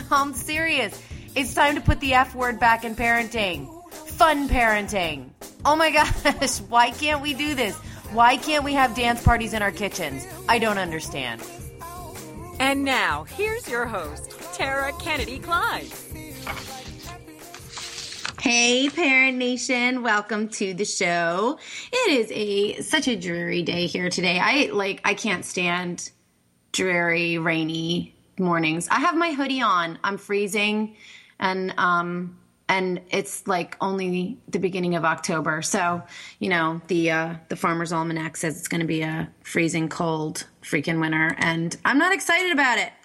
I'm 0.10 0.34
serious. 0.34 1.00
It's 1.34 1.54
time 1.54 1.74
to 1.74 1.80
put 1.80 2.00
the 2.00 2.14
F 2.14 2.34
word 2.34 2.58
back 2.58 2.84
in 2.84 2.94
parenting. 2.94 3.68
Fun 3.92 4.48
parenting. 4.48 5.30
Oh 5.64 5.76
my 5.76 5.90
gosh, 6.32 6.60
why 6.62 6.90
can't 6.90 7.20
we 7.22 7.34
do 7.34 7.54
this? 7.54 7.76
Why 8.12 8.36
can't 8.36 8.64
we 8.64 8.74
have 8.74 8.94
dance 8.94 9.22
parties 9.22 9.54
in 9.54 9.62
our 9.62 9.72
kitchens? 9.72 10.26
I 10.48 10.58
don't 10.58 10.78
understand. 10.78 11.42
And 12.60 12.84
now, 12.84 13.24
here's 13.24 13.68
your 13.68 13.86
host, 13.86 14.30
Tara 14.54 14.92
Kennedy 15.00 15.38
Klein. 15.40 15.86
Hey, 18.40 18.90
Parent 18.90 19.38
Nation, 19.38 20.02
welcome 20.02 20.48
to 20.50 20.74
the 20.74 20.84
show. 20.84 21.58
It 21.90 22.12
is 22.12 22.30
a 22.30 22.82
such 22.82 23.08
a 23.08 23.16
dreary 23.16 23.62
day 23.62 23.86
here 23.86 24.10
today. 24.10 24.38
I 24.38 24.70
like 24.72 25.00
I 25.04 25.14
can't 25.14 25.44
stand 25.44 26.10
dreary, 26.72 27.38
rainy 27.38 28.13
mornings. 28.38 28.88
I 28.88 29.00
have 29.00 29.16
my 29.16 29.32
hoodie 29.32 29.62
on. 29.62 29.98
I'm 30.04 30.18
freezing 30.18 30.96
and 31.38 31.74
um 31.78 32.36
and 32.68 33.00
it's 33.10 33.46
like 33.46 33.76
only 33.80 34.38
the 34.48 34.58
beginning 34.58 34.94
of 34.94 35.04
October. 35.04 35.60
So, 35.62 36.02
you 36.38 36.48
know, 36.48 36.80
the 36.88 37.10
uh, 37.10 37.34
the 37.48 37.56
Farmer's 37.56 37.92
Almanac 37.92 38.36
says 38.36 38.58
it's 38.58 38.68
going 38.68 38.80
to 38.80 38.86
be 38.86 39.02
a 39.02 39.30
freezing 39.42 39.88
cold 39.88 40.46
freaking 40.62 40.98
winter, 40.98 41.34
and 41.38 41.76
I'm 41.84 41.98
not 41.98 42.14
excited 42.14 42.52
about 42.52 42.78
it. 42.78 42.90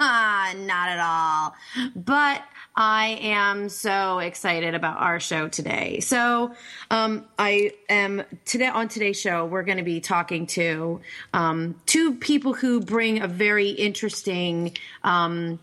not 0.00 0.88
at 0.88 0.98
all. 1.00 1.54
But 1.96 2.42
I 2.76 3.18
am 3.20 3.68
so 3.68 4.20
excited 4.20 4.74
about 4.74 4.98
our 4.98 5.20
show 5.20 5.48
today. 5.48 6.00
So, 6.00 6.54
um, 6.90 7.26
I 7.38 7.72
am 7.88 8.22
today 8.44 8.68
on 8.68 8.88
today's 8.88 9.20
show. 9.20 9.44
We're 9.44 9.64
going 9.64 9.78
to 9.78 9.84
be 9.84 10.00
talking 10.00 10.46
to 10.48 11.00
um, 11.34 11.74
two 11.86 12.14
people 12.14 12.54
who 12.54 12.80
bring 12.80 13.22
a 13.22 13.28
very 13.28 13.70
interesting. 13.70 14.76
Um, 15.02 15.58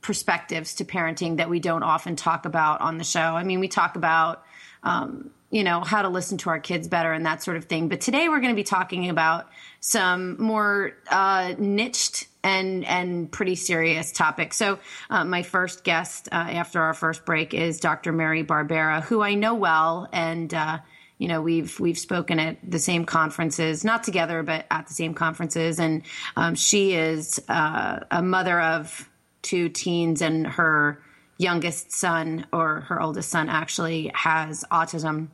perspectives 0.00 0.76
to 0.76 0.84
parenting 0.84 1.36
that 1.36 1.50
we 1.50 1.60
don't 1.60 1.82
often 1.82 2.16
talk 2.16 2.46
about 2.46 2.80
on 2.80 2.98
the 2.98 3.04
show. 3.04 3.20
I 3.20 3.42
mean, 3.42 3.60
we 3.60 3.68
talk 3.68 3.96
about, 3.96 4.42
um, 4.82 5.30
you 5.50 5.64
know, 5.64 5.80
how 5.80 6.02
to 6.02 6.08
listen 6.08 6.38
to 6.38 6.50
our 6.50 6.60
kids 6.60 6.88
better 6.88 7.12
and 7.12 7.24
that 7.26 7.42
sort 7.42 7.56
of 7.56 7.64
thing. 7.64 7.88
But 7.88 8.00
today 8.00 8.28
we're 8.28 8.40
going 8.40 8.52
to 8.52 8.56
be 8.56 8.64
talking 8.64 9.08
about 9.08 9.48
some 9.80 10.40
more 10.40 10.92
uh, 11.10 11.54
niched 11.58 12.26
and 12.42 12.84
and 12.84 13.30
pretty 13.30 13.54
serious 13.54 14.12
topics. 14.12 14.56
So 14.56 14.78
uh, 15.10 15.24
my 15.24 15.42
first 15.42 15.84
guest 15.84 16.28
uh, 16.30 16.36
after 16.36 16.80
our 16.80 16.94
first 16.94 17.24
break 17.24 17.54
is 17.54 17.80
Dr. 17.80 18.12
Mary 18.12 18.44
Barbera, 18.44 19.02
who 19.02 19.22
I 19.22 19.34
know 19.34 19.54
well 19.54 20.08
and. 20.12 20.52
Uh, 20.52 20.78
you 21.20 21.26
know 21.26 21.42
we've 21.42 21.80
we've 21.80 21.98
spoken 21.98 22.38
at 22.38 22.58
the 22.62 22.78
same 22.78 23.04
conferences 23.04 23.82
not 23.82 24.04
together 24.04 24.44
but 24.44 24.66
at 24.70 24.86
the 24.86 24.94
same 24.94 25.14
conferences 25.14 25.80
and 25.80 26.04
um, 26.36 26.54
she 26.54 26.94
is 26.94 27.42
uh, 27.48 27.98
a 28.08 28.22
mother 28.22 28.60
of 28.60 29.08
two 29.42 29.68
teens, 29.68 30.20
and 30.20 30.46
her 30.46 31.00
youngest 31.38 31.92
son, 31.92 32.46
or 32.52 32.80
her 32.82 33.00
oldest 33.00 33.30
son, 33.30 33.48
actually 33.48 34.10
has 34.14 34.64
autism. 34.70 35.28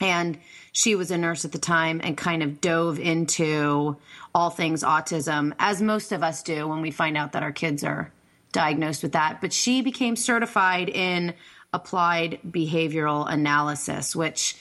And 0.00 0.38
she 0.72 0.94
was 0.94 1.10
a 1.10 1.18
nurse 1.18 1.44
at 1.44 1.52
the 1.52 1.58
time 1.58 2.00
and 2.04 2.16
kind 2.16 2.42
of 2.42 2.60
dove 2.60 2.98
into 2.98 3.96
all 4.34 4.50
things 4.50 4.82
autism, 4.82 5.54
as 5.58 5.80
most 5.80 6.12
of 6.12 6.22
us 6.22 6.42
do 6.42 6.68
when 6.68 6.82
we 6.82 6.90
find 6.90 7.16
out 7.16 7.32
that 7.32 7.42
our 7.42 7.52
kids 7.52 7.82
are 7.82 8.12
diagnosed 8.52 9.02
with 9.02 9.12
that. 9.12 9.40
But 9.40 9.52
she 9.52 9.80
became 9.80 10.16
certified 10.16 10.88
in 10.88 11.34
applied 11.72 12.40
behavioral 12.46 13.30
analysis, 13.30 14.14
which 14.14 14.56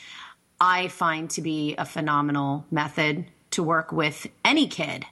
I 0.59 0.88
find 0.88 1.29
to 1.31 1.41
be 1.41 1.75
a 1.78 1.85
phenomenal 1.85 2.66
method 2.72 3.25
to 3.52 3.63
work 3.63 3.91
with 3.91 4.28
any 4.44 4.67
kid 4.67 5.06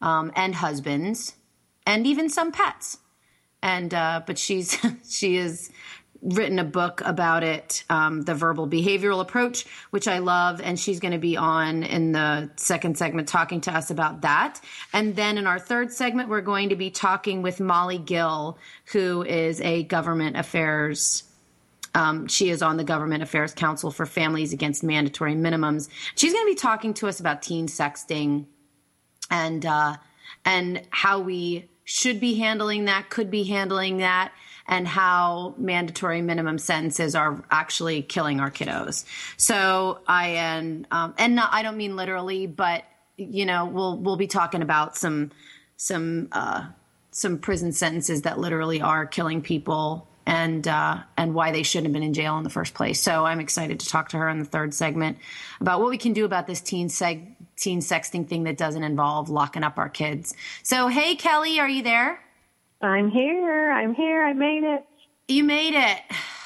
um, 0.00 0.32
and 0.36 0.54
husbands 0.54 1.34
and 1.86 2.06
even 2.06 2.28
some 2.28 2.52
pets. 2.52 2.98
And 3.62 3.94
uh, 3.94 4.22
but 4.26 4.38
she's 4.38 4.76
she 5.08 5.36
has 5.36 5.70
written 6.24 6.58
a 6.58 6.64
book 6.64 7.02
about 7.04 7.42
it, 7.42 7.84
um, 7.90 8.22
the 8.22 8.34
verbal 8.34 8.66
behavioral 8.66 9.20
approach, 9.20 9.66
which 9.90 10.08
I 10.08 10.18
love, 10.18 10.60
and 10.60 10.80
she's 10.80 10.98
going 10.98 11.12
to 11.12 11.18
be 11.18 11.36
on 11.36 11.82
in 11.82 12.12
the 12.12 12.50
second 12.56 12.96
segment 12.96 13.28
talking 13.28 13.60
to 13.62 13.76
us 13.76 13.90
about 13.90 14.22
that. 14.22 14.60
And 14.92 15.14
then 15.14 15.36
in 15.36 15.46
our 15.46 15.58
third 15.58 15.92
segment, 15.92 16.30
we're 16.30 16.40
going 16.40 16.70
to 16.70 16.76
be 16.76 16.90
talking 16.90 17.42
with 17.42 17.60
Molly 17.60 17.98
Gill, 17.98 18.58
who 18.86 19.22
is 19.22 19.60
a 19.60 19.84
government 19.84 20.36
affairs. 20.36 21.24
Um, 21.94 22.26
she 22.26 22.50
is 22.50 22.60
on 22.62 22.76
the 22.76 22.84
Government 22.84 23.22
Affairs 23.22 23.54
Council 23.54 23.92
for 23.92 24.04
Families 24.04 24.52
Against 24.52 24.82
Mandatory 24.82 25.34
Minimums. 25.34 25.88
She's 26.16 26.32
going 26.32 26.44
to 26.44 26.50
be 26.50 26.58
talking 26.58 26.94
to 26.94 27.06
us 27.06 27.20
about 27.20 27.42
teen 27.42 27.68
sexting 27.68 28.46
and 29.30 29.64
uh, 29.64 29.96
and 30.44 30.82
how 30.90 31.20
we 31.20 31.68
should 31.84 32.18
be 32.18 32.34
handling 32.34 32.86
that, 32.86 33.10
could 33.10 33.30
be 33.30 33.44
handling 33.44 33.98
that, 33.98 34.32
and 34.66 34.88
how 34.88 35.54
mandatory 35.58 36.22
minimum 36.22 36.58
sentences 36.58 37.14
are 37.14 37.42
actually 37.50 38.02
killing 38.02 38.40
our 38.40 38.50
kiddos. 38.50 39.04
So 39.36 40.00
I 40.06 40.28
and 40.28 40.86
um, 40.90 41.14
and 41.18 41.34
not, 41.34 41.50
I 41.52 41.62
don't 41.62 41.76
mean 41.76 41.96
literally, 41.96 42.46
but 42.46 42.84
you 43.16 43.46
know 43.46 43.66
we'll 43.66 43.98
we'll 43.98 44.16
be 44.16 44.26
talking 44.26 44.62
about 44.62 44.96
some 44.96 45.30
some 45.76 46.28
uh, 46.32 46.66
some 47.10 47.38
prison 47.38 47.72
sentences 47.72 48.22
that 48.22 48.38
literally 48.38 48.80
are 48.80 49.06
killing 49.06 49.42
people 49.42 50.08
and 50.26 50.66
uh, 50.66 50.98
and 51.16 51.34
why 51.34 51.52
they 51.52 51.62
shouldn't 51.62 51.86
have 51.86 51.92
been 51.92 52.02
in 52.02 52.14
jail 52.14 52.38
in 52.38 52.44
the 52.44 52.50
first 52.50 52.74
place. 52.74 53.00
So 53.00 53.24
I'm 53.26 53.40
excited 53.40 53.80
to 53.80 53.88
talk 53.88 54.10
to 54.10 54.18
her 54.18 54.28
in 54.28 54.38
the 54.38 54.44
third 54.44 54.72
segment 54.72 55.18
about 55.60 55.80
what 55.80 55.90
we 55.90 55.98
can 55.98 56.12
do 56.12 56.24
about 56.24 56.46
this 56.46 56.60
teen 56.60 56.88
seg 56.88 57.34
teen 57.56 57.80
sexting 57.80 58.26
thing 58.26 58.44
that 58.44 58.56
doesn't 58.56 58.82
involve 58.82 59.28
locking 59.28 59.62
up 59.62 59.78
our 59.78 59.88
kids. 59.88 60.34
So, 60.62 60.88
hey, 60.88 61.14
Kelly, 61.14 61.60
are 61.60 61.68
you 61.68 61.82
there? 61.82 62.23
I'm 62.84 63.10
here. 63.10 63.70
I'm 63.70 63.94
here. 63.94 64.22
I 64.22 64.32
made 64.32 64.62
it. 64.64 64.84
You 65.28 65.44
made 65.44 65.74
it. 65.74 66.00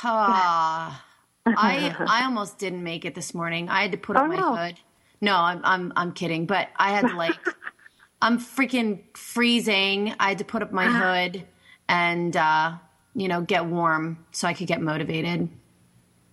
Oh, 0.04 1.00
I 1.46 1.96
I 2.08 2.24
almost 2.24 2.58
didn't 2.58 2.82
make 2.82 3.04
it 3.04 3.14
this 3.14 3.34
morning. 3.34 3.68
I 3.68 3.82
had 3.82 3.92
to 3.92 3.98
put 3.98 4.16
up 4.16 4.24
oh, 4.24 4.28
my 4.28 4.36
no. 4.36 4.54
hood. 4.54 4.78
No, 5.20 5.36
I'm 5.36 5.60
I'm 5.64 5.92
I'm 5.96 6.12
kidding, 6.12 6.46
but 6.46 6.68
I 6.76 6.90
had 6.90 7.08
to 7.08 7.16
like 7.16 7.36
I'm 8.22 8.38
freaking 8.38 9.00
freezing. 9.16 10.14
I 10.18 10.30
had 10.30 10.38
to 10.38 10.44
put 10.44 10.62
up 10.62 10.72
my 10.72 10.86
hood 10.86 11.44
and 11.88 12.36
uh, 12.36 12.74
you 13.14 13.28
know, 13.28 13.40
get 13.40 13.66
warm 13.66 14.24
so 14.30 14.46
I 14.46 14.54
could 14.54 14.66
get 14.66 14.80
motivated. 14.80 15.48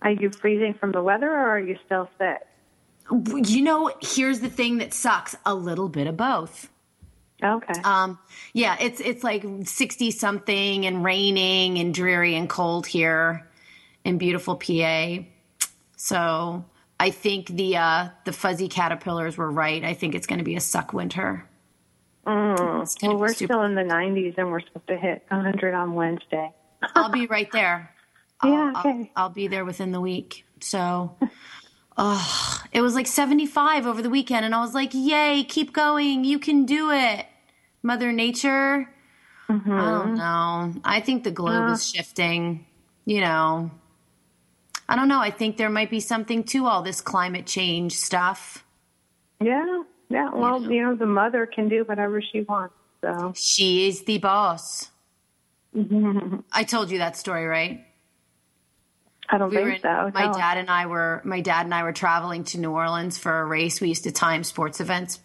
Are 0.02 0.10
you 0.10 0.30
freezing 0.30 0.74
from 0.74 0.92
the 0.92 1.02
weather 1.02 1.30
or 1.30 1.48
are 1.48 1.60
you 1.60 1.76
still 1.84 2.08
sick? 2.18 2.46
You 3.10 3.62
know, 3.62 3.92
here's 4.00 4.40
the 4.40 4.48
thing 4.48 4.78
that 4.78 4.92
sucks 4.92 5.36
a 5.44 5.54
little 5.54 5.88
bit 5.88 6.06
of 6.06 6.16
both. 6.16 6.68
Okay. 7.42 7.80
Um, 7.84 8.18
yeah, 8.52 8.76
it's 8.80 9.00
it's 9.00 9.22
like 9.22 9.44
60 9.64 10.10
something 10.10 10.86
and 10.86 11.04
raining 11.04 11.78
and 11.78 11.92
dreary 11.92 12.34
and 12.34 12.48
cold 12.48 12.86
here 12.86 13.46
in 14.04 14.18
beautiful 14.18 14.56
PA. 14.56 15.18
So 15.96 16.64
I 16.98 17.10
think 17.10 17.48
the 17.48 17.76
uh, 17.76 18.08
the 18.24 18.32
fuzzy 18.32 18.68
caterpillars 18.68 19.36
were 19.36 19.50
right. 19.50 19.84
I 19.84 19.94
think 19.94 20.14
it's 20.14 20.26
going 20.26 20.38
to 20.38 20.44
be 20.44 20.56
a 20.56 20.60
suck 20.60 20.92
winter. 20.92 21.46
Mm. 22.26 23.02
Well, 23.02 23.18
we're 23.18 23.28
super- 23.28 23.52
still 23.52 23.62
in 23.62 23.74
the 23.74 23.82
90s 23.82 24.36
and 24.36 24.50
we're 24.50 24.60
supposed 24.60 24.88
to 24.88 24.96
hit 24.96 25.24
100 25.28 25.74
on 25.74 25.94
Wednesday. 25.94 26.52
I'll 26.94 27.10
be 27.10 27.26
right 27.26 27.50
there. 27.52 27.94
yeah, 28.44 28.72
I'll, 28.74 28.80
okay. 28.80 29.12
I'll, 29.14 29.24
I'll 29.24 29.30
be 29.30 29.46
there 29.46 29.64
within 29.64 29.92
the 29.92 30.00
week. 30.00 30.44
So 30.60 31.16
oh, 31.96 32.62
it 32.72 32.80
was 32.80 32.94
like 32.94 33.06
75 33.06 33.86
over 33.86 34.02
the 34.02 34.10
weekend. 34.10 34.44
And 34.44 34.54
I 34.54 34.60
was 34.60 34.74
like, 34.74 34.90
yay, 34.92 35.44
keep 35.48 35.72
going. 35.72 36.24
You 36.24 36.38
can 36.38 36.64
do 36.64 36.90
it. 36.90 37.26
Mother 37.86 38.10
Nature. 38.10 38.90
Mm-hmm. 39.48 39.72
I 39.72 39.90
don't 39.90 40.14
know. 40.16 40.74
I 40.84 41.00
think 41.00 41.22
the 41.22 41.30
globe 41.30 41.70
uh, 41.70 41.72
is 41.74 41.88
shifting. 41.88 42.66
You 43.04 43.20
know, 43.20 43.70
I 44.88 44.96
don't 44.96 45.06
know. 45.06 45.20
I 45.20 45.30
think 45.30 45.56
there 45.56 45.70
might 45.70 45.88
be 45.88 46.00
something 46.00 46.42
to 46.44 46.66
all 46.66 46.82
this 46.82 47.00
climate 47.00 47.46
change 47.46 47.92
stuff. 47.92 48.64
Yeah. 49.40 49.84
Yeah. 50.08 50.30
Well, 50.34 50.60
you 50.62 50.68
know, 50.68 50.74
you 50.74 50.82
know 50.82 50.96
the 50.96 51.06
mother 51.06 51.46
can 51.46 51.68
do 51.68 51.84
whatever 51.84 52.20
she 52.20 52.42
wants. 52.42 52.74
So 53.02 53.32
she 53.36 53.86
is 53.86 54.02
the 54.02 54.18
boss. 54.18 54.90
Mm-hmm. 55.76 56.40
I 56.52 56.64
told 56.64 56.90
you 56.90 56.98
that 56.98 57.16
story, 57.16 57.46
right? 57.46 57.86
I 59.28 59.38
don't 59.38 59.50
we 59.50 59.56
think 59.56 59.76
in, 59.76 59.80
so. 59.82 60.10
My 60.12 60.26
no. 60.26 60.32
dad 60.32 60.58
and 60.58 60.70
I 60.70 60.86
were 60.86 61.20
my 61.24 61.40
dad 61.40 61.66
and 61.66 61.74
I 61.74 61.84
were 61.84 61.92
traveling 61.92 62.44
to 62.44 62.58
New 62.58 62.70
Orleans 62.70 63.16
for 63.18 63.40
a 63.40 63.44
race. 63.44 63.80
We 63.80 63.88
used 63.88 64.04
to 64.04 64.12
time 64.12 64.42
sports 64.42 64.80
events 64.80 65.20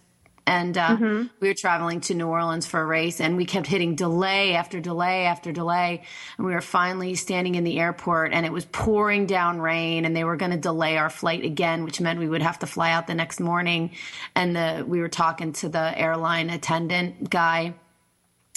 and 0.45 0.77
uh, 0.77 0.89
mm-hmm. 0.89 1.27
we 1.39 1.47
were 1.47 1.53
traveling 1.53 2.01
to 2.01 2.13
New 2.13 2.27
Orleans 2.27 2.65
for 2.65 2.81
a 2.81 2.85
race, 2.85 3.21
and 3.21 3.38
we 3.38 3.45
kept 3.45 3.67
hitting 3.67 3.95
delay 3.95 4.55
after 4.55 4.79
delay 4.79 5.25
after 5.25 5.51
delay, 5.51 6.03
and 6.38 6.47
we 6.47 6.53
were 6.53 6.61
finally 6.61 7.15
standing 7.15 7.55
in 7.55 7.63
the 7.63 7.79
airport, 7.79 8.33
and 8.33 8.45
it 8.45 8.51
was 8.51 8.65
pouring 8.65 9.25
down 9.25 9.61
rain, 9.61 10.05
and 10.05 10.15
they 10.15 10.23
were 10.23 10.35
going 10.35 10.51
to 10.51 10.57
delay 10.57 10.97
our 10.97 11.09
flight 11.09 11.45
again, 11.45 11.83
which 11.83 12.01
meant 12.01 12.19
we 12.19 12.29
would 12.29 12.41
have 12.41 12.59
to 12.59 12.67
fly 12.67 12.91
out 12.91 13.07
the 13.07 13.15
next 13.15 13.39
morning, 13.39 13.91
and 14.35 14.55
the 14.55 14.83
we 14.88 14.99
were 14.99 15.09
talking 15.09 15.53
to 15.53 15.69
the 15.69 15.97
airline 15.97 16.49
attendant 16.49 17.29
guy, 17.29 17.73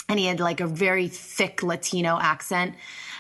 and 0.09 0.19
he 0.19 0.27
had 0.27 0.41
like 0.41 0.61
a 0.61 0.67
very 0.67 1.09
thick 1.09 1.63
Latino 1.63 2.19
accent. 2.21 2.75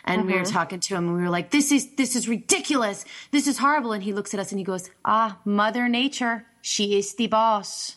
And 0.06 0.20
mm-hmm. 0.20 0.28
we 0.28 0.34
were 0.34 0.44
mm-hmm. 0.44 0.52
talking 0.52 0.80
to 0.80 0.94
him 0.96 1.08
and 1.08 1.16
we 1.16 1.22
were 1.22 1.30
like, 1.30 1.50
this 1.50 1.72
is, 1.72 1.94
this 1.96 2.14
is 2.14 2.28
ridiculous. 2.28 3.06
This 3.30 3.46
is 3.46 3.56
horrible. 3.56 3.92
And 3.92 4.02
he 4.02 4.12
looks 4.12 4.34
at 4.34 4.40
us 4.40 4.52
and 4.52 4.58
he 4.58 4.64
goes, 4.64 4.90
ah, 5.02 5.38
mother 5.46 5.88
nature. 5.88 6.44
She 6.60 6.98
is 6.98 7.14
the 7.14 7.26
boss. 7.26 7.96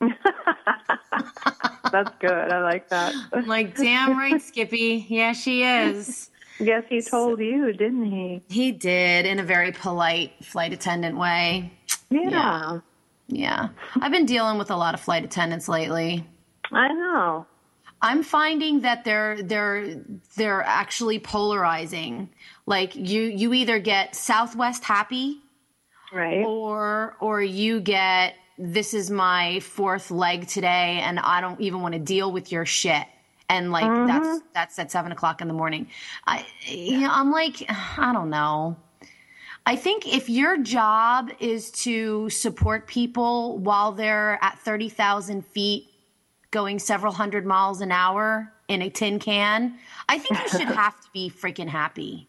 That's 1.92 2.10
good. 2.20 2.52
I 2.52 2.60
like 2.62 2.88
that. 2.88 3.14
I'm 3.32 3.46
like, 3.46 3.76
damn 3.76 4.16
right, 4.18 4.40
Skippy. 4.40 5.06
Yeah, 5.08 5.32
she 5.32 5.62
is. 5.64 6.30
Yes, 6.60 6.84
he 6.88 7.00
told 7.02 7.38
so, 7.38 7.42
you, 7.42 7.72
didn't 7.72 8.06
he? 8.06 8.42
He 8.48 8.72
did 8.72 9.26
in 9.26 9.38
a 9.38 9.44
very 9.44 9.72
polite 9.72 10.32
flight 10.44 10.72
attendant 10.72 11.16
way. 11.16 11.72
Yeah. 12.10 12.30
yeah. 12.30 12.80
Yeah. 13.28 13.68
I've 14.00 14.12
been 14.12 14.26
dealing 14.26 14.58
with 14.58 14.70
a 14.70 14.76
lot 14.76 14.94
of 14.94 15.00
flight 15.00 15.24
attendants 15.24 15.68
lately. 15.68 16.26
I 16.72 16.88
know. 16.88 17.46
I'm 18.00 18.22
finding 18.22 18.80
that 18.80 19.04
they're 19.04 19.42
they're 19.42 19.96
they're 20.36 20.62
actually 20.62 21.18
polarizing. 21.18 22.30
Like 22.66 22.94
you 22.94 23.22
you 23.22 23.52
either 23.54 23.78
get 23.80 24.14
Southwest 24.14 24.84
happy, 24.84 25.38
right, 26.12 26.44
or 26.44 27.16
or 27.20 27.42
you 27.42 27.80
get 27.80 28.34
this 28.58 28.92
is 28.92 29.10
my 29.10 29.60
fourth 29.60 30.10
leg 30.10 30.48
today 30.48 31.00
and 31.02 31.18
I 31.20 31.40
don't 31.40 31.60
even 31.60 31.80
want 31.80 31.94
to 31.94 32.00
deal 32.00 32.32
with 32.32 32.50
your 32.50 32.66
shit. 32.66 33.06
And 33.48 33.72
like 33.72 33.84
mm-hmm. 33.84 34.06
that's 34.06 34.42
that's 34.52 34.78
at 34.78 34.90
seven 34.90 35.12
o'clock 35.12 35.40
in 35.40 35.48
the 35.48 35.54
morning. 35.54 35.88
I 36.26 36.44
you 36.66 37.00
know, 37.00 37.10
I'm 37.10 37.30
like, 37.30 37.64
I 37.98 38.12
don't 38.12 38.30
know. 38.30 38.76
I 39.64 39.76
think 39.76 40.06
if 40.06 40.28
your 40.28 40.56
job 40.56 41.30
is 41.40 41.70
to 41.82 42.30
support 42.30 42.86
people 42.86 43.58
while 43.58 43.92
they're 43.92 44.38
at 44.40 44.58
30,000 44.60 45.44
feet 45.44 45.88
going 46.50 46.78
several 46.78 47.12
hundred 47.12 47.44
miles 47.44 47.82
an 47.82 47.92
hour 47.92 48.50
in 48.68 48.80
a 48.80 48.88
tin 48.88 49.18
can, 49.18 49.78
I 50.08 50.18
think 50.18 50.40
you 50.40 50.48
should 50.48 50.68
have 50.74 50.98
to 51.02 51.08
be 51.12 51.30
freaking 51.30 51.68
happy. 51.68 52.26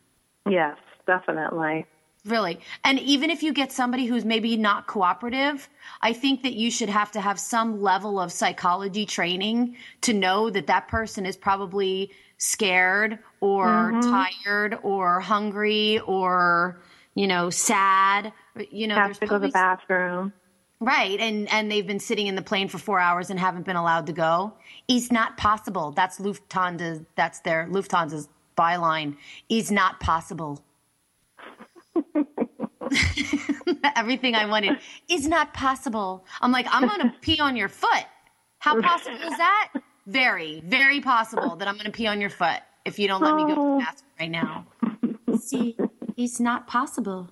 Yes, 0.50 0.78
definitely. 1.08 1.86
Really. 2.26 2.60
And 2.84 3.00
even 3.00 3.30
if 3.30 3.44
you 3.44 3.54
get 3.54 3.72
somebody 3.72 4.06
who's 4.06 4.26
maybe 4.26 4.58
not 4.58 4.88
cooperative, 4.88 5.70
I 6.02 6.14
think 6.14 6.44
that 6.44 6.54
you 6.54 6.70
should 6.70 6.90
have 6.90 7.12
to 7.14 7.22
have 7.22 7.40
some 7.40 7.82
level 7.82 8.20
of 8.20 8.32
psychology 8.32 9.06
training 9.06 9.78
to 10.02 10.14
know 10.14 10.50
that 10.50 10.68
that 10.68 10.90
person 10.90 11.26
is 11.26 11.38
probably 11.38 12.12
scared 12.38 13.20
or 13.40 13.68
mm-hmm. 13.68 14.12
tired 14.12 14.80
or 14.84 15.22
hungry 15.22 16.00
or, 16.00 16.82
you 17.16 17.28
know, 17.28 17.50
sad. 17.50 18.34
You 18.70 18.88
know, 18.88 18.96
have 18.96 19.20
to 19.20 19.26
go 19.26 19.40
to 19.40 19.48
the 19.48 19.52
bathroom. 19.52 20.34
Right, 20.82 21.20
and 21.20 21.50
and 21.52 21.70
they've 21.70 21.86
been 21.86 22.00
sitting 22.00 22.28
in 22.28 22.36
the 22.36 22.42
plane 22.42 22.70
for 22.70 22.78
four 22.78 23.00
hours 23.00 23.30
and 23.30 23.38
haven't 23.38 23.66
been 23.66 23.76
allowed 23.76 24.06
to 24.08 24.14
go. 24.14 24.54
Is 24.88 25.12
not 25.12 25.38
possible. 25.38 25.92
That's 25.92 26.20
Lufthansa. 26.20 27.06
That's 27.16 27.42
their 27.42 27.68
Lufthansa's 27.70 28.30
byline. 28.58 29.18
Is 29.50 29.72
not 29.72 30.00
possible. 30.00 30.62
Everything 33.96 34.36
I 34.36 34.46
wanted 34.46 34.80
is 35.08 35.28
not 35.28 35.54
possible. 35.54 36.26
I'm 36.42 36.52
like, 36.52 36.68
I'm 36.70 36.88
going 36.88 37.02
to 37.02 37.14
pee 37.22 37.40
on 37.40 37.56
your 37.56 37.70
foot. 37.70 38.06
How 38.60 38.82
possible 38.82 39.18
is 39.18 39.38
that? 39.38 39.72
Very, 40.08 40.62
very 40.66 41.02
possible 41.02 41.56
that 41.58 41.68
I'm 41.68 41.76
going 41.76 41.86
to 41.86 41.92
pee 41.92 42.08
on 42.08 42.20
your 42.20 42.30
foot 42.30 42.62
if 42.86 43.00
you 43.00 43.08
don't 43.08 43.22
let 43.22 43.36
me 43.36 43.44
go 43.44 43.50
to 43.50 43.56
the 43.56 43.62
oh. 43.62 43.80
bathroom 43.80 44.12
right 44.20 44.32
now. 44.32 44.66
See, 45.40 45.78
it's 46.18 46.40
not 46.40 46.68
possible. 46.68 47.30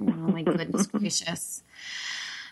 Oh 0.00 0.04
my 0.04 0.42
goodness 0.42 0.86
gracious. 0.92 1.62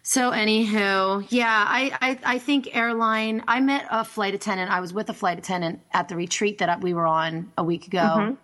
So, 0.03 0.31
anywho, 0.31 1.27
yeah, 1.31 1.65
I, 1.69 1.91
I, 2.01 2.35
I 2.35 2.39
think 2.39 2.77
airline. 2.77 3.43
I 3.49 3.59
met 3.59 3.87
a 3.91 4.05
flight 4.05 4.35
attendant. 4.35 4.71
I 4.71 4.79
was 4.81 4.93
with 4.93 5.11
a 5.11 5.13
flight 5.13 5.37
attendant 5.37 5.81
at 5.93 6.09
the 6.09 6.15
retreat 6.15 6.59
that 6.59 6.81
we 6.81 6.95
were 6.95 7.09
on 7.09 7.51
a 7.59 7.65
week 7.65 7.89
ago, 7.89 7.99
mm-hmm. 7.99 8.35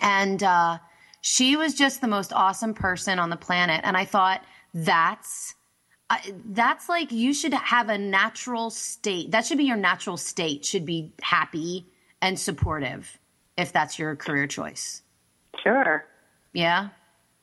and 0.00 0.42
uh, 0.42 0.78
she 1.26 1.56
was 1.56 1.72
just 1.72 2.02
the 2.02 2.06
most 2.06 2.34
awesome 2.34 2.74
person 2.74 3.18
on 3.18 3.30
the 3.30 3.36
planet. 3.36 3.80
And 3.82 3.96
I 3.96 4.04
thought 4.04 4.44
that's 4.74 5.54
uh, 6.10 6.18
that's 6.50 6.90
like 6.90 7.12
you 7.12 7.32
should 7.32 7.54
have 7.54 7.88
a 7.88 7.96
natural 7.96 8.68
state. 8.68 9.30
That 9.30 9.46
should 9.46 9.56
be 9.56 9.64
your 9.64 9.78
natural 9.78 10.18
state. 10.18 10.66
Should 10.66 10.84
be 10.84 11.14
happy 11.22 11.86
and 12.20 12.38
supportive 12.38 13.18
if 13.56 13.72
that's 13.72 13.98
your 13.98 14.14
career 14.16 14.46
choice. 14.46 15.00
Sure. 15.62 16.04
Yeah. 16.52 16.90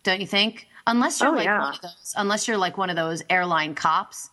Don't 0.03 0.21
you 0.21 0.27
think? 0.27 0.67
Unless 0.85 1.19
you're 1.19 1.31
oh, 1.31 1.35
like 1.35 1.45
yeah. 1.45 1.61
one 1.61 1.73
of 1.73 1.81
those, 1.81 2.13
unless 2.15 2.47
you're 2.47 2.57
like 2.57 2.77
one 2.77 2.91
of 2.91 2.95
those 2.95 3.23
airline 3.31 3.73
cops, 3.73 4.29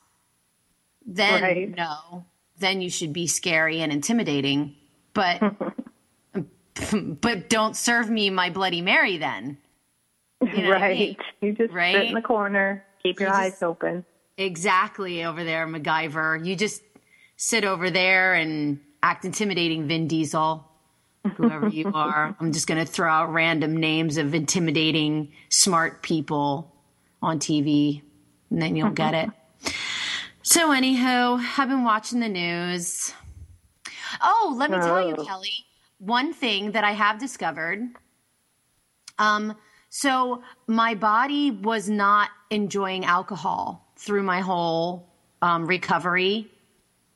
then 1.06 1.42
right. 1.42 1.74
no, 1.74 2.26
then 2.58 2.82
you 2.82 2.90
should 2.90 3.14
be 3.14 3.26
scary 3.26 3.80
and 3.80 3.92
intimidating. 3.92 4.76
But 5.14 5.40
but 7.20 7.48
don't 7.48 7.76
serve 7.76 8.10
me 8.10 8.30
my 8.30 8.50
Bloody 8.50 8.80
Mary 8.80 9.16
then. 9.16 9.58
You 10.40 10.62
know 10.62 10.70
right. 10.70 10.82
I 10.82 10.94
mean? 10.94 11.16
You 11.40 11.52
just 11.52 11.72
right? 11.72 11.94
sit 11.94 12.06
in 12.06 12.14
the 12.14 12.22
corner, 12.22 12.84
keep 13.02 13.20
your 13.20 13.28
you 13.30 13.34
eyes 13.34 13.52
just, 13.52 13.62
open. 13.62 14.04
Exactly 14.36 15.24
over 15.24 15.42
there, 15.42 15.66
MacGyver. 15.66 16.44
You 16.44 16.54
just 16.54 16.82
sit 17.36 17.64
over 17.64 17.90
there 17.90 18.34
and 18.34 18.80
act 19.02 19.24
intimidating, 19.24 19.88
Vin 19.88 20.06
Diesel, 20.06 20.64
whoever 21.36 21.68
you 21.68 21.90
are. 21.94 22.36
I'm 22.38 22.52
just 22.52 22.66
going 22.66 22.84
to 22.84 22.90
throw 22.90 23.10
out 23.10 23.32
random 23.32 23.76
names 23.76 24.16
of 24.16 24.34
intimidating, 24.34 25.32
smart 25.48 26.02
people 26.02 26.72
on 27.20 27.40
TV, 27.40 28.02
and 28.50 28.62
then 28.62 28.76
you'll 28.76 28.90
get 28.90 29.14
it. 29.14 29.30
So, 30.42 30.70
anywho, 30.70 31.44
I've 31.58 31.68
been 31.68 31.84
watching 31.84 32.20
the 32.20 32.28
news. 32.28 33.12
Oh, 34.22 34.54
let 34.56 34.70
me 34.70 34.78
tell 34.78 35.06
you, 35.06 35.14
oh. 35.18 35.24
Kelly 35.24 35.66
one 35.98 36.32
thing 36.32 36.72
that 36.72 36.84
I 36.84 36.92
have 36.92 37.18
discovered. 37.18 37.88
Um, 39.18 39.56
so 39.90 40.42
my 40.66 40.94
body 40.94 41.50
was 41.50 41.88
not 41.88 42.30
enjoying 42.50 43.04
alcohol 43.04 43.86
through 43.96 44.22
my 44.22 44.40
whole 44.40 45.08
um, 45.42 45.66
recovery 45.66 46.50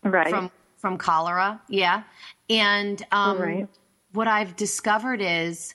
right. 0.02 0.28
from 0.28 0.50
from 0.76 0.98
cholera. 0.98 1.60
Yeah, 1.68 2.02
and 2.50 3.04
um, 3.12 3.38
right. 3.38 3.68
what 4.12 4.26
I've 4.26 4.56
discovered 4.56 5.20
is 5.20 5.74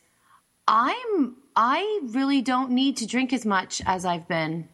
I'm 0.68 1.38
I 1.56 2.02
really 2.08 2.42
don't 2.42 2.72
need 2.72 2.98
to 2.98 3.08
drink 3.08 3.32
as 3.32 3.46
much 3.46 3.82
as 3.86 4.06
I've 4.06 4.28
been. 4.28 4.68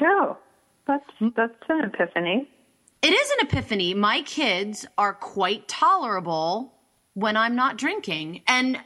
No, 0.00 0.38
that's 0.86 1.04
that's 1.36 1.54
an 1.68 1.84
epiphany. 1.84 2.48
It 3.02 3.12
is 3.12 3.30
an 3.32 3.46
epiphany. 3.48 3.94
My 3.94 4.22
kids 4.22 4.86
are 4.96 5.12
quite 5.12 5.66
tolerable 5.68 6.72
when 7.14 7.36
I'm 7.36 7.54
not 7.54 7.78
drinking. 7.78 8.42
And 8.46 8.78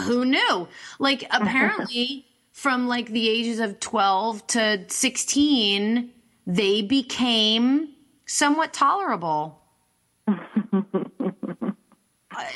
who 0.00 0.24
knew? 0.24 0.68
Like, 0.98 1.24
apparently, 1.30 2.26
from 2.52 2.88
like 2.88 3.08
the 3.08 3.28
ages 3.28 3.60
of 3.60 3.80
12 3.80 4.46
to 4.48 4.84
16, 4.88 6.10
they 6.46 6.82
became 6.82 7.88
somewhat 8.26 8.72
tolerable. 8.72 9.58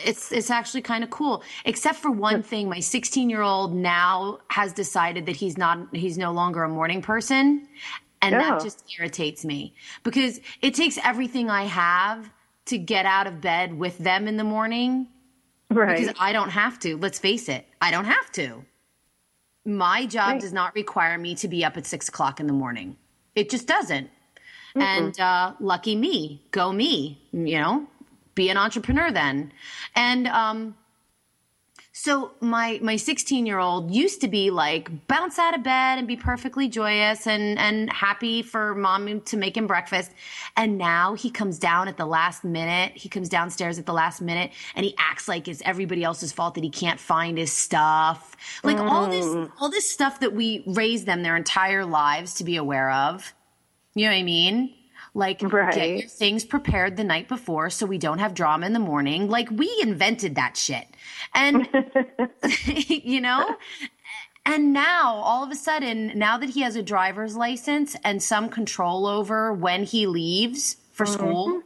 it's 0.05 0.33
it's 0.33 0.51
actually 0.51 0.83
kind 0.83 1.05
of 1.05 1.11
cool 1.11 1.43
except 1.65 1.99
for 1.99 2.11
one 2.11 2.43
thing 2.43 2.69
my 2.69 2.81
16 2.81 3.29
year 3.29 3.43
old 3.43 3.75
now 3.75 4.39
has 4.49 4.73
decided 4.73 5.27
that 5.27 5.37
he's 5.37 5.59
not 5.59 5.79
he's 5.95 6.17
no 6.17 6.33
longer 6.33 6.63
a 6.63 6.69
morning 6.69 7.03
person 7.03 7.69
and 8.23 8.33
yeah. 8.33 8.51
that 8.51 8.63
just 8.63 8.85
irritates 8.99 9.45
me 9.45 9.75
because 10.03 10.41
it 10.63 10.75
takes 10.75 10.99
everything 11.05 11.51
i 11.51 11.65
have 11.65 12.31
to 12.67 12.79
get 12.79 13.07
out 13.07 13.27
of 13.27 13.41
bed 13.41 13.77
with 13.77 13.99
them 13.99 14.29
in 14.29 14.37
the 14.37 14.45
morning. 14.45 15.09
Right. 15.71 15.99
Because 15.99 16.15
I 16.19 16.33
don't 16.33 16.51
have 16.51 16.79
to. 16.81 16.97
Let's 16.97 17.19
face 17.19 17.49
it, 17.49 17.67
I 17.81 17.91
don't 17.91 18.05
have 18.05 18.31
to. 18.33 18.65
My 19.65 20.07
job 20.07 20.33
right. 20.33 20.41
does 20.41 20.53
not 20.53 20.75
require 20.75 21.19
me 21.19 21.35
to 21.37 21.49
be 21.49 21.65
up 21.65 21.77
at 21.77 21.87
six 21.87 22.09
o'clock 22.09 22.39
in 22.39 22.47
the 22.47 22.53
morning. 22.53 22.97
It 23.35 23.51
just 23.51 23.67
doesn't. 23.67 24.07
Mm-hmm. 24.77 24.83
And 24.83 25.21
uh, 25.21 25.53
lucky 25.59 25.97
me, 25.97 26.43
go 26.51 26.73
me, 26.73 27.21
you 27.33 27.59
know, 27.59 27.87
be 28.35 28.49
an 28.51 28.57
entrepreneur 28.57 29.11
then. 29.11 29.53
And 29.97 30.29
um, 30.29 30.77
so 31.99 32.33
my 32.41 32.79
my 32.83 32.97
16 32.97 33.47
year 33.47 33.59
old 33.59 33.91
used 33.91 34.21
to 34.21 34.29
be 34.29 34.51
like 34.51 34.91
bounce 35.07 35.39
out 35.39 35.55
of 35.55 35.63
bed 35.63 35.97
and 35.97 36.07
be 36.07 36.15
perfectly 36.15 36.69
joyous 36.69 37.27
and 37.27 37.59
and 37.59 37.91
happy 37.91 38.43
for 38.43 38.75
mom 38.75 39.23
to 39.23 39.37
make 39.39 39.57
him 39.57 39.67
breakfast. 39.67 40.13
And 40.59 40.77
now 40.77 41.15
he 41.15 41.31
comes 41.31 41.59
down 41.59 41.89
at 41.89 41.97
the 41.97 42.05
last 42.05 42.45
minute. 42.45 42.93
He 42.95 43.09
comes 43.09 43.31
downstairs 43.31 43.79
at 43.79 43.87
the 43.87 43.95
last 43.95 44.21
minute 44.21 44.53
and 44.75 44.85
he 44.85 44.95
acts 44.99 45.27
like 45.27 45.49
it's 45.49 45.63
everybody 45.65 46.05
else's 46.05 46.33
fault 46.33 46.57
that 46.57 46.65
he 46.65 46.69
can't 46.69 47.01
find 47.01 47.39
his 47.39 47.51
stuff. 47.51 48.37
Like 48.63 48.77
mm. 48.77 48.91
all 48.91 49.09
this 49.09 49.25
mm. 49.25 49.51
all 49.59 49.71
this 49.71 49.91
stuff 49.91 50.21
that 50.21 50.35
we 50.35 50.65
raise 50.67 51.07
them 51.07 51.23
their 51.23 51.35
entire 51.35 51.87
lives 51.87 52.35
to 52.35 52.45
be 52.45 52.57
aware 52.57 52.91
of. 52.91 53.33
You 53.95 54.05
know 54.05 54.11
what 54.13 54.19
I 54.19 54.23
mean? 54.23 54.75
Like, 55.17 55.41
Right. 55.43 55.75
get 55.75 55.89
your 55.99 56.09
things 56.09 56.45
prepared 56.45 56.99
the 56.99 57.05
night 57.05 57.27
before 57.27 57.71
so 57.71 57.87
we 57.87 57.97
don't 57.97 58.19
have 58.19 58.35
drama 58.35 58.67
in 58.67 58.75
the 58.75 58.79
morning. 58.79 59.31
Like, 59.31 59.51
we 59.51 59.75
invented 59.81 60.35
that 60.35 60.59
shit. 60.59 60.87
And, 61.35 61.69
you 62.67 63.21
know? 63.21 63.57
And 64.45 64.73
now, 64.73 65.17
all 65.17 65.43
of 65.43 65.51
a 65.51 65.57
sudden, 65.57 66.13
now 66.15 66.39
that 66.39 66.51
he 66.51 66.61
has 66.61 66.77
a 66.77 66.83
driver's 66.83 67.37
license 67.37 67.97
and 68.05 68.23
some 68.23 68.49
control 68.49 69.07
over 69.07 69.53
when 69.53 69.83
he 69.83 70.07
leaves 70.07 70.77
for 70.93 71.05
school, 71.05 71.63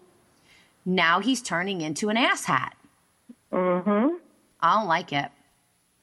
now 0.87 1.21
he's 1.21 1.43
turning 1.43 1.83
into 1.83 2.09
an 2.09 2.17
asshat. 2.17 2.71
Mm-hmm. 3.53 4.17
I 4.61 4.75
don't 4.77 4.89
like 4.89 5.13
it. 5.13 5.31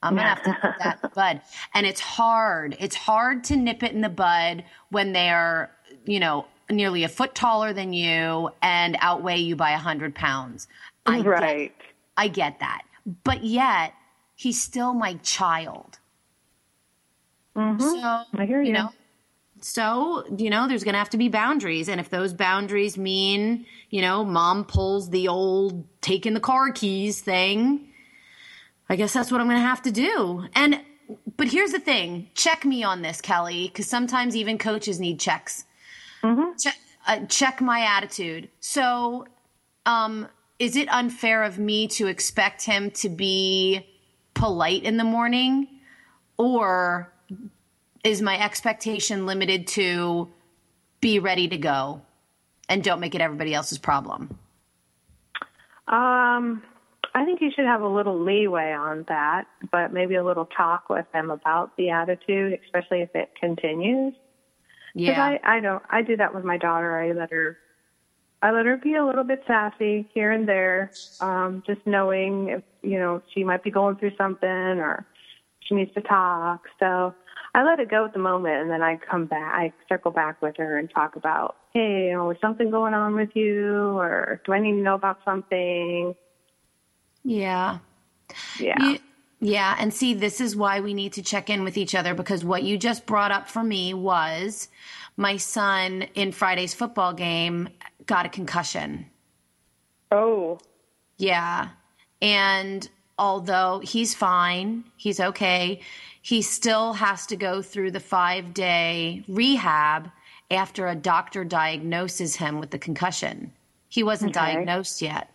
I'm 0.04 0.16
gonna 0.16 0.28
have 0.28 0.44
to 0.44 0.50
nip 0.50 0.76
that 0.80 0.96
in 0.96 1.00
the 1.02 1.10
bud. 1.16 1.42
And 1.74 1.88
it's 1.88 2.00
hard. 2.00 2.78
It's 2.80 2.96
hard 2.96 3.44
to 3.46 3.56
nip 3.56 3.82
it 3.82 3.94
in 3.94 4.02
the 4.02 4.10
bud 4.10 4.64
when 4.90 5.14
they're, 5.14 5.72
you 6.06 6.20
know, 6.20 6.46
nearly 6.70 7.04
a 7.04 7.10
foot 7.10 7.34
taller 7.34 7.74
than 7.74 7.94
you 7.94 8.52
and 8.62 8.98
outweigh 9.00 9.38
you 9.38 9.56
by 9.56 9.72
a 9.72 9.78
hundred 9.78 10.14
pounds. 10.14 10.68
I 11.06 11.18
get, 11.18 11.28
Right. 11.28 11.76
I 12.16 12.28
get 12.28 12.60
that. 12.60 12.84
But 13.24 13.44
yet, 13.44 13.94
he's 14.36 14.62
still 14.62 14.94
my 14.94 15.14
child. 15.24 16.00
Mhm. 17.56 17.82
So 17.82 18.40
I 18.40 18.46
hear 18.46 18.62
you. 18.62 18.74
know, 18.74 18.90
so 19.62 20.26
you 20.38 20.50
know, 20.50 20.68
there's 20.68 20.84
gonna 20.84 20.98
have 20.98 21.10
to 21.12 21.18
be 21.18 21.30
boundaries, 21.30 21.88
and 21.90 22.00
if 22.00 22.10
those 22.10 22.34
boundaries 22.34 22.98
mean, 22.98 23.66
you 23.90 24.02
know, 24.02 24.24
mom 24.26 24.66
pulls 24.66 25.10
the 25.10 25.28
old 25.28 25.86
taking 26.02 26.34
the 26.34 26.40
car 26.40 26.72
keys 26.72 27.22
thing, 27.22 27.88
I 28.90 28.96
guess 28.96 29.14
that's 29.14 29.32
what 29.32 29.42
I'm 29.42 29.48
gonna 29.48 29.60
have 29.62 29.82
to 29.84 29.92
do. 29.92 30.46
And 30.54 30.82
but 31.38 31.48
here's 31.48 31.72
the 31.72 31.80
thing: 31.80 32.30
check 32.36 32.66
me 32.66 32.84
on 32.84 33.02
this, 33.02 33.22
Kelly, 33.22 33.68
because 33.68 33.88
sometimes 33.88 34.36
even 34.36 34.58
coaches 34.58 35.00
need 35.00 35.20
checks. 35.20 35.64
Check, 36.60 36.78
uh, 37.08 37.26
check 37.28 37.62
my 37.62 37.82
attitude. 37.82 38.50
So, 38.60 39.26
um, 39.86 40.28
is 40.60 40.76
it 40.76 40.88
unfair 40.90 41.44
of 41.44 41.60
me 41.60 41.88
to 41.88 42.08
expect 42.08 42.64
him 42.64 42.92
to 42.92 43.10
be 43.10 43.88
polite 44.34 44.84
in 44.84 44.98
the 44.98 45.04
morning, 45.04 45.68
or 46.38 47.12
is 48.04 48.22
my 48.22 48.40
expectation 48.40 49.26
limited 49.26 49.68
to 49.68 50.30
be 51.02 51.20
ready 51.20 51.48
to 51.48 51.58
go 51.58 52.02
and 52.70 52.84
don't 52.84 53.00
make 53.00 53.16
it 53.16 53.22
everybody 53.22 53.54
else's 53.54 53.78
problem? 53.78 54.38
Um, 55.88 56.64
I 57.14 57.24
think 57.26 57.42
you 57.42 57.50
should 57.56 57.66
have 57.66 57.82
a 57.82 57.88
little 57.88 58.20
leeway 58.20 58.74
on 58.74 59.06
that, 59.08 59.48
but 59.72 59.94
maybe 59.94 60.16
a 60.16 60.24
little 60.24 60.46
talk 60.46 60.90
with 60.90 61.06
him 61.14 61.32
about 61.32 61.76
the 61.78 61.90
attitude, 61.90 62.60
especially 62.66 63.02
if 63.02 63.10
it 63.16 63.32
continues. 63.40 64.14
Yeah. 64.94 65.24
I, 65.24 65.58
I 65.58 65.60
don't, 65.60 65.82
I 65.90 66.02
do 66.02 66.18
that 66.18 66.36
with 66.36 66.44
my 66.44 66.58
daughter. 66.58 66.98
I 66.98 67.14
let 67.14 67.32
her, 67.32 67.58
I 68.42 68.52
let 68.52 68.66
her 68.66 68.78
be 68.78 68.96
a 68.96 69.06
little 69.06 69.24
bit 69.24 69.44
sassy 69.48 70.08
here 70.14 70.32
and 70.32 70.48
there, 70.48 70.92
um, 71.20 71.64
just 71.66 71.82
knowing 71.86 72.50
if 72.50 72.64
you 72.84 73.00
know 73.00 73.22
she 73.34 73.44
might 73.44 73.64
be 73.64 73.72
going 73.72 73.96
through 73.96 74.16
something 74.18 74.48
or 74.48 75.06
she 75.62 75.76
needs 75.76 75.94
to 75.96 76.02
talk. 76.02 76.64
So 76.80 77.16
I 77.56 77.64
let 77.64 77.80
it 77.80 77.90
go 77.90 78.06
at 78.06 78.14
the 78.14 78.20
moment, 78.20 78.62
and 78.62 78.70
then 78.70 78.84
I 78.84 78.98
come 78.98 79.26
back, 79.26 79.54
I 79.56 79.74
circle 79.90 80.12
back 80.12 80.42
with 80.42 80.58
her 80.58 80.78
and 80.78 80.90
talk 80.90 81.16
about, 81.16 81.56
hey, 81.74 82.10
you 82.10 82.14
know, 82.14 82.30
is 82.30 82.38
something 82.40 82.70
going 82.70 82.94
on 82.94 83.16
with 83.16 83.30
you, 83.34 83.98
or 83.98 84.40
do 84.46 84.54
I 84.54 84.60
need 84.60 84.74
to 84.74 84.78
know 84.78 84.96
about 84.96 85.20
something? 85.26 86.14
yeah. 87.24 87.80
Yeah. 88.60 88.76
You- 88.80 89.00
yeah, 89.40 89.76
and 89.78 89.94
see, 89.94 90.16
this 90.16 90.42
is 90.42 90.56
why 90.56 90.80
we 90.80 90.96
need 90.96 91.14
to 91.14 91.22
check 91.22 91.52
in 91.52 91.64
with 91.64 91.78
each 91.78 91.94
other 91.94 92.16
because 92.16 92.44
what 92.44 92.64
you 92.64 92.76
just 92.76 93.06
brought 93.06 93.32
up 93.32 93.48
for 93.48 93.64
me 93.64 93.94
was 93.94 94.68
my 95.16 95.38
son 95.38 96.08
in 96.16 96.32
Friday's 96.32 96.74
football 96.74 97.14
game 97.14 97.70
got 98.08 98.26
a 98.26 98.30
concussion. 98.30 99.06
Oh. 100.12 100.60
Yeah. 101.18 101.70
And 102.22 102.90
although 103.20 103.82
he's 103.84 104.16
fine, 104.16 104.86
he's 104.96 105.20
okay, 105.20 105.82
he 106.22 106.42
still 106.42 106.94
has 106.94 107.26
to 107.28 107.36
go 107.36 107.62
through 107.62 107.92
the 107.92 108.00
five 108.00 108.54
day 108.54 109.24
rehab 109.28 110.10
after 110.50 110.88
a 110.88 110.96
doctor 110.96 111.44
diagnoses 111.44 112.36
him 112.36 112.60
with 112.60 112.72
the 112.72 112.80
concussion. 112.80 113.52
He 113.90 114.04
wasn't 114.04 114.36
Okay. 114.36 114.54
diagnosed 114.54 115.02
yet. 115.02 115.32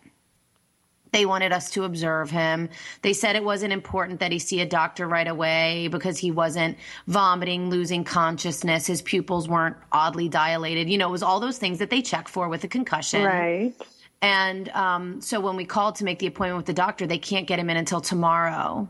They 1.13 1.27
wanted 1.27 1.53
us 1.53 1.69
to 1.71 1.83
observe 1.83 2.31
him. 2.31 2.69
They 3.03 3.13
said 3.13 3.35
it 3.35 3.43
wasn't 3.43 3.71
important 3.71 4.19
that 4.19 4.31
he 4.31 4.39
see 4.39 4.61
a 4.61 4.65
doctor 4.65 5.07
right 5.07 5.27
away 5.27 5.87
because 5.89 6.17
he 6.17 6.31
wasn't 6.31 6.75
vomiting, 7.07 7.69
losing 7.69 8.03
consciousness. 8.03 8.87
His 8.87 9.03
pupils 9.03 9.47
weren't 9.47 9.77
oddly 9.91 10.27
dilated. 10.27 10.89
You 10.89 10.97
know, 10.97 11.07
it 11.07 11.11
was 11.11 11.21
all 11.21 11.39
those 11.39 11.59
things 11.59 11.77
that 11.77 11.91
they 11.91 12.01
check 12.01 12.27
for 12.27 12.49
with 12.49 12.63
a 12.63 12.67
concussion. 12.67 13.23
Right. 13.23 13.73
And 14.23 14.69
um, 14.69 15.21
so 15.21 15.39
when 15.39 15.55
we 15.55 15.65
called 15.65 15.95
to 15.97 16.03
make 16.03 16.17
the 16.17 16.25
appointment 16.27 16.57
with 16.57 16.65
the 16.65 16.73
doctor, 16.73 17.05
they 17.05 17.19
can't 17.19 17.45
get 17.45 17.59
him 17.59 17.69
in 17.69 17.77
until 17.77 18.01
tomorrow. 18.01 18.89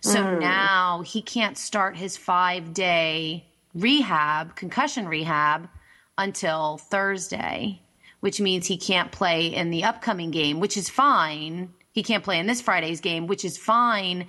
So 0.00 0.38
now 0.38 1.02
he 1.02 1.20
can't 1.20 1.58
start 1.58 1.96
his 1.96 2.16
five 2.16 2.72
day 2.72 3.44
rehab, 3.74 4.56
concussion 4.56 5.06
rehab, 5.06 5.68
until 6.16 6.78
Thursday, 6.78 7.82
which 8.20 8.40
means 8.40 8.66
he 8.66 8.76
can't 8.76 9.12
play 9.12 9.46
in 9.46 9.70
the 9.70 9.84
upcoming 9.84 10.30
game, 10.30 10.60
which 10.60 10.76
is 10.76 10.88
fine. 10.88 11.72
He 11.92 12.02
can't 12.02 12.24
play 12.24 12.38
in 12.38 12.46
this 12.46 12.60
Friday's 12.60 13.00
game, 13.00 13.26
which 13.26 13.44
is 13.44 13.56
fine. 13.56 14.26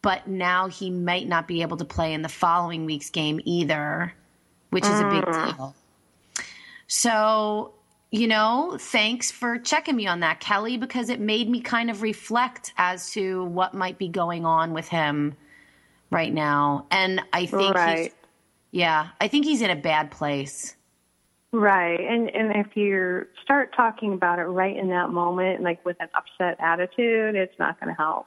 But 0.00 0.26
now 0.26 0.68
he 0.68 0.90
might 0.90 1.28
not 1.28 1.46
be 1.46 1.62
able 1.62 1.76
to 1.76 1.84
play 1.84 2.12
in 2.12 2.22
the 2.22 2.28
following 2.28 2.86
week's 2.86 3.10
game 3.10 3.40
either, 3.44 4.12
which 4.70 4.84
is 4.84 5.00
a 5.00 5.08
big 5.08 5.24
mm. 5.24 5.56
deal. 5.56 5.74
So, 6.88 7.74
you 8.10 8.26
know, 8.26 8.76
thanks 8.78 9.30
for 9.30 9.58
checking 9.58 9.96
me 9.96 10.06
on 10.06 10.20
that, 10.20 10.40
Kelly, 10.40 10.76
because 10.76 11.08
it 11.08 11.20
made 11.20 11.48
me 11.48 11.60
kind 11.60 11.88
of 11.88 12.02
reflect 12.02 12.72
as 12.76 13.12
to 13.12 13.44
what 13.44 13.74
might 13.74 13.96
be 13.96 14.08
going 14.08 14.44
on 14.44 14.74
with 14.74 14.88
him 14.88 15.34
right 16.10 16.32
now. 16.32 16.86
And 16.90 17.22
I 17.32 17.46
think 17.46 17.78
he's, 17.78 18.10
yeah, 18.72 19.08
I 19.20 19.28
think 19.28 19.44
he's 19.44 19.62
in 19.62 19.70
a 19.70 19.76
bad 19.76 20.10
place. 20.10 20.74
Right. 21.52 22.00
And 22.00 22.34
and 22.34 22.56
if 22.56 22.76
you 22.76 23.26
start 23.42 23.74
talking 23.76 24.14
about 24.14 24.38
it 24.38 24.44
right 24.44 24.74
in 24.76 24.88
that 24.88 25.10
moment, 25.10 25.62
like 25.62 25.84
with 25.84 25.98
an 26.00 26.08
upset 26.14 26.56
attitude, 26.58 27.34
it's 27.34 27.58
not 27.58 27.78
going 27.78 27.94
to 27.94 28.00
help. 28.00 28.26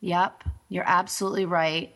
Yep, 0.00 0.44
you're 0.68 0.84
absolutely 0.86 1.44
right. 1.44 1.94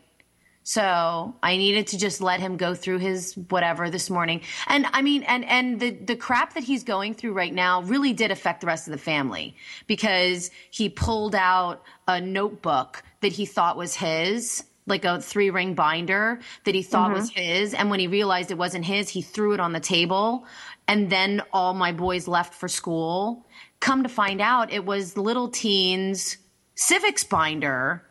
So 0.68 1.34
I 1.42 1.56
needed 1.56 1.86
to 1.88 1.98
just 1.98 2.20
let 2.20 2.40
him 2.40 2.58
go 2.58 2.74
through 2.74 2.98
his 2.98 3.34
whatever 3.48 3.88
this 3.88 4.10
morning. 4.10 4.42
And 4.66 4.84
I 4.92 5.00
mean, 5.00 5.22
and, 5.22 5.46
and 5.46 5.80
the, 5.80 5.92
the 5.92 6.14
crap 6.14 6.52
that 6.52 6.62
he's 6.62 6.84
going 6.84 7.14
through 7.14 7.32
right 7.32 7.54
now 7.54 7.80
really 7.80 8.12
did 8.12 8.30
affect 8.30 8.60
the 8.60 8.66
rest 8.66 8.86
of 8.86 8.92
the 8.92 8.98
family 8.98 9.56
because 9.86 10.50
he 10.70 10.90
pulled 10.90 11.34
out 11.34 11.82
a 12.06 12.20
notebook 12.20 13.02
that 13.22 13.32
he 13.32 13.46
thought 13.46 13.78
was 13.78 13.94
his, 13.94 14.62
like 14.88 15.04
a 15.04 15.20
three 15.20 15.50
ring 15.50 15.74
binder 15.74 16.40
that 16.64 16.74
he 16.74 16.82
thought 16.82 17.12
was 17.12 17.30
mm-hmm. 17.30 17.40
his. 17.40 17.74
And 17.74 17.90
when 17.90 18.00
he 18.00 18.06
realized 18.06 18.50
it 18.50 18.58
wasn't 18.58 18.84
his, 18.84 19.08
he 19.08 19.22
threw 19.22 19.52
it 19.52 19.60
on 19.60 19.72
the 19.72 19.80
table. 19.80 20.46
And 20.86 21.10
then 21.10 21.42
all 21.52 21.74
my 21.74 21.92
boys 21.92 22.26
left 22.26 22.54
for 22.54 22.68
school. 22.68 23.46
Come 23.80 24.02
to 24.02 24.08
find 24.08 24.40
out, 24.40 24.72
it 24.72 24.84
was 24.84 25.16
little 25.16 25.48
teens 25.48 26.38
civics 26.78 27.24
binder 27.24 28.02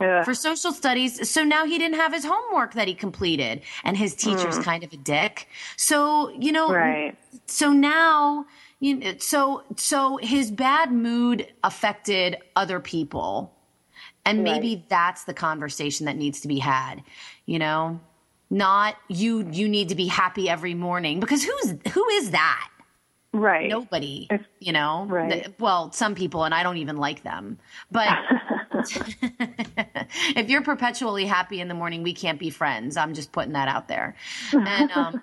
Ugh. 0.00 0.24
for 0.24 0.32
social 0.32 0.72
studies. 0.72 1.28
So 1.28 1.44
now 1.44 1.66
he 1.66 1.76
didn't 1.76 1.98
have 1.98 2.12
his 2.12 2.24
homework 2.24 2.74
that 2.74 2.88
he 2.88 2.94
completed, 2.94 3.62
and 3.84 3.96
his 3.96 4.14
teacher's 4.14 4.58
mm. 4.58 4.64
kind 4.64 4.84
of 4.84 4.92
a 4.92 4.96
dick. 4.96 5.48
So 5.76 6.30
you 6.38 6.52
know, 6.52 6.72
Right. 6.72 7.16
so 7.46 7.72
now 7.72 8.46
you 8.80 8.96
know, 8.96 9.14
so 9.18 9.64
so 9.76 10.16
his 10.16 10.50
bad 10.50 10.92
mood 10.92 11.46
affected 11.62 12.38
other 12.56 12.80
people, 12.80 13.51
and 14.24 14.42
maybe 14.44 14.74
Right. 14.76 14.88
that's 14.88 15.24
the 15.24 15.34
conversation 15.34 16.06
that 16.06 16.16
needs 16.16 16.40
to 16.42 16.48
be 16.48 16.58
had. 16.58 17.02
You 17.46 17.58
know, 17.58 18.00
not 18.50 18.96
you. 19.08 19.48
You 19.50 19.68
need 19.68 19.88
to 19.90 19.94
be 19.94 20.06
happy 20.06 20.48
every 20.48 20.74
morning 20.74 21.20
because 21.20 21.42
who's 21.44 21.74
who 21.92 22.08
is 22.10 22.30
that? 22.32 22.68
Right. 23.34 23.70
Nobody, 23.70 24.26
If- 24.30 24.44
you 24.60 24.72
know. 24.72 25.06
Right. 25.08 25.32
Th- 25.32 25.54
Well, 25.58 25.90
some 25.92 26.14
people, 26.14 26.44
and 26.44 26.54
I 26.54 26.62
don't 26.62 26.76
even 26.76 26.98
like 26.98 27.22
them. 27.22 27.58
But 27.90 28.08
if 30.36 30.50
you're 30.50 30.62
perpetually 30.62 31.24
happy 31.24 31.60
in 31.60 31.68
the 31.68 31.74
morning, 31.74 32.02
we 32.02 32.12
can't 32.12 32.38
be 32.38 32.50
friends. 32.50 32.96
I'm 32.96 33.14
just 33.14 33.32
putting 33.32 33.52
that 33.54 33.68
out 33.68 33.88
there. 33.88 34.16
And, 34.52 34.90
um, 34.94 35.22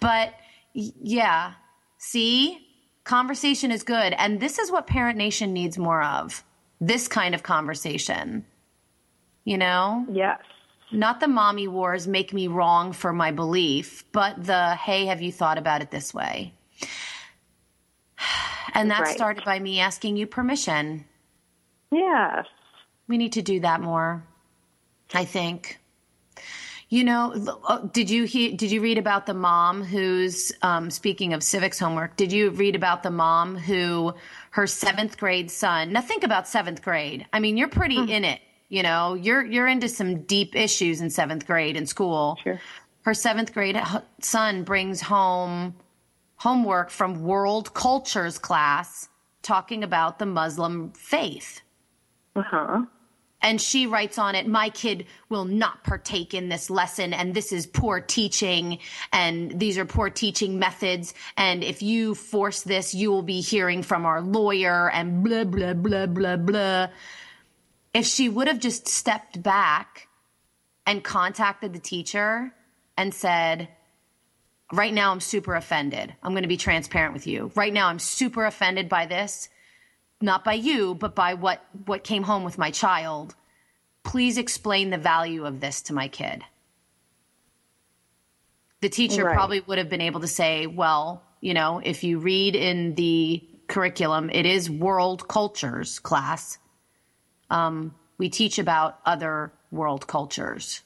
but 0.00 0.34
yeah, 0.72 1.52
see, 1.98 2.58
conversation 3.04 3.70
is 3.70 3.82
good, 3.82 4.12
and 4.18 4.40
this 4.40 4.58
is 4.58 4.70
what 4.70 4.86
Parent 4.86 5.16
Nation 5.18 5.52
needs 5.52 5.78
more 5.78 6.02
of. 6.02 6.42
This 6.80 7.08
kind 7.08 7.34
of 7.34 7.42
conversation. 7.42 8.44
You 9.44 9.58
know, 9.58 10.06
Yes. 10.10 10.40
not 10.90 11.20
the 11.20 11.28
mommy 11.28 11.68
wars 11.68 12.06
make 12.06 12.32
me 12.32 12.48
wrong 12.48 12.92
for 12.92 13.12
my 13.12 13.30
belief, 13.30 14.04
but 14.12 14.44
the 14.44 14.74
hey, 14.74 15.06
have 15.06 15.22
you 15.22 15.32
thought 15.32 15.58
about 15.58 15.82
it 15.82 15.90
this 15.90 16.12
way? 16.14 16.52
And 18.74 18.90
that 18.90 19.00
Right. 19.02 19.14
started 19.14 19.44
by 19.44 19.58
me 19.58 19.80
asking 19.80 20.16
you 20.18 20.26
permission. 20.26 21.06
Yes. 21.90 22.44
We 23.08 23.16
need 23.16 23.32
to 23.34 23.42
do 23.42 23.60
that 23.60 23.80
more, 23.80 24.22
I 25.14 25.24
think. 25.24 25.78
You 26.88 27.02
know, 27.02 27.32
oh, 27.68 27.90
did 27.92 28.10
you 28.10 28.24
he, 28.24 28.52
did 28.52 28.70
you 28.70 28.80
read 28.80 28.96
about 28.96 29.26
the 29.26 29.34
mom 29.34 29.82
who's 29.82 30.52
um, 30.62 30.90
speaking 30.90 31.32
of 31.32 31.42
civics 31.42 31.80
homework? 31.80 32.16
Did 32.16 32.32
you 32.32 32.50
read 32.50 32.76
about 32.76 33.02
the 33.02 33.10
mom 33.10 33.56
who 33.56 34.14
her 34.50 34.68
seventh 34.68 35.18
grade 35.18 35.50
son? 35.50 35.92
Now 35.92 36.00
think 36.00 36.22
about 36.22 36.46
seventh 36.46 36.82
grade. 36.82 37.26
I 37.32 37.40
mean, 37.40 37.56
you're 37.56 37.68
pretty 37.68 37.96
mm-hmm. 37.96 38.10
in 38.10 38.24
it. 38.24 38.40
You 38.68 38.84
know, 38.84 39.14
you're 39.14 39.44
you're 39.44 39.66
into 39.66 39.88
some 39.88 40.22
deep 40.22 40.54
issues 40.54 41.00
in 41.00 41.10
seventh 41.10 41.44
grade 41.44 41.76
in 41.76 41.86
school. 41.86 42.38
Sure. 42.44 42.60
Her 43.02 43.14
seventh 43.14 43.52
grade 43.52 43.80
son 44.20 44.62
brings 44.62 45.00
home 45.00 45.74
homework 46.36 46.90
from 46.90 47.22
world 47.22 47.74
cultures 47.74 48.38
class 48.38 49.08
talking 49.42 49.82
about 49.82 50.20
the 50.20 50.26
Muslim 50.26 50.92
faith. 50.92 51.62
Uh 52.36 52.42
huh 52.42 52.82
and 53.46 53.60
she 53.60 53.86
writes 53.86 54.18
on 54.18 54.34
it 54.34 54.48
my 54.48 54.68
kid 54.68 55.06
will 55.28 55.44
not 55.44 55.84
partake 55.84 56.34
in 56.34 56.48
this 56.48 56.68
lesson 56.68 57.12
and 57.12 57.32
this 57.32 57.52
is 57.52 57.64
poor 57.64 58.00
teaching 58.00 58.78
and 59.12 59.58
these 59.58 59.78
are 59.78 59.84
poor 59.84 60.10
teaching 60.10 60.58
methods 60.58 61.14
and 61.36 61.62
if 61.62 61.80
you 61.80 62.14
force 62.16 62.62
this 62.62 62.92
you 62.92 63.08
will 63.08 63.22
be 63.22 63.40
hearing 63.40 63.84
from 63.84 64.04
our 64.04 64.20
lawyer 64.20 64.90
and 64.90 65.22
blah 65.22 65.44
blah 65.44 65.72
blah 65.72 66.06
blah 66.06 66.36
blah. 66.36 66.88
If 67.94 68.04
she 68.04 68.28
would 68.28 68.48
have 68.48 68.58
just 68.58 68.88
stepped 68.88 69.40
back 69.40 70.08
and 70.84 71.02
contacted 71.02 71.72
the 71.72 71.78
teacher 71.78 72.52
and 72.98 73.14
said 73.14 73.68
right 74.72 74.92
now 74.92 75.12
i'm 75.12 75.20
super 75.20 75.54
offended. 75.54 76.12
I'm 76.20 76.32
going 76.32 76.42
to 76.42 76.48
be 76.48 76.56
transparent 76.56 77.14
with 77.14 77.28
you. 77.28 77.52
Right 77.54 77.72
now 77.72 77.86
i'm 77.86 78.00
super 78.00 78.44
offended 78.44 78.88
by 78.88 79.06
this 79.06 79.48
not 80.20 80.44
by 80.44 80.54
you, 80.54 80.94
but 80.94 81.14
by 81.14 81.34
what, 81.34 81.64
what 81.84 82.04
came 82.04 82.22
home 82.22 82.44
with 82.44 82.58
my 82.58 82.70
child. 82.70 83.34
Please 84.02 84.38
explain 84.38 84.90
the 84.90 84.98
value 84.98 85.44
of 85.44 85.60
this 85.60 85.82
to 85.82 85.94
my 85.94 86.08
kid. 86.08 86.42
The 88.80 88.88
teacher 88.88 89.24
right. 89.24 89.34
probably 89.34 89.60
would 89.60 89.78
have 89.78 89.88
been 89.88 90.00
able 90.00 90.20
to 90.20 90.28
say, 90.28 90.66
well, 90.66 91.22
you 91.40 91.54
know, 91.54 91.80
if 91.82 92.04
you 92.04 92.18
read 92.18 92.54
in 92.54 92.94
the 92.94 93.42
curriculum, 93.68 94.30
it 94.30 94.46
is 94.46 94.70
world 94.70 95.26
cultures 95.28 95.98
class. 95.98 96.58
Um, 97.50 97.94
we 98.18 98.28
teach 98.28 98.58
about 98.58 98.98
other 99.04 99.52
world 99.70 100.06
cultures. 100.06 100.82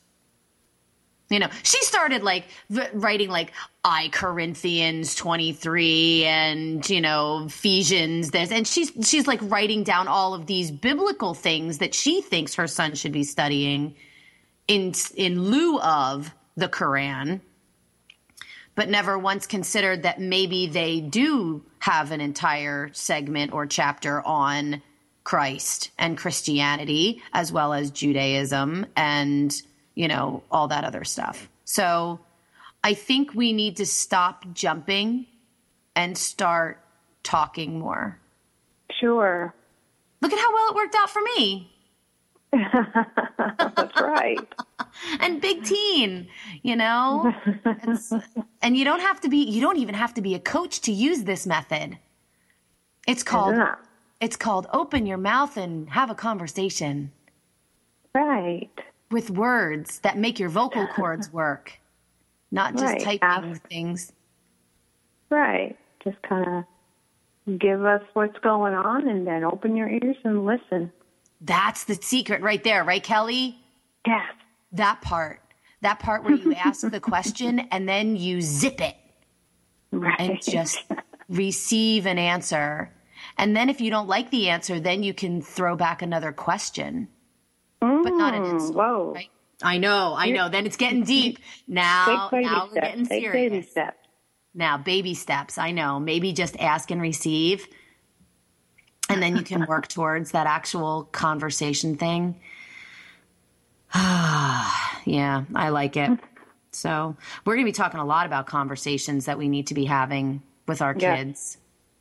You 1.30 1.38
know, 1.38 1.48
she 1.62 1.82
started 1.84 2.22
like 2.24 2.46
writing 2.92 3.30
like 3.30 3.52
I 3.84 4.08
Corinthians 4.12 5.14
23 5.14 6.24
and, 6.24 6.90
you 6.90 7.00
know, 7.00 7.44
Ephesians 7.46 8.32
this. 8.32 8.50
And 8.50 8.66
she's 8.66 8.92
she's 9.02 9.28
like 9.28 9.40
writing 9.42 9.84
down 9.84 10.08
all 10.08 10.34
of 10.34 10.46
these 10.46 10.70
biblical 10.70 11.34
things 11.34 11.78
that 11.78 11.94
she 11.94 12.20
thinks 12.20 12.56
her 12.56 12.66
son 12.66 12.96
should 12.96 13.12
be 13.12 13.24
studying 13.24 13.94
in 14.66 14.92
in 15.16 15.42
lieu 15.42 15.80
of 15.80 16.34
the 16.56 16.68
Quran 16.68 17.40
but 18.74 18.88
never 18.88 19.18
once 19.18 19.46
considered 19.46 20.04
that 20.04 20.20
maybe 20.20 20.66
they 20.66 21.00
do 21.00 21.62
have 21.80 22.12
an 22.12 22.20
entire 22.20 22.90
segment 22.92 23.52
or 23.52 23.66
chapter 23.66 24.24
on 24.26 24.80
Christ 25.24 25.90
and 25.98 26.16
Christianity 26.16 27.22
as 27.32 27.52
well 27.52 27.72
as 27.72 27.90
Judaism 27.90 28.86
and 28.96 29.54
you 29.94 30.08
know, 30.08 30.42
all 30.50 30.68
that 30.68 30.84
other 30.84 31.04
stuff. 31.04 31.48
So 31.64 32.20
I 32.82 32.94
think 32.94 33.34
we 33.34 33.52
need 33.52 33.76
to 33.76 33.86
stop 33.86 34.44
jumping 34.54 35.26
and 35.94 36.16
start 36.16 36.82
talking 37.22 37.78
more. 37.78 38.18
Sure. 38.98 39.54
Look 40.20 40.32
at 40.32 40.38
how 40.38 40.52
well 40.52 40.70
it 40.70 40.74
worked 40.74 40.94
out 40.94 41.10
for 41.10 41.22
me. 41.22 41.72
That's 42.52 44.00
right. 44.00 44.54
and 45.20 45.40
big 45.40 45.62
teen, 45.64 46.28
you 46.62 46.76
know? 46.76 47.32
and 48.62 48.76
you 48.76 48.84
don't 48.84 49.00
have 49.00 49.20
to 49.20 49.28
be 49.28 49.38
you 49.38 49.60
don't 49.60 49.78
even 49.78 49.94
have 49.94 50.14
to 50.14 50.22
be 50.22 50.34
a 50.34 50.40
coach 50.40 50.80
to 50.82 50.92
use 50.92 51.24
this 51.24 51.46
method. 51.46 51.98
It's 53.06 53.22
called 53.22 53.56
it's 54.20 54.36
called 54.36 54.66
open 54.72 55.06
your 55.06 55.18
mouth 55.18 55.56
and 55.56 55.88
have 55.90 56.10
a 56.10 56.14
conversation. 56.14 57.12
Right 58.14 58.70
with 59.10 59.30
words 59.30 60.00
that 60.00 60.18
make 60.18 60.38
your 60.38 60.48
vocal 60.48 60.86
cords 60.94 61.32
work, 61.32 61.78
not 62.50 62.74
just 62.74 62.84
right. 62.84 63.00
typing 63.00 63.50
Ask. 63.50 63.68
things. 63.68 64.12
Right. 65.28 65.76
Just 66.02 66.20
kind 66.22 66.46
of 67.46 67.58
give 67.58 67.84
us 67.84 68.02
what's 68.14 68.38
going 68.40 68.74
on 68.74 69.08
and 69.08 69.26
then 69.26 69.44
open 69.44 69.76
your 69.76 69.88
ears 69.88 70.16
and 70.24 70.44
listen. 70.44 70.92
That's 71.40 71.84
the 71.84 71.94
secret 71.94 72.42
right 72.42 72.62
there, 72.62 72.84
right, 72.84 73.02
Kelly? 73.02 73.58
Yes. 74.06 74.32
That 74.72 75.00
part. 75.00 75.40
That 75.82 75.98
part 75.98 76.24
where 76.24 76.34
you 76.34 76.54
ask 76.54 76.88
the 76.88 77.00
question 77.00 77.60
and 77.70 77.88
then 77.88 78.16
you 78.16 78.40
zip 78.42 78.80
it. 78.80 78.96
Right. 79.90 80.20
And 80.20 80.42
just 80.42 80.84
receive 81.28 82.06
an 82.06 82.18
answer. 82.18 82.92
And 83.38 83.56
then 83.56 83.68
if 83.68 83.80
you 83.80 83.90
don't 83.90 84.08
like 84.08 84.30
the 84.30 84.48
answer, 84.48 84.78
then 84.80 85.02
you 85.02 85.14
can 85.14 85.40
throw 85.40 85.76
back 85.76 86.02
another 86.02 86.32
question 86.32 87.08
mm, 87.82 88.02
but 88.02 88.12
not 88.14 88.34
an 88.34 88.42
mm, 88.42 88.50
insult. 88.50 88.74
Whoa. 88.74 89.12
Right? 89.14 89.30
I 89.62 89.78
know, 89.78 90.14
I 90.16 90.30
know. 90.30 90.48
Then 90.48 90.66
it's 90.66 90.76
getting 90.76 91.04
deep. 91.16 91.38
Now, 91.66 92.30
now 92.32 92.68
we're 92.68 92.80
getting 92.80 93.06
Take 93.06 93.22
serious. 93.22 93.32
Baby 93.32 93.62
steps. 93.62 93.96
Now, 94.54 94.78
baby 94.78 95.14
steps. 95.14 95.58
I 95.58 95.70
know. 95.70 96.00
Maybe 96.00 96.32
just 96.32 96.58
ask 96.58 96.90
and 96.90 97.00
receive. 97.00 97.66
And 99.08 99.22
then 99.22 99.36
you 99.36 99.42
can 99.42 99.66
work 99.66 99.86
towards 99.88 100.32
that 100.32 100.46
actual 100.46 101.04
conversation 101.04 101.96
thing. 101.96 102.40
yeah, 103.94 105.44
I 105.54 105.68
like 105.70 105.96
it. 105.96 106.18
So, 106.72 107.16
we're 107.44 107.54
going 107.54 107.66
to 107.66 107.68
be 107.68 107.74
talking 107.74 107.98
a 107.98 108.04
lot 108.04 108.26
about 108.26 108.46
conversations 108.46 109.24
that 109.24 109.36
we 109.36 109.48
need 109.48 109.66
to 109.68 109.74
be 109.74 109.84
having 109.84 110.42
with 110.68 110.80
our 110.80 110.94
kids, 110.94 111.58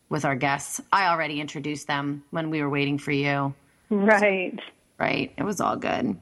with 0.09 0.25
our 0.25 0.35
guests. 0.35 0.79
I 0.91 1.07
already 1.07 1.41
introduced 1.41 1.87
them 1.87 2.23
when 2.29 2.51
we 2.51 2.61
were 2.61 2.69
waiting 2.69 2.99
for 2.99 3.11
you. 3.11 3.55
Right. 3.89 4.53
So, 4.55 4.63
right? 4.99 5.31
It 5.37 5.43
was 5.43 5.61
all 5.61 5.75
good. 5.75 6.17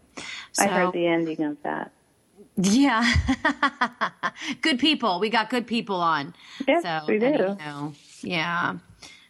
So, 0.53 0.65
I 0.65 0.67
heard 0.67 0.93
the 0.93 1.07
ending 1.07 1.43
of 1.43 1.57
that. 1.63 1.91
Yeah. 2.55 3.13
good 4.61 4.79
people. 4.79 5.19
We 5.19 5.29
got 5.29 5.49
good 5.49 5.67
people 5.67 5.97
on. 5.97 6.33
Yes, 6.67 6.83
so, 6.83 7.01
we 7.07 7.19
do. 7.19 7.25
And, 7.25 7.39
you 7.39 7.55
know, 7.65 7.93
yeah. 8.21 8.77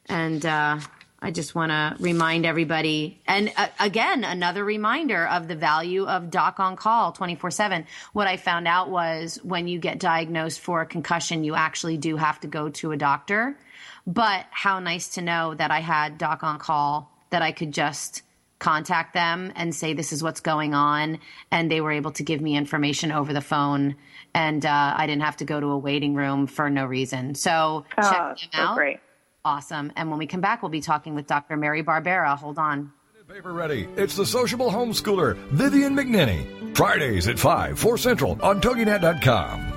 And 0.08 0.46
uh, 0.46 0.80
I 1.20 1.32
just 1.32 1.56
want 1.56 1.72
to 1.72 1.96
remind 2.00 2.46
everybody, 2.46 3.20
and 3.26 3.52
uh, 3.58 3.68
again, 3.80 4.24
another 4.24 4.64
reminder 4.64 5.28
of 5.28 5.48
the 5.48 5.56
value 5.56 6.06
of 6.06 6.30
Doc 6.30 6.60
on 6.60 6.76
Call 6.76 7.12
24 7.12 7.50
7. 7.50 7.86
What 8.14 8.28
I 8.28 8.38
found 8.38 8.68
out 8.68 8.90
was 8.90 9.40
when 9.44 9.68
you 9.68 9.80
get 9.80 10.00
diagnosed 10.00 10.60
for 10.60 10.82
a 10.82 10.86
concussion, 10.86 11.44
you 11.44 11.56
actually 11.56 11.98
do 11.98 12.18
have 12.18 12.40
to 12.42 12.48
go 12.48 12.70
to 12.70 12.92
a 12.92 12.98
doctor. 12.98 13.58
But 14.06 14.46
how 14.52 14.80
nice 14.80 15.10
to 15.10 15.22
know 15.22 15.56
that 15.56 15.72
I 15.72 15.80
had 15.80 16.18
Doc 16.18 16.44
on 16.44 16.60
Call, 16.60 17.12
that 17.32 17.42
I 17.42 17.52
could 17.52 17.74
just 17.74 18.22
contact 18.60 19.14
them 19.14 19.52
and 19.56 19.74
say 19.74 19.94
this 19.94 20.12
is 20.12 20.24
what's 20.24 20.40
going 20.40 20.74
on 20.74 21.20
and 21.52 21.70
they 21.70 21.82
were 21.82 21.92
able 21.92 22.12
to 22.12 22.24
give 22.24 22.42
me 22.42 22.56
information 22.58 23.12
over 23.12 23.34
the 23.34 23.42
phone 23.42 23.96
and 24.34 24.66
uh, 24.66 24.94
i 24.98 25.06
didn't 25.06 25.22
have 25.22 25.38
to 25.38 25.46
go 25.46 25.60
to 25.60 25.68
a 25.68 25.78
waiting 25.78 26.16
room 26.16 26.48
for 26.48 26.70
no 26.70 26.86
reason. 26.86 27.36
So 27.36 27.86
oh, 27.98 28.34
check 28.36 28.52
them 28.52 28.62
out. 28.62 28.76
great. 28.76 29.00
awesome. 29.46 29.92
And 29.96 30.10
when 30.10 30.20
we 30.20 30.28
come 30.28 30.42
back 30.42 30.62
we'll 30.62 30.72
be 30.72 30.82
talking 30.82 31.16
with 31.16 31.28
dr 31.28 31.56
mary 31.56 31.84
barbera. 31.84 32.38
Hold 32.38 32.58
on. 32.58 32.92
Paper 33.28 33.52
ready. 33.52 33.90
It's 33.98 34.16
the 34.16 34.26
sociable 34.26 34.72
homeschooler 34.72 35.36
vivian 35.50 35.94
mcninney. 35.94 36.76
Fridays 36.76 37.28
at 37.28 37.38
5 37.38 37.78
4 37.78 37.98
central 37.98 38.42
on 38.42 38.62
toginet.com 38.62 39.77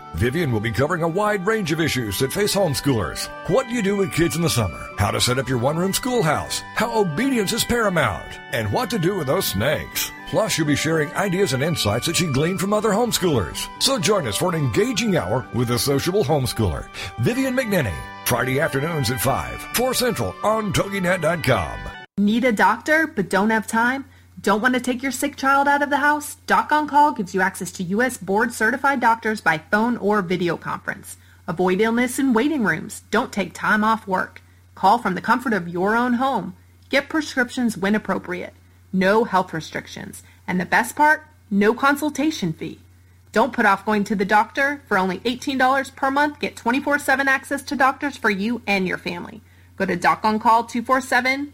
Vivian 0.15 0.51
will 0.51 0.59
be 0.59 0.71
covering 0.71 1.03
a 1.03 1.07
wide 1.07 1.45
range 1.45 1.71
of 1.71 1.79
issues 1.79 2.19
that 2.19 2.33
face 2.33 2.55
homeschoolers. 2.55 3.27
What 3.49 3.67
do 3.67 3.73
you 3.73 3.81
do 3.81 3.95
with 3.95 4.11
kids 4.13 4.35
in 4.35 4.41
the 4.41 4.49
summer? 4.49 4.89
How 4.97 5.11
to 5.11 5.21
set 5.21 5.39
up 5.39 5.47
your 5.47 5.57
one 5.57 5.77
room 5.77 5.93
schoolhouse? 5.93 6.61
How 6.75 6.99
obedience 6.99 7.53
is 7.53 7.63
paramount? 7.63 8.27
And 8.51 8.71
what 8.71 8.89
to 8.89 8.99
do 8.99 9.15
with 9.15 9.27
those 9.27 9.45
snakes? 9.45 10.11
Plus, 10.29 10.57
you'll 10.57 10.67
be 10.67 10.75
sharing 10.75 11.13
ideas 11.13 11.53
and 11.53 11.63
insights 11.63 12.07
that 12.07 12.15
she 12.15 12.31
gleaned 12.31 12.59
from 12.59 12.73
other 12.73 12.89
homeschoolers. 12.91 13.67
So 13.81 13.97
join 13.99 14.27
us 14.27 14.37
for 14.37 14.49
an 14.49 14.55
engaging 14.55 15.17
hour 15.17 15.47
with 15.53 15.69
the 15.69 15.79
sociable 15.79 16.23
homeschooler, 16.23 16.87
Vivian 17.19 17.55
McNinney, 17.55 17.95
Friday 18.25 18.59
afternoons 18.59 19.11
at 19.11 19.19
5, 19.21 19.61
4 19.73 19.93
Central 19.93 20.35
on 20.43 20.73
TogiNet.com. 20.73 21.79
Need 22.17 22.43
a 22.43 22.51
doctor 22.51 23.07
but 23.07 23.29
don't 23.29 23.49
have 23.49 23.65
time? 23.65 24.05
Don't 24.39 24.61
want 24.61 24.73
to 24.73 24.79
take 24.79 25.03
your 25.03 25.11
sick 25.11 25.35
child 25.35 25.67
out 25.67 25.83
of 25.83 25.89
the 25.89 25.97
house? 25.97 26.35
Doc 26.47 26.71
on 26.71 26.87
Call 26.87 27.11
gives 27.11 27.35
you 27.35 27.41
access 27.41 27.71
to 27.73 27.83
U.S. 27.83 28.17
board 28.17 28.53
certified 28.53 28.99
doctors 28.99 29.41
by 29.41 29.59
phone 29.59 29.97
or 29.97 30.21
video 30.21 30.57
conference. 30.57 31.17
Avoid 31.47 31.81
illness 31.81 32.17
in 32.17 32.33
waiting 32.33 32.63
rooms. 32.63 33.03
Don't 33.11 33.31
take 33.31 33.53
time 33.53 33.83
off 33.83 34.07
work. 34.07 34.41
Call 34.73 34.97
from 34.97 35.13
the 35.13 35.21
comfort 35.21 35.53
of 35.53 35.67
your 35.67 35.95
own 35.95 36.13
home. 36.13 36.55
Get 36.89 37.09
prescriptions 37.09 37.77
when 37.77 37.93
appropriate. 37.93 38.53
No 38.91 39.25
health 39.25 39.53
restrictions. 39.53 40.23
And 40.47 40.59
the 40.59 40.65
best 40.65 40.95
part, 40.95 41.27
no 41.51 41.73
consultation 41.73 42.53
fee. 42.53 42.79
Don't 43.31 43.53
put 43.53 43.65
off 43.65 43.85
going 43.85 44.03
to 44.05 44.15
the 44.15 44.25
doctor. 44.25 44.81
For 44.87 44.97
only 44.97 45.19
$18 45.19 45.95
per 45.95 46.09
month, 46.09 46.39
get 46.39 46.55
24-7 46.55 47.27
access 47.27 47.61
to 47.63 47.75
doctors 47.75 48.17
for 48.17 48.29
you 48.31 48.61
and 48.65 48.87
your 48.87 48.97
family. 48.97 49.41
Go 49.77 49.85
to 49.85 49.95
doconcall247.com 49.95 51.53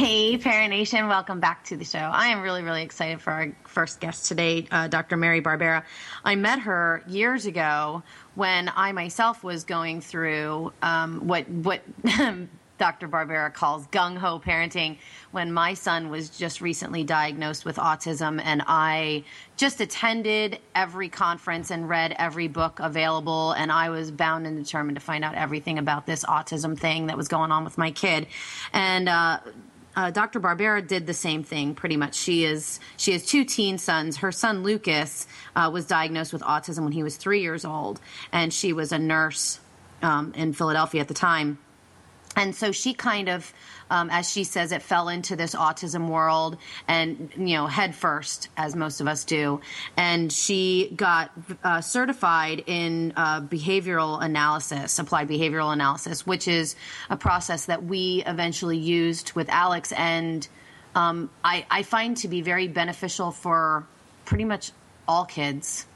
Hey, 0.00 0.38
Parent 0.38 0.70
Nation, 0.70 1.08
welcome 1.08 1.40
back 1.40 1.64
to 1.64 1.76
the 1.76 1.84
show. 1.84 1.98
I 1.98 2.28
am 2.28 2.40
really, 2.40 2.62
really 2.62 2.82
excited 2.82 3.20
for 3.20 3.34
our 3.34 3.52
first 3.66 4.00
guest 4.00 4.24
today, 4.28 4.66
uh, 4.70 4.88
Dr. 4.88 5.18
Mary 5.18 5.42
Barbera. 5.42 5.84
I 6.24 6.36
met 6.36 6.60
her 6.60 7.02
years 7.06 7.44
ago 7.44 8.02
when 8.34 8.72
I 8.74 8.92
myself 8.92 9.44
was 9.44 9.64
going 9.64 10.00
through 10.00 10.72
um, 10.80 11.26
what 11.28 11.46
what 11.50 11.82
Dr. 12.78 13.08
Barbera 13.08 13.52
calls 13.52 13.86
gung 13.88 14.16
ho 14.16 14.40
parenting 14.42 14.96
when 15.32 15.52
my 15.52 15.74
son 15.74 16.08
was 16.08 16.30
just 16.30 16.62
recently 16.62 17.04
diagnosed 17.04 17.66
with 17.66 17.76
autism, 17.76 18.40
and 18.42 18.62
I 18.66 19.24
just 19.58 19.82
attended 19.82 20.60
every 20.74 21.10
conference 21.10 21.70
and 21.70 21.90
read 21.90 22.16
every 22.18 22.48
book 22.48 22.80
available, 22.80 23.52
and 23.52 23.70
I 23.70 23.90
was 23.90 24.10
bound 24.10 24.46
and 24.46 24.56
determined 24.56 24.96
to 24.96 25.02
find 25.02 25.24
out 25.24 25.34
everything 25.34 25.78
about 25.78 26.06
this 26.06 26.24
autism 26.24 26.78
thing 26.78 27.08
that 27.08 27.18
was 27.18 27.28
going 27.28 27.52
on 27.52 27.64
with 27.64 27.76
my 27.76 27.90
kid. 27.90 28.28
And 28.72 29.06
uh, 29.06 29.40
uh, 29.96 30.10
Dr. 30.10 30.40
Barbera 30.40 30.86
did 30.86 31.06
the 31.06 31.14
same 31.14 31.42
thing 31.42 31.74
pretty 31.74 31.96
much. 31.96 32.14
She 32.14 32.44
is 32.44 32.80
she 32.96 33.12
has 33.12 33.24
two 33.24 33.44
teen 33.44 33.78
sons. 33.78 34.18
Her 34.18 34.32
son 34.32 34.62
Lucas 34.62 35.26
uh, 35.56 35.70
was 35.72 35.86
diagnosed 35.86 36.32
with 36.32 36.42
autism 36.42 36.84
when 36.84 36.92
he 36.92 37.02
was 37.02 37.16
three 37.16 37.40
years 37.40 37.64
old, 37.64 38.00
and 38.32 38.52
she 38.52 38.72
was 38.72 38.92
a 38.92 38.98
nurse 38.98 39.60
um, 40.02 40.32
in 40.34 40.52
Philadelphia 40.52 41.00
at 41.00 41.08
the 41.08 41.14
time. 41.14 41.58
And 42.36 42.54
so 42.54 42.72
she 42.72 42.94
kind 42.94 43.28
of 43.28 43.52
um, 43.90 44.08
as 44.10 44.30
she 44.30 44.44
says, 44.44 44.72
it 44.72 44.82
fell 44.82 45.08
into 45.08 45.36
this 45.36 45.54
autism 45.54 46.08
world 46.08 46.56
and, 46.86 47.30
you 47.36 47.56
know, 47.56 47.66
head 47.66 47.94
first, 47.94 48.48
as 48.56 48.76
most 48.76 49.00
of 49.00 49.08
us 49.08 49.24
do. 49.24 49.60
And 49.96 50.32
she 50.32 50.92
got 50.94 51.32
uh, 51.64 51.80
certified 51.80 52.62
in 52.66 53.12
uh, 53.16 53.40
behavioral 53.40 54.22
analysis, 54.22 54.98
applied 54.98 55.28
behavioral 55.28 55.72
analysis, 55.72 56.24
which 56.24 56.46
is 56.46 56.76
a 57.10 57.16
process 57.16 57.66
that 57.66 57.84
we 57.84 58.22
eventually 58.26 58.78
used 58.78 59.32
with 59.32 59.48
Alex. 59.48 59.92
And 59.92 60.46
um, 60.94 61.30
I, 61.42 61.66
I 61.68 61.82
find 61.82 62.16
to 62.18 62.28
be 62.28 62.42
very 62.42 62.68
beneficial 62.68 63.32
for 63.32 63.86
pretty 64.24 64.44
much 64.44 64.70
all 65.08 65.24
kids. 65.24 65.86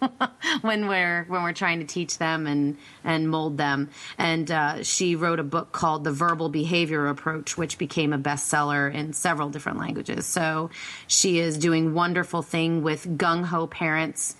when 0.62 0.88
we're 0.88 1.24
when 1.24 1.42
we're 1.42 1.52
trying 1.52 1.80
to 1.80 1.86
teach 1.86 2.18
them 2.18 2.46
and 2.46 2.76
and 3.04 3.28
mold 3.28 3.58
them. 3.58 3.90
And 4.16 4.50
uh, 4.50 4.82
she 4.82 5.16
wrote 5.16 5.40
a 5.40 5.44
book 5.44 5.72
called 5.72 6.04
The 6.04 6.12
Verbal 6.12 6.48
Behavior 6.48 7.06
Approach, 7.06 7.56
which 7.56 7.78
became 7.78 8.12
a 8.12 8.18
bestseller 8.18 8.92
in 8.92 9.12
several 9.12 9.48
different 9.50 9.78
languages. 9.78 10.26
So 10.26 10.70
she 11.06 11.38
is 11.38 11.58
doing 11.58 11.94
wonderful 11.94 12.42
thing 12.42 12.82
with 12.82 13.18
gung 13.18 13.44
ho 13.44 13.66
parents 13.66 14.36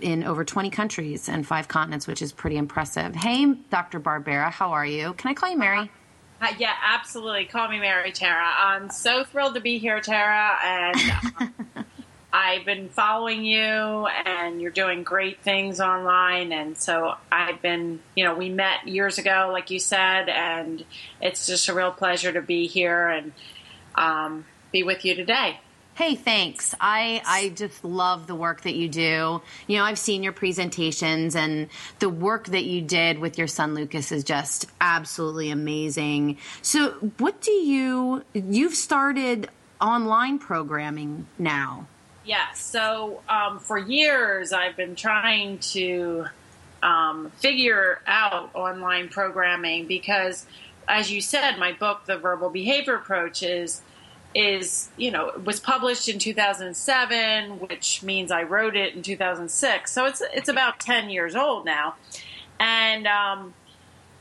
in 0.00 0.24
over 0.24 0.44
20 0.44 0.70
countries 0.70 1.28
and 1.28 1.46
five 1.46 1.68
continents, 1.68 2.06
which 2.06 2.20
is 2.20 2.32
pretty 2.32 2.56
impressive. 2.56 3.14
Hey, 3.14 3.46
Dr. 3.70 4.00
Barbera, 4.00 4.50
how 4.50 4.72
are 4.72 4.84
you? 4.86 5.14
Can 5.14 5.30
I 5.30 5.34
call 5.34 5.50
you 5.50 5.58
Mary? 5.58 5.90
Uh, 6.40 6.48
yeah, 6.58 6.74
absolutely. 6.84 7.44
Call 7.46 7.68
me 7.68 7.78
Mary, 7.78 8.12
Tara. 8.12 8.46
I'm 8.58 8.90
so 8.90 9.24
thrilled 9.24 9.54
to 9.54 9.60
be 9.60 9.78
here, 9.78 10.00
Tara, 10.00 10.50
and 10.62 10.96
um, 11.38 11.84
I've 12.36 12.64
been 12.64 12.88
following 12.88 13.44
you 13.44 13.60
and 13.62 14.60
you're 14.60 14.72
doing 14.72 15.04
great 15.04 15.38
things 15.42 15.80
online. 15.80 16.50
And 16.50 16.76
so 16.76 17.14
I've 17.30 17.62
been, 17.62 18.00
you 18.16 18.24
know, 18.24 18.34
we 18.34 18.48
met 18.48 18.88
years 18.88 19.18
ago, 19.18 19.50
like 19.52 19.70
you 19.70 19.78
said, 19.78 20.28
and 20.28 20.84
it's 21.20 21.46
just 21.46 21.68
a 21.68 21.74
real 21.74 21.92
pleasure 21.92 22.32
to 22.32 22.42
be 22.42 22.66
here 22.66 23.06
and 23.06 23.32
um, 23.94 24.46
be 24.72 24.82
with 24.82 25.04
you 25.04 25.14
today. 25.14 25.60
Hey, 25.94 26.16
thanks. 26.16 26.74
I, 26.80 27.22
I 27.24 27.50
just 27.50 27.84
love 27.84 28.26
the 28.26 28.34
work 28.34 28.62
that 28.62 28.74
you 28.74 28.88
do. 28.88 29.40
You 29.68 29.78
know, 29.78 29.84
I've 29.84 30.00
seen 30.00 30.24
your 30.24 30.32
presentations 30.32 31.36
and 31.36 31.68
the 32.00 32.08
work 32.08 32.46
that 32.46 32.64
you 32.64 32.82
did 32.82 33.20
with 33.20 33.38
your 33.38 33.46
son 33.46 33.76
Lucas 33.76 34.10
is 34.10 34.24
just 34.24 34.66
absolutely 34.80 35.50
amazing. 35.50 36.38
So, 36.62 36.94
what 37.18 37.40
do 37.40 37.52
you, 37.52 38.24
you've 38.32 38.74
started 38.74 39.48
online 39.80 40.40
programming 40.40 41.28
now? 41.38 41.86
Yeah. 42.24 42.52
So 42.52 43.22
um, 43.28 43.58
for 43.58 43.78
years, 43.78 44.52
I've 44.52 44.76
been 44.76 44.96
trying 44.96 45.58
to 45.58 46.26
um, 46.82 47.30
figure 47.36 48.00
out 48.06 48.50
online 48.54 49.08
programming 49.08 49.86
because, 49.86 50.46
as 50.88 51.10
you 51.10 51.20
said, 51.20 51.58
my 51.58 51.72
book, 51.72 52.06
The 52.06 52.16
Verbal 52.16 52.50
Behavior 52.50 52.94
Approach, 52.94 53.42
is 53.42 53.82
is 54.34 54.88
you 54.96 55.12
know 55.12 55.30
was 55.44 55.60
published 55.60 56.08
in 56.08 56.18
2007, 56.18 57.60
which 57.60 58.02
means 58.02 58.32
I 58.32 58.42
wrote 58.42 58.76
it 58.76 58.94
in 58.94 59.02
2006. 59.02 59.92
So 59.92 60.06
it's 60.06 60.22
it's 60.32 60.48
about 60.48 60.80
10 60.80 61.10
years 61.10 61.36
old 61.36 61.64
now, 61.64 61.94
and 62.58 63.06
um, 63.06 63.54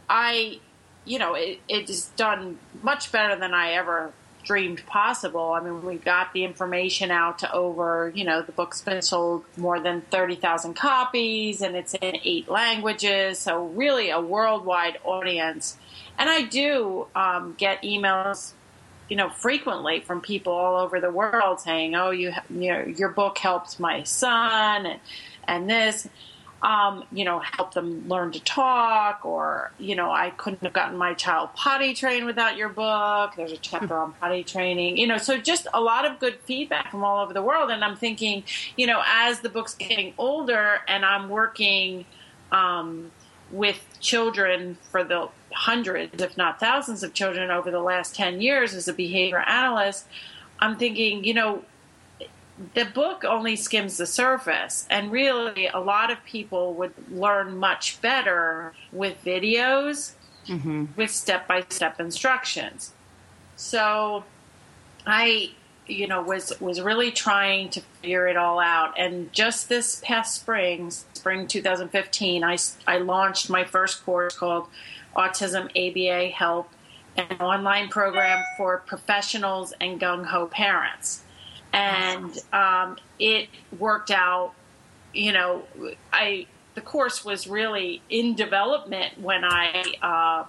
I, 0.10 0.60
you 1.06 1.20
know, 1.20 1.34
it, 1.34 1.60
it's 1.68 2.08
done 2.10 2.60
much 2.82 3.12
better 3.12 3.36
than 3.36 3.54
I 3.54 3.72
ever 3.72 4.12
dreamed 4.44 4.86
possible. 4.86 5.54
I 5.54 5.62
mean, 5.62 5.82
we 5.84 5.96
got 5.96 6.34
the 6.34 6.44
information 6.44 7.12
out 7.12 7.40
to 7.40 7.52
over, 7.52 8.12
you 8.14 8.26
know, 8.26 8.42
the 8.42 8.52
book's 8.52 8.82
been 8.82 9.02
sold 9.02 9.44
more 9.58 9.80
than 9.80 10.02
30,000 10.02 10.74
copies 10.74 11.62
and 11.62 11.76
it's 11.76 11.94
in 11.96 12.18
eight 12.24 12.50
languages. 12.50 13.40
So, 13.40 13.66
really, 13.68 14.10
a 14.10 14.20
worldwide 14.20 15.00
audience. 15.04 15.78
And 16.18 16.30
I 16.30 16.44
do 16.44 17.08
um, 17.16 17.56
get 17.58 17.82
emails, 17.84 18.54
you 19.10 19.16
know, 19.16 19.30
frequently 19.30 20.02
from 20.02 20.22
people 20.22 20.54
all 20.54 20.80
over 20.80 21.00
the 21.00 21.12
world 21.12 21.60
saying, 21.60 21.96
oh, 21.96 22.12
you, 22.12 22.34
you 22.50 22.72
know, 22.72 22.84
your 22.86 23.10
book 23.10 23.38
helped 23.38 23.80
my 23.80 24.04
son 24.04 24.86
and, 24.86 25.00
and 25.48 25.70
this 25.70 26.08
um, 26.64 27.04
you 27.12 27.26
know, 27.26 27.40
help 27.40 27.74
them 27.74 28.08
learn 28.08 28.32
to 28.32 28.40
talk, 28.40 29.26
or, 29.26 29.72
you 29.78 29.96
know, 29.96 30.10
I 30.10 30.30
couldn't 30.30 30.64
have 30.64 30.72
gotten 30.72 30.98
my 30.98 31.14
child 31.14 31.54
potty 31.56 31.94
trained 31.94 32.26
without 32.26 32.56
your 32.56 32.70
book. 32.70 33.34
There's 33.36 33.52
a 33.52 33.58
chapter 33.58 33.98
on 33.98 34.14
potty 34.14 34.46
training, 34.46 34.96
you 34.96 35.06
know, 35.06 35.18
so 35.18 35.38
just 35.38 35.68
a 35.74 35.82
lot 35.82 36.06
of 36.10 36.20
good 36.20 36.40
feedback 36.46 36.90
from 36.90 37.04
all 37.04 37.22
over 37.22 37.34
the 37.34 37.42
world. 37.42 37.70
And 37.70 37.84
I'm 37.84 37.98
thinking, 37.98 38.46
you 38.78 38.88
know, 38.88 39.04
as 39.06 39.42
the 39.42 39.50
book's 39.50 39.76
getting 39.76 40.14
older 40.18 40.80
and 40.88 41.04
I'm 41.04 41.28
working 41.28 42.06
um, 42.54 43.12
with 43.52 43.86
children 44.00 44.78
for 44.90 45.04
the 45.04 45.28
hundreds, 45.52 46.24
if 46.24 46.38
not 46.38 46.62
thousands 46.62 47.04
of 47.04 47.14
children 47.14 47.52
over 47.52 47.72
the 47.72 47.82
last 47.82 48.16
10 48.16 48.40
years 48.40 48.74
as 48.74 48.88
a 48.88 48.94
behavior 48.94 49.40
analyst, 49.40 50.06
I'm 50.60 50.78
thinking, 50.78 51.26
you 51.26 51.34
know, 51.34 51.66
the 52.74 52.86
book 52.86 53.24
only 53.24 53.56
skims 53.56 53.98
the 53.98 54.06
surface, 54.06 54.86
and 54.90 55.12
really, 55.12 55.68
a 55.68 55.80
lot 55.80 56.12
of 56.12 56.24
people 56.26 56.74
would 56.76 56.94
learn 57.12 57.58
much 57.58 58.02
better 58.02 58.74
with 58.92 59.24
videos, 59.24 60.14
mm-hmm. 60.48 60.86
with 60.96 61.12
step 61.12 61.48
by 61.48 61.66
step 61.70 62.00
instructions. 62.00 62.94
So, 63.56 64.24
I, 65.06 65.52
you 65.88 66.08
know, 66.08 66.22
was 66.22 66.60
was 66.60 66.82
really 66.82 67.12
trying 67.12 67.70
to 67.72 67.82
figure 68.02 68.28
it 68.28 68.38
all 68.38 68.60
out, 68.60 68.98
and 68.98 69.32
just 69.34 69.70
this 69.70 70.02
past 70.04 70.36
spring, 70.36 70.92
spring 70.92 71.48
2015, 71.48 72.44
I 72.44 72.58
I 72.88 72.98
launched 72.98 73.50
my 73.50 73.64
first 73.64 74.06
course 74.06 74.38
called 74.38 74.68
Autism 75.16 75.66
ABA 75.76 76.30
Help, 76.30 76.70
an 77.18 77.38
online 77.40 77.90
program 77.90 78.44
for 78.58 78.78
professionals 78.78 79.74
and 79.80 80.00
gung 80.00 80.26
ho 80.26 80.46
parents 80.48 81.24
and 81.74 82.38
um, 82.54 82.98
it 83.20 83.50
worked 83.78 84.12
out. 84.12 84.54
You 85.14 85.32
know, 85.32 85.64
I 86.12 86.48
the 86.76 86.82
course 86.82 87.26
was 87.26 87.48
really 87.48 88.02
in 88.10 88.36
development 88.36 89.20
when 89.20 89.44
I, 89.44 89.84
uh, 90.02 90.46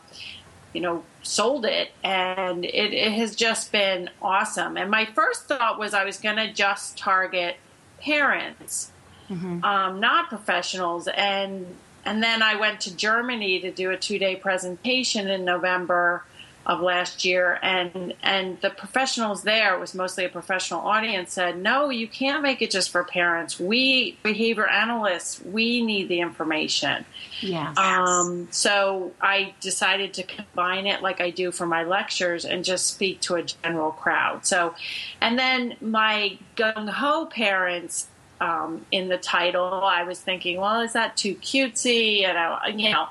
you 0.72 0.80
know, 0.80 1.04
sold 1.22 1.64
it, 1.64 1.92
and 2.02 2.64
it, 2.64 2.94
it, 2.94 3.12
has 3.12 3.34
just 3.34 3.72
been 3.72 4.10
awesome. 4.22 4.76
And 4.76 4.90
my 4.90 5.04
first 5.04 5.48
thought 5.48 5.78
was 5.78 5.94
I 5.94 6.04
was 6.04 6.18
going 6.18 6.36
to 6.36 6.52
just 6.52 6.96
target 6.96 7.56
parents, 8.00 8.90
mm-hmm. 9.28 9.62
um, 9.64 10.00
not 10.00 10.28
professionals, 10.28 11.08
and 11.08 11.66
and 12.06 12.22
then 12.22 12.42
I 12.42 12.56
went 12.56 12.80
to 12.82 12.94
Germany 12.94 13.60
to 13.60 13.70
do 13.70 13.90
a 13.90 13.96
two 13.96 14.18
day 14.18 14.36
presentation 14.36 15.28
in 15.28 15.44
November 15.44 16.24
of 16.66 16.80
last 16.80 17.24
year 17.24 17.58
and 17.62 18.14
and 18.22 18.60
the 18.60 18.70
professionals 18.70 19.42
there 19.42 19.78
was 19.78 19.94
mostly 19.94 20.24
a 20.24 20.28
professional 20.28 20.80
audience 20.80 21.32
said 21.32 21.58
no 21.58 21.90
you 21.90 22.08
can't 22.08 22.42
make 22.42 22.62
it 22.62 22.70
just 22.70 22.90
for 22.90 23.04
parents 23.04 23.60
we 23.60 24.16
behavior 24.22 24.66
analysts 24.66 25.40
we 25.42 25.84
need 25.84 26.08
the 26.08 26.20
information 26.20 27.04
Yes. 27.40 27.76
um, 27.76 28.48
so 28.50 29.12
I 29.20 29.54
decided 29.60 30.14
to 30.14 30.22
combine 30.22 30.86
it 30.86 31.02
like 31.02 31.20
I 31.20 31.30
do 31.30 31.52
for 31.52 31.66
my 31.66 31.84
lectures 31.84 32.44
and 32.44 32.64
just 32.64 32.86
speak 32.86 33.20
to 33.22 33.34
a 33.34 33.42
general 33.42 33.92
crowd. 33.92 34.46
So, 34.46 34.74
and 35.20 35.38
then 35.38 35.76
my 35.80 36.38
gung 36.56 36.88
ho 36.88 37.26
parents 37.26 38.08
um, 38.40 38.84
in 38.90 39.08
the 39.08 39.18
title, 39.18 39.82
I 39.84 40.04
was 40.04 40.20
thinking, 40.20 40.60
well, 40.60 40.80
is 40.80 40.92
that 40.94 41.16
too 41.16 41.34
cutesy? 41.36 42.24
And 42.24 42.36
I, 42.38 42.68
you 42.68 42.92
know, 42.92 43.06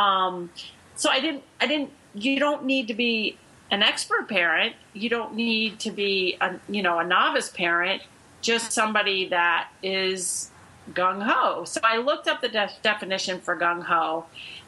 um, 0.00 0.50
so 0.96 1.10
I 1.10 1.20
didn't, 1.20 1.44
I 1.60 1.66
didn't. 1.66 1.90
You 2.16 2.40
don't 2.40 2.64
need 2.64 2.88
to 2.88 2.94
be 2.94 3.38
an 3.70 3.82
expert 3.82 4.28
parent. 4.28 4.74
You 4.94 5.08
don't 5.08 5.34
need 5.34 5.78
to 5.80 5.90
be, 5.90 6.36
a, 6.40 6.56
you 6.68 6.82
know, 6.82 6.98
a 6.98 7.04
novice 7.04 7.48
parent. 7.48 8.02
Just 8.40 8.72
somebody 8.72 9.28
that 9.28 9.68
is 9.82 10.50
gung 10.92 11.22
ho. 11.22 11.64
So 11.64 11.80
I 11.82 11.98
looked 11.98 12.28
up 12.28 12.40
the 12.40 12.48
de- 12.48 12.70
definition 12.82 13.40
for 13.40 13.56
gung 13.56 13.82
ho, 13.82 14.26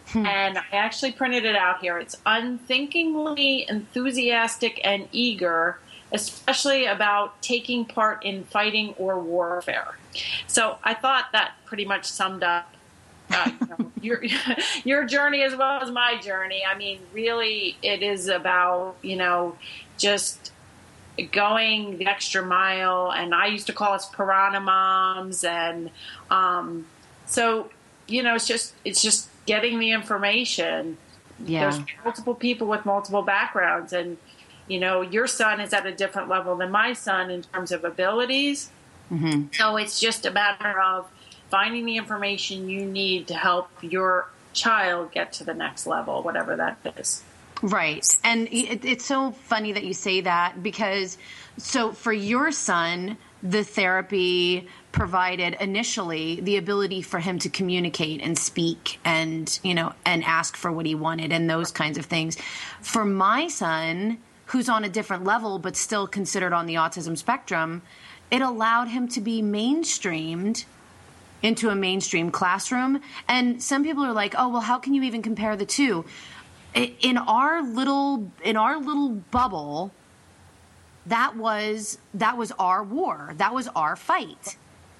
hmm. 0.08 0.26
and 0.26 0.58
I 0.58 0.64
actually 0.72 1.12
printed 1.12 1.44
it 1.44 1.56
out 1.56 1.80
here. 1.80 1.98
It's 1.98 2.16
unthinkingly 2.26 3.66
enthusiastic 3.68 4.80
and 4.84 5.08
eager, 5.12 5.78
especially 6.12 6.86
about 6.86 7.40
taking 7.42 7.84
part 7.84 8.24
in 8.24 8.44
fighting 8.44 8.94
or 8.98 9.20
warfare. 9.20 9.96
So 10.46 10.78
I 10.82 10.94
thought 10.94 11.26
that 11.32 11.52
pretty 11.64 11.84
much 11.84 12.04
summed 12.04 12.42
up. 12.42 12.74
You 13.46 13.66
know, 13.78 13.92
your 14.00 14.24
your 14.84 15.04
journey 15.04 15.42
as 15.42 15.54
well 15.54 15.80
as 15.82 15.90
my 15.90 16.18
journey. 16.20 16.62
I 16.68 16.76
mean, 16.76 17.00
really, 17.12 17.76
it 17.82 18.02
is 18.02 18.28
about 18.28 18.96
you 19.02 19.16
know 19.16 19.56
just 19.96 20.52
going 21.32 21.98
the 21.98 22.06
extra 22.06 22.40
mile 22.44 23.10
and 23.12 23.34
i 23.34 23.46
used 23.48 23.66
to 23.66 23.72
call 23.72 23.92
us 23.92 24.08
piranha 24.10 24.60
moms 24.60 25.42
and 25.42 25.90
um, 26.30 26.86
so 27.26 27.68
you 28.06 28.22
know 28.22 28.36
it's 28.36 28.46
just 28.46 28.72
it's 28.84 29.02
just 29.02 29.28
getting 29.44 29.80
the 29.80 29.90
information 29.90 30.96
Yeah. 31.44 31.60
there's 31.70 31.80
multiple 32.04 32.36
people 32.36 32.68
with 32.68 32.86
multiple 32.86 33.22
backgrounds 33.22 33.92
and 33.92 34.16
you 34.68 34.78
know 34.78 35.00
your 35.00 35.26
son 35.26 35.60
is 35.60 35.72
at 35.72 35.84
a 35.86 35.92
different 35.92 36.28
level 36.28 36.54
than 36.54 36.70
my 36.70 36.92
son 36.92 37.30
in 37.32 37.42
terms 37.42 37.72
of 37.72 37.82
abilities 37.82 38.70
so 39.54 39.76
it's 39.76 39.98
just 39.98 40.24
a 40.24 40.30
matter 40.30 40.78
of 40.80 41.10
finding 41.50 41.84
the 41.86 41.96
information 41.96 42.68
you 42.68 42.84
need 42.84 43.26
to 43.28 43.34
help 43.34 43.70
your 43.80 44.28
child 44.52 45.12
get 45.12 45.32
to 45.32 45.44
the 45.44 45.54
next 45.54 45.86
level 45.86 46.22
whatever 46.22 46.56
that 46.56 46.78
is 46.98 47.22
Right. 47.62 48.06
And 48.22 48.48
it, 48.48 48.84
it's 48.84 49.04
so 49.04 49.32
funny 49.32 49.72
that 49.72 49.84
you 49.84 49.92
say 49.92 50.20
that 50.20 50.62
because, 50.62 51.18
so 51.56 51.92
for 51.92 52.12
your 52.12 52.52
son, 52.52 53.18
the 53.42 53.64
therapy 53.64 54.68
provided 54.92 55.56
initially 55.60 56.40
the 56.40 56.56
ability 56.56 57.02
for 57.02 57.18
him 57.18 57.38
to 57.40 57.48
communicate 57.48 58.20
and 58.20 58.38
speak 58.38 58.98
and, 59.04 59.58
you 59.62 59.74
know, 59.74 59.92
and 60.04 60.24
ask 60.24 60.56
for 60.56 60.72
what 60.72 60.86
he 60.86 60.94
wanted 60.94 61.32
and 61.32 61.48
those 61.48 61.70
kinds 61.70 61.98
of 61.98 62.06
things. 62.06 62.36
For 62.80 63.04
my 63.04 63.48
son, 63.48 64.18
who's 64.46 64.68
on 64.68 64.84
a 64.84 64.88
different 64.88 65.24
level 65.24 65.58
but 65.58 65.76
still 65.76 66.06
considered 66.06 66.52
on 66.52 66.66
the 66.66 66.74
autism 66.74 67.16
spectrum, 67.16 67.82
it 68.30 68.42
allowed 68.42 68.88
him 68.88 69.08
to 69.08 69.20
be 69.20 69.42
mainstreamed 69.42 70.64
into 71.42 71.68
a 71.70 71.74
mainstream 71.74 72.30
classroom. 72.30 73.00
And 73.28 73.62
some 73.62 73.84
people 73.84 74.04
are 74.04 74.12
like, 74.12 74.34
"Oh, 74.36 74.48
well, 74.48 74.60
how 74.60 74.78
can 74.78 74.94
you 74.94 75.02
even 75.02 75.22
compare 75.22 75.56
the 75.56 75.66
two? 75.66 76.04
In 76.74 77.16
our 77.16 77.62
little 77.62 78.30
in 78.44 78.56
our 78.56 78.78
little 78.78 79.08
bubble, 79.10 79.92
that 81.06 81.36
was 81.36 81.98
that 82.14 82.36
was 82.36 82.52
our 82.58 82.82
war. 82.82 83.32
That 83.36 83.54
was 83.54 83.68
our 83.68 83.96
fight. 83.96 84.56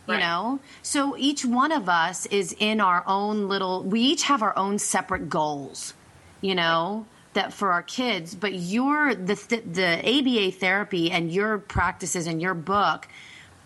You 0.07 0.15
Right. 0.15 0.21
know? 0.21 0.61
So 0.83 1.17
each 1.19 1.45
one 1.45 1.71
of 1.71 1.89
us 1.89 2.25
is 2.27 2.57
in 2.59 2.81
our 2.81 3.05
own 3.07 3.49
little 3.49 3.83
we 3.83 4.01
each 4.01 4.23
have 4.25 4.43
our 4.43 4.57
own 4.57 4.79
separate 4.79 5.29
goals. 5.29 5.95
You 6.41 6.55
know? 6.55 7.07
That 7.35 7.53
for 7.53 7.71
our 7.73 7.83
kids, 7.83 8.35
but 8.35 8.55
your 8.55 9.15
the 9.15 9.37
th- 9.37 9.63
the 9.71 9.99
ABA 10.03 10.53
therapy 10.59 11.11
and 11.11 11.31
your 11.31 11.59
practices 11.59 12.27
and 12.27 12.41
your 12.41 12.55
book 12.55 13.07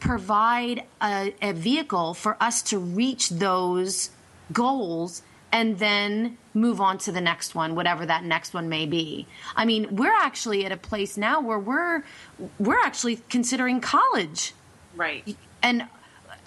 provide 0.02 0.82
a, 1.00 1.32
a 1.40 1.52
vehicle 1.52 2.12
for 2.12 2.36
us 2.40 2.60
to 2.60 2.76
reach 2.76 3.28
those 3.28 4.10
goals 4.52 5.22
and 5.52 5.78
then 5.78 6.36
move 6.54 6.80
on 6.80 6.98
to 6.98 7.12
the 7.12 7.20
next 7.20 7.54
one 7.54 7.76
whatever 7.76 8.04
that 8.04 8.24
next 8.24 8.52
one 8.52 8.68
may 8.68 8.84
be. 8.84 9.28
I 9.54 9.64
mean 9.64 9.94
we're 9.94 10.12
actually 10.12 10.66
at 10.66 10.72
a 10.72 10.76
place 10.76 11.16
now 11.16 11.40
where 11.40 11.58
we're 11.58 12.02
we're 12.58 12.80
actually 12.80 13.20
considering 13.30 13.80
college. 13.80 14.54
Right. 14.96 15.36
And 15.62 15.86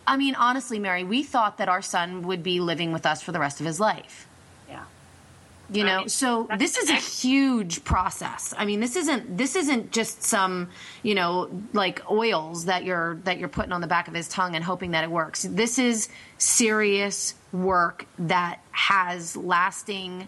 i 0.05 0.17
mean 0.17 0.35
honestly 0.35 0.77
mary 0.77 1.03
we 1.03 1.23
thought 1.23 1.57
that 1.57 1.67
our 1.67 1.81
son 1.81 2.21
would 2.23 2.43
be 2.43 2.59
living 2.59 2.91
with 2.91 3.07
us 3.07 3.23
for 3.23 3.31
the 3.31 3.39
rest 3.39 3.59
of 3.59 3.65
his 3.65 3.79
life 3.79 4.27
you 5.71 5.83
know 5.83 5.97
Right. 5.97 6.11
so 6.11 6.47
this 6.57 6.77
is 6.77 6.89
a 6.89 6.95
huge 6.95 7.83
process 7.83 8.53
i 8.57 8.65
mean 8.65 8.79
this 8.79 8.95
isn't 8.95 9.35
this 9.37 9.55
isn't 9.55 9.91
just 9.91 10.21
some 10.23 10.69
you 11.01 11.15
know 11.15 11.49
like 11.73 12.01
oils 12.11 12.65
that 12.65 12.83
you're 12.83 13.15
that 13.23 13.39
you're 13.39 13.49
putting 13.49 13.71
on 13.71 13.81
the 13.81 13.87
back 13.87 14.07
of 14.07 14.13
his 14.13 14.27
tongue 14.27 14.55
and 14.55 14.63
hoping 14.63 14.91
that 14.91 15.03
it 15.03 15.09
works 15.09 15.43
this 15.49 15.79
is 15.79 16.07
serious 16.37 17.33
work 17.51 18.05
that 18.19 18.59
has 18.71 19.35
lasting 19.35 20.27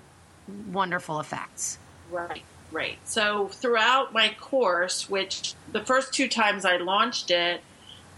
wonderful 0.71 1.19
effects 1.19 1.77
Right, 2.09 2.43
right. 2.71 2.97
So 3.03 3.49
throughout 3.49 4.13
my 4.13 4.33
course, 4.39 5.09
which 5.09 5.55
the 5.73 5.83
first 5.83 6.13
two 6.13 6.29
times 6.29 6.63
I 6.63 6.77
launched 6.77 7.31
it, 7.31 7.59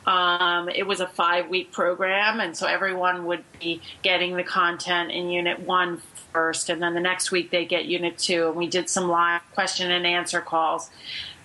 um, 0.05 0.69
it 0.69 0.85
was 0.85 0.99
a 0.99 1.07
five 1.07 1.49
week 1.49 1.71
program, 1.71 2.39
and 2.39 2.55
so 2.55 2.67
everyone 2.67 3.25
would 3.25 3.43
be 3.59 3.81
getting 4.03 4.35
the 4.37 4.43
content 4.43 5.09
in 5.11 5.29
Unit 5.31 5.59
One 5.59 5.97
first, 6.31 6.69
and 6.69 6.81
then 6.81 6.93
the 6.93 6.99
next 6.99 7.31
week 7.31 7.51
they 7.51 7.65
get 7.65 7.85
Unit 7.85 8.17
Two, 8.17 8.47
and 8.47 8.55
we 8.55 8.67
did 8.67 8.89
some 8.89 9.09
live 9.09 9.41
question 9.53 9.91
and 9.91 10.05
answer 10.05 10.41
calls. 10.41 10.89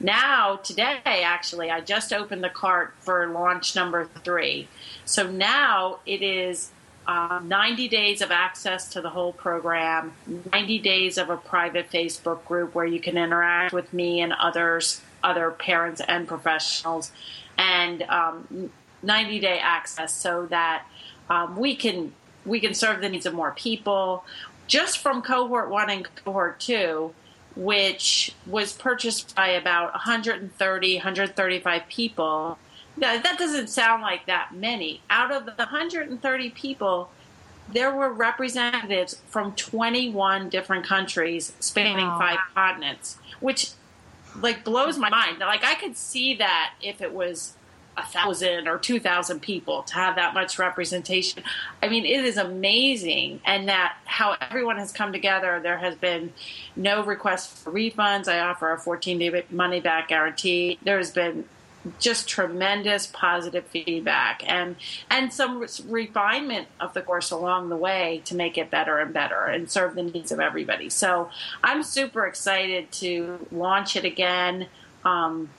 Now, 0.01 0.57
today, 0.57 1.01
actually, 1.05 1.71
I 1.71 1.81
just 1.81 2.13
opened 2.13 2.43
the 2.43 2.49
cart 2.49 2.95
for 3.01 3.27
launch 3.29 3.77
number 3.77 4.09
three. 4.25 4.69
So 5.05 5.31
now 5.31 6.01
it 6.05 6.23
is 6.23 6.71
uh, 7.07 7.41
90 7.45 7.89
days 7.89 8.23
of 8.23 8.31
access 8.31 8.89
to 8.91 9.01
the 9.01 9.11
whole 9.11 9.33
program, 9.33 10.13
90 10.53 10.79
days 10.81 11.19
of 11.19 11.31
a 11.31 11.37
private 11.37 11.91
Facebook 11.91 12.45
group 12.45 12.75
where 12.75 12.87
you 12.87 13.01
can 13.01 13.17
interact 13.17 13.73
with 13.73 13.93
me 13.93 14.21
and 14.21 14.33
others, 14.33 15.01
other 15.23 15.51
parents 15.51 16.01
and 16.07 16.27
professionals, 16.27 17.13
and 17.59 18.03
um, 18.03 18.71
90 19.03 19.39
day 19.39 19.59
access 19.59 20.15
so 20.15 20.47
that 20.47 20.87
um, 21.31 21.57
we 21.57 21.77
can 21.77 22.13
we 22.45 22.61
can 22.61 22.75
serve 22.75 23.01
the 23.01 23.09
needs 23.09 23.25
of 23.25 23.33
more 23.33 23.53
people. 23.53 24.25
Just 24.67 24.99
from 24.99 25.23
cohort 25.23 25.71
one 25.71 25.91
and 25.91 26.09
cohort 26.25 26.61
two, 26.61 27.13
which 27.57 28.35
was 28.47 28.73
purchased 28.73 29.35
by 29.37 29.49
about 29.49 29.93
130, 29.93 30.97
135 30.97 31.83
people. 31.89 32.59
That, 32.97 33.23
that 33.25 33.39
doesn't 33.39 33.69
sound 33.69 34.03
like 34.03 34.27
that 34.27 34.55
many. 34.55 35.03
Out 35.11 35.33
of 35.33 35.47
the 35.47 35.53
130 35.57 36.51
people, 36.51 37.11
there 37.73 37.93
were 37.95 38.13
representatives 38.13 39.21
from 39.29 39.53
21 39.55 40.49
different 40.49 40.85
countries 40.87 41.53
spanning 41.61 42.07
Wow. 42.07 42.19
five 42.19 42.39
continents, 42.55 43.19
which 43.41 43.71
like 44.41 44.65
blows 44.65 44.99
my 44.99 45.09
mind. 45.11 45.39
Like 45.39 45.65
I 45.65 45.75
could 45.75 45.97
see 45.97 46.35
that 46.37 46.75
if 46.83 47.01
it 47.01 47.13
was 47.13 47.55
a 47.97 48.05
thousand 48.05 48.67
or 48.67 48.79
two 48.79 48.99
thousand 48.99 49.41
people 49.41 49.83
to 49.85 49.95
have 49.95 50.17
that 50.17 50.35
much 50.35 50.59
representation. 50.59 51.43
I 51.83 51.89
mean, 51.89 52.05
it 52.05 52.25
is 52.25 52.37
amazing, 52.37 53.41
and 53.45 53.69
that 53.69 53.97
how 54.05 54.37
everyone 54.41 54.79
has 54.79 54.93
come 54.93 55.13
together. 55.13 55.61
There 55.63 55.79
has 55.79 55.95
been 55.97 56.33
no 56.77 57.05
request 57.05 57.57
for 57.59 57.73
refunds. 57.73 58.29
I 58.29 58.41
offer 58.41 58.73
a 58.73 58.79
14 58.79 59.19
day 59.19 59.45
money 59.51 59.81
back 59.81 60.09
guarantee. 60.09 60.79
There 60.83 60.99
has 60.99 61.11
been 61.11 61.45
just 61.99 62.29
tremendous 62.29 63.07
positive 63.07 63.67
feedback 63.67 64.43
and 64.47 64.77
and 65.11 65.33
some 65.33 65.59
re- 65.59 65.69
refinement 65.87 66.69
of 66.81 66.95
the 66.95 67.03
course 67.03 67.31
along 67.31 67.69
the 67.69 67.77
way 67.77 68.23
to 68.25 68.35
make 68.35 68.57
it 68.57 68.71
better 68.71 68.99
and 68.99 69.13
better 69.13 69.45
and 69.45 69.71
serve 69.71 69.95
the 69.95 70.03
needs 70.03 70.33
of 70.33 70.41
everybody. 70.41 70.89
So 70.89 71.29
I'm 71.63 71.83
super 71.83 72.27
excited 72.27 72.91
to 72.93 73.47
launch 73.53 73.97
it 73.97 74.05
again 74.05 74.69
um, 75.05 75.51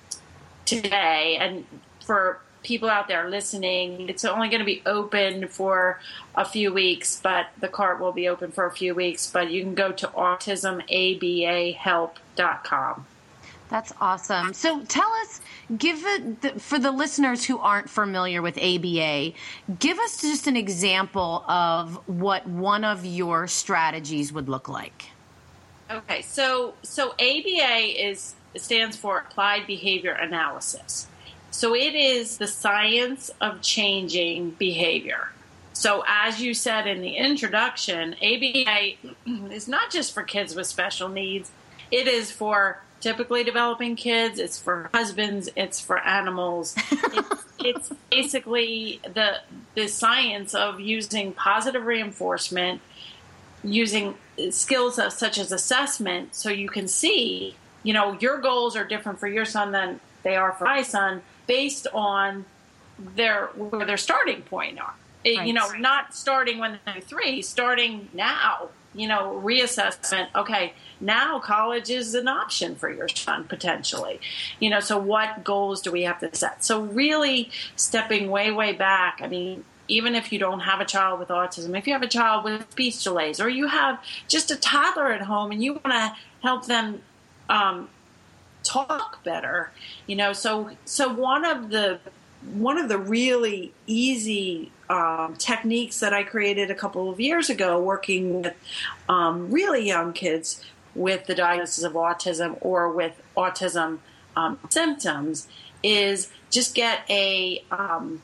today 0.65 1.37
and 1.39 1.65
for 2.05 2.39
people 2.63 2.89
out 2.89 3.07
there 3.07 3.29
listening 3.29 4.09
it's 4.09 4.25
only 4.25 4.49
going 4.49 4.59
to 4.59 4.65
be 4.65 4.81
open 4.85 5.47
for 5.47 5.99
a 6.33 6.43
few 6.43 6.73
weeks 6.73 7.19
but 7.21 7.45
the 7.59 7.67
cart 7.67 7.99
will 7.99 8.11
be 8.11 8.27
open 8.27 8.51
for 8.51 8.65
a 8.65 8.71
few 8.71 8.95
weeks 8.95 9.29
but 9.31 9.51
you 9.51 9.61
can 9.61 9.75
go 9.75 9.91
to 9.91 10.07
autismabahelp.com 10.07 13.05
That's 13.67 13.91
awesome. 13.99 14.53
So 14.53 14.83
tell 14.85 15.11
us, 15.23 15.41
give 15.75 16.03
it 16.05 16.61
for 16.61 16.77
the 16.77 16.91
listeners 16.91 17.43
who 17.43 17.57
aren't 17.57 17.89
familiar 17.89 18.43
with 18.43 18.59
ABA. 18.59 19.33
Give 19.79 19.97
us 19.97 20.21
just 20.21 20.45
an 20.45 20.55
example 20.55 21.43
of 21.47 21.95
what 22.07 22.47
one 22.47 22.83
of 22.83 23.03
your 23.05 23.47
strategies 23.47 24.31
would 24.31 24.49
look 24.49 24.69
like. 24.69 25.05
Okay, 25.89 26.21
so 26.21 26.75
so 26.83 27.13
ABA 27.13 28.07
is 28.07 28.35
stands 28.55 28.97
for 28.97 29.19
Applied 29.19 29.67
Behavior 29.67 30.13
Analysis. 30.13 31.07
So 31.55 31.73
it 31.73 31.95
is 31.95 32.37
the 32.37 32.47
science 32.47 33.31
of 33.39 33.61
changing 33.61 34.51
behavior. 34.51 35.29
So, 35.71 36.03
as 36.05 36.41
you 36.41 36.53
said 36.53 36.85
in 36.85 36.99
the 36.99 37.15
introduction, 37.15 38.13
ABA 38.15 38.95
is 39.53 39.69
not 39.69 39.89
just 39.89 40.13
for 40.13 40.21
kids 40.21 40.53
with 40.53 40.67
special 40.67 41.07
needs, 41.07 41.53
it 41.91 42.09
is 42.09 42.29
for 42.29 42.81
typically 42.99 43.45
developing 43.45 43.95
kids, 43.95 44.37
it's 44.37 44.59
for 44.59 44.89
husbands, 44.93 45.47
it's 45.55 45.79
for 45.79 45.97
animals. 45.99 46.75
it's, 46.91 47.45
it's 47.59 47.91
basically 48.11 48.99
the, 49.13 49.37
the 49.75 49.87
science 49.87 50.53
of 50.53 50.81
using 50.81 51.31
positive 51.31 51.85
reinforcement, 51.85 52.81
using 53.63 54.15
skills 54.49 54.99
of, 54.99 55.13
such 55.13 55.37
as 55.37 55.53
assessment, 55.53 56.35
so 56.35 56.49
you 56.49 56.67
can 56.67 56.89
see, 56.89 57.55
you 57.81 57.93
know, 57.93 58.17
your 58.19 58.41
goals 58.41 58.75
are 58.75 58.83
different 58.83 59.21
for 59.21 59.27
your 59.29 59.45
son 59.45 59.71
than 59.71 60.01
they 60.23 60.35
are 60.35 60.51
for 60.51 60.65
my 60.65 60.81
son 60.81 61.21
based 61.47 61.87
on 61.93 62.45
their 62.97 63.47
where 63.47 63.85
their 63.85 63.97
starting 63.97 64.41
point 64.41 64.79
are. 64.79 64.95
Right. 65.25 65.47
You 65.47 65.53
know, 65.53 65.69
not 65.79 66.13
starting 66.13 66.59
when 66.59 66.79
they're 66.85 67.01
three, 67.01 67.41
starting 67.41 68.09
now. 68.13 68.69
You 68.93 69.09
know, 69.09 69.41
reassessment. 69.43 70.29
Okay, 70.33 70.71
now 71.01 71.37
college 71.39 71.89
is 71.89 72.15
an 72.15 72.29
option 72.29 72.75
for 72.75 72.89
your 72.89 73.09
son 73.09 73.43
potentially. 73.43 74.21
You 74.61 74.69
know, 74.69 74.79
so 74.79 74.97
what 74.97 75.43
goals 75.43 75.81
do 75.81 75.91
we 75.91 76.03
have 76.03 76.19
to 76.21 76.33
set? 76.33 76.63
So 76.63 76.83
really 76.83 77.49
stepping 77.75 78.29
way, 78.29 78.51
way 78.51 78.71
back. 78.71 79.19
I 79.21 79.27
mean, 79.27 79.65
even 79.87 80.15
if 80.15 80.31
you 80.31 80.39
don't 80.39 80.61
have 80.61 80.79
a 80.79 80.85
child 80.85 81.19
with 81.19 81.27
autism, 81.27 81.77
if 81.77 81.87
you 81.87 81.93
have 81.93 82.03
a 82.03 82.07
child 82.07 82.45
with 82.45 82.71
speech 82.71 83.03
delays, 83.03 83.41
or 83.41 83.49
you 83.49 83.67
have 83.67 83.99
just 84.27 84.49
a 84.49 84.55
toddler 84.55 85.11
at 85.11 85.21
home 85.21 85.51
and 85.51 85.61
you 85.61 85.73
want 85.73 85.91
to 85.91 86.15
help 86.41 86.65
them 86.65 87.01
um, 87.49 87.89
talk 88.65 89.23
better, 89.23 89.71
you 90.07 90.15
know, 90.15 90.33
so 90.33 90.71
so 90.83 91.13
one 91.13 91.45
of 91.45 91.69
the 91.69 91.99
one 92.53 92.77
of 92.77 92.89
the 92.89 92.97
really 92.97 93.73
easy 93.87 94.71
um, 94.89 95.35
techniques 95.37 95.99
that 95.99 96.13
I 96.13 96.23
created 96.23 96.69
a 96.69 96.75
couple 96.75 97.09
of 97.09 97.19
years 97.19 97.49
ago, 97.49 97.81
working 97.81 98.41
with 98.41 98.55
um, 99.09 99.51
really 99.51 99.85
young 99.85 100.13
kids 100.13 100.63
with 100.93 101.25
the 101.25 101.35
diagnosis 101.35 101.83
of 101.83 101.93
autism 101.93 102.57
or 102.61 102.91
with 102.91 103.21
autism 103.35 103.99
um, 104.35 104.59
symptoms, 104.69 105.47
is 105.83 106.29
just 106.51 106.75
get 106.75 107.01
a 107.09 107.63
um, 107.71 108.21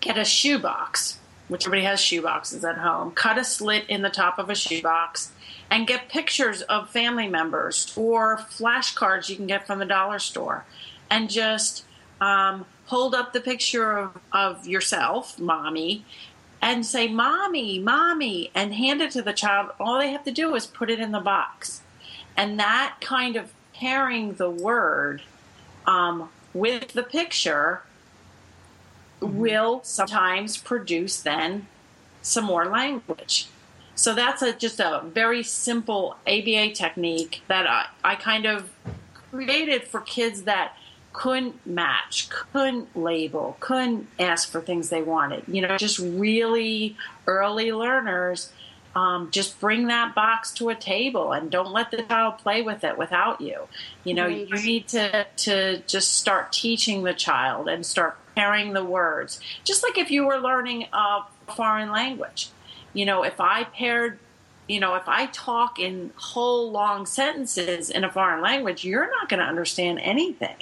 get 0.00 0.16
a 0.16 0.24
shoebox, 0.24 1.18
which 1.48 1.66
everybody 1.66 1.84
has 1.84 2.00
shoeboxes 2.00 2.68
at 2.68 2.78
home. 2.78 3.10
Cut 3.12 3.38
a 3.38 3.44
slit 3.44 3.84
in 3.88 4.02
the 4.02 4.10
top 4.10 4.38
of 4.38 4.50
a 4.50 4.54
shoebox. 4.54 5.32
And 5.70 5.86
get 5.86 6.08
pictures 6.08 6.62
of 6.62 6.90
family 6.90 7.28
members 7.28 7.92
or 7.96 8.38
flashcards 8.38 9.28
you 9.28 9.36
can 9.36 9.46
get 9.46 9.66
from 9.66 9.78
the 9.78 9.84
dollar 9.84 10.18
store, 10.18 10.64
and 11.08 11.30
just 11.30 11.84
um, 12.20 12.66
hold 12.86 13.14
up 13.14 13.32
the 13.32 13.40
picture 13.40 13.96
of, 13.96 14.18
of 14.32 14.66
yourself, 14.66 15.38
mommy, 15.38 16.04
and 16.60 16.84
say, 16.84 17.08
Mommy, 17.08 17.78
Mommy, 17.78 18.50
and 18.54 18.74
hand 18.74 19.00
it 19.00 19.12
to 19.12 19.22
the 19.22 19.32
child. 19.32 19.70
All 19.78 19.98
they 19.98 20.10
have 20.10 20.24
to 20.24 20.32
do 20.32 20.54
is 20.54 20.66
put 20.66 20.90
it 20.90 20.98
in 20.98 21.12
the 21.12 21.20
box. 21.20 21.82
And 22.36 22.58
that 22.58 22.96
kind 23.00 23.36
of 23.36 23.52
pairing 23.74 24.34
the 24.34 24.50
word 24.50 25.22
um, 25.86 26.28
with 26.52 26.92
the 26.92 27.02
picture 27.02 27.82
mm-hmm. 29.20 29.38
will 29.38 29.80
sometimes 29.84 30.56
produce 30.56 31.22
then 31.22 31.66
some 32.22 32.44
more 32.44 32.66
language. 32.66 33.46
So 34.00 34.14
that's 34.14 34.40
a, 34.40 34.54
just 34.54 34.80
a 34.80 35.02
very 35.04 35.42
simple 35.42 36.16
ABA 36.26 36.70
technique 36.70 37.42
that 37.48 37.66
I, 37.66 37.84
I 38.02 38.14
kind 38.14 38.46
of 38.46 38.70
created 39.30 39.84
for 39.84 40.00
kids 40.00 40.44
that 40.44 40.74
couldn't 41.12 41.66
match, 41.66 42.30
couldn't 42.30 42.96
label, 42.96 43.58
couldn't 43.60 44.08
ask 44.18 44.50
for 44.50 44.62
things 44.62 44.88
they 44.88 45.02
wanted. 45.02 45.44
You 45.48 45.60
know, 45.60 45.76
just 45.76 45.98
really 45.98 46.96
early 47.26 47.72
learners. 47.72 48.50
Um, 48.96 49.30
just 49.30 49.60
bring 49.60 49.88
that 49.88 50.14
box 50.14 50.50
to 50.54 50.70
a 50.70 50.74
table 50.74 51.32
and 51.32 51.50
don't 51.50 51.70
let 51.70 51.90
the 51.90 52.02
child 52.02 52.38
play 52.38 52.62
with 52.62 52.82
it 52.84 52.96
without 52.96 53.42
you. 53.42 53.68
You 54.02 54.14
know, 54.14 54.28
right. 54.28 54.48
you 54.48 54.62
need 54.62 54.88
to 54.88 55.26
to 55.36 55.82
just 55.86 56.14
start 56.14 56.52
teaching 56.52 57.02
the 57.02 57.12
child 57.12 57.68
and 57.68 57.84
start 57.84 58.16
pairing 58.34 58.72
the 58.72 58.82
words. 58.82 59.40
Just 59.62 59.82
like 59.82 59.98
if 59.98 60.10
you 60.10 60.24
were 60.24 60.38
learning 60.38 60.86
a 60.94 61.20
foreign 61.54 61.90
language. 61.90 62.48
You 62.92 63.06
know, 63.06 63.22
if 63.22 63.40
I 63.40 63.64
paired 63.64 64.18
you 64.70 64.78
know, 64.78 64.94
if 64.94 65.08
I 65.08 65.26
talk 65.26 65.80
in 65.80 66.12
whole 66.14 66.70
long 66.70 67.04
sentences 67.04 67.90
in 67.90 68.04
a 68.04 68.10
foreign 68.10 68.40
language, 68.40 68.84
you're 68.84 69.10
not 69.10 69.28
going 69.28 69.40
to 69.40 69.46
understand 69.46 69.98
anything. 70.00 70.54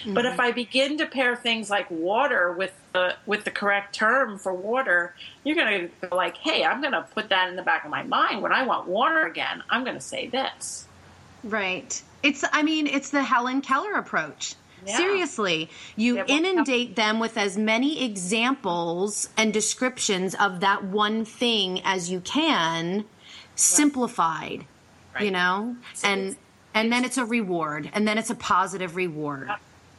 Mm-hmm. 0.00 0.14
But 0.14 0.24
if 0.24 0.32
mm-hmm. 0.32 0.40
I 0.40 0.52
begin 0.52 0.96
to 0.98 1.06
pair 1.06 1.36
things 1.36 1.68
like 1.68 1.90
water 1.90 2.52
with 2.52 2.72
the 2.92 3.16
with 3.26 3.44
the 3.44 3.50
correct 3.50 3.94
term 3.94 4.38
for 4.38 4.54
water, 4.54 5.14
you're 5.44 5.56
going 5.56 5.90
to 6.00 6.08
go 6.08 6.16
like, 6.16 6.38
"Hey, 6.38 6.64
I'm 6.64 6.80
going 6.80 6.94
to 6.94 7.02
put 7.02 7.28
that 7.28 7.50
in 7.50 7.56
the 7.56 7.62
back 7.62 7.84
of 7.84 7.90
my 7.90 8.02
mind 8.02 8.40
when 8.40 8.52
I 8.52 8.64
want 8.64 8.88
water 8.88 9.26
again. 9.26 9.62
I'm 9.68 9.84
going 9.84 9.96
to 9.96 10.02
say 10.02 10.28
this." 10.28 10.86
Right. 11.44 12.02
It's 12.22 12.44
I 12.52 12.62
mean, 12.62 12.86
it's 12.86 13.10
the 13.10 13.22
Helen 13.22 13.60
Keller 13.60 13.92
approach. 13.92 14.54
Yeah. 14.86 14.96
Seriously, 14.96 15.70
you 15.96 16.24
inundate 16.26 16.96
them 16.96 17.18
with 17.20 17.36
as 17.36 17.58
many 17.58 18.04
examples 18.04 19.28
and 19.36 19.52
descriptions 19.52 20.34
of 20.34 20.60
that 20.60 20.84
one 20.84 21.24
thing 21.24 21.80
as 21.84 22.10
you 22.10 22.20
can, 22.20 23.04
simplified, 23.56 24.64
right. 25.14 25.24
you 25.24 25.30
know? 25.30 25.76
So 25.94 26.08
and 26.08 26.36
and 26.72 26.92
then 26.92 27.04
it's 27.04 27.18
a 27.18 27.24
reward, 27.24 27.90
and 27.92 28.06
then 28.06 28.16
it's 28.16 28.30
a 28.30 28.34
positive 28.34 28.96
reward 28.96 29.50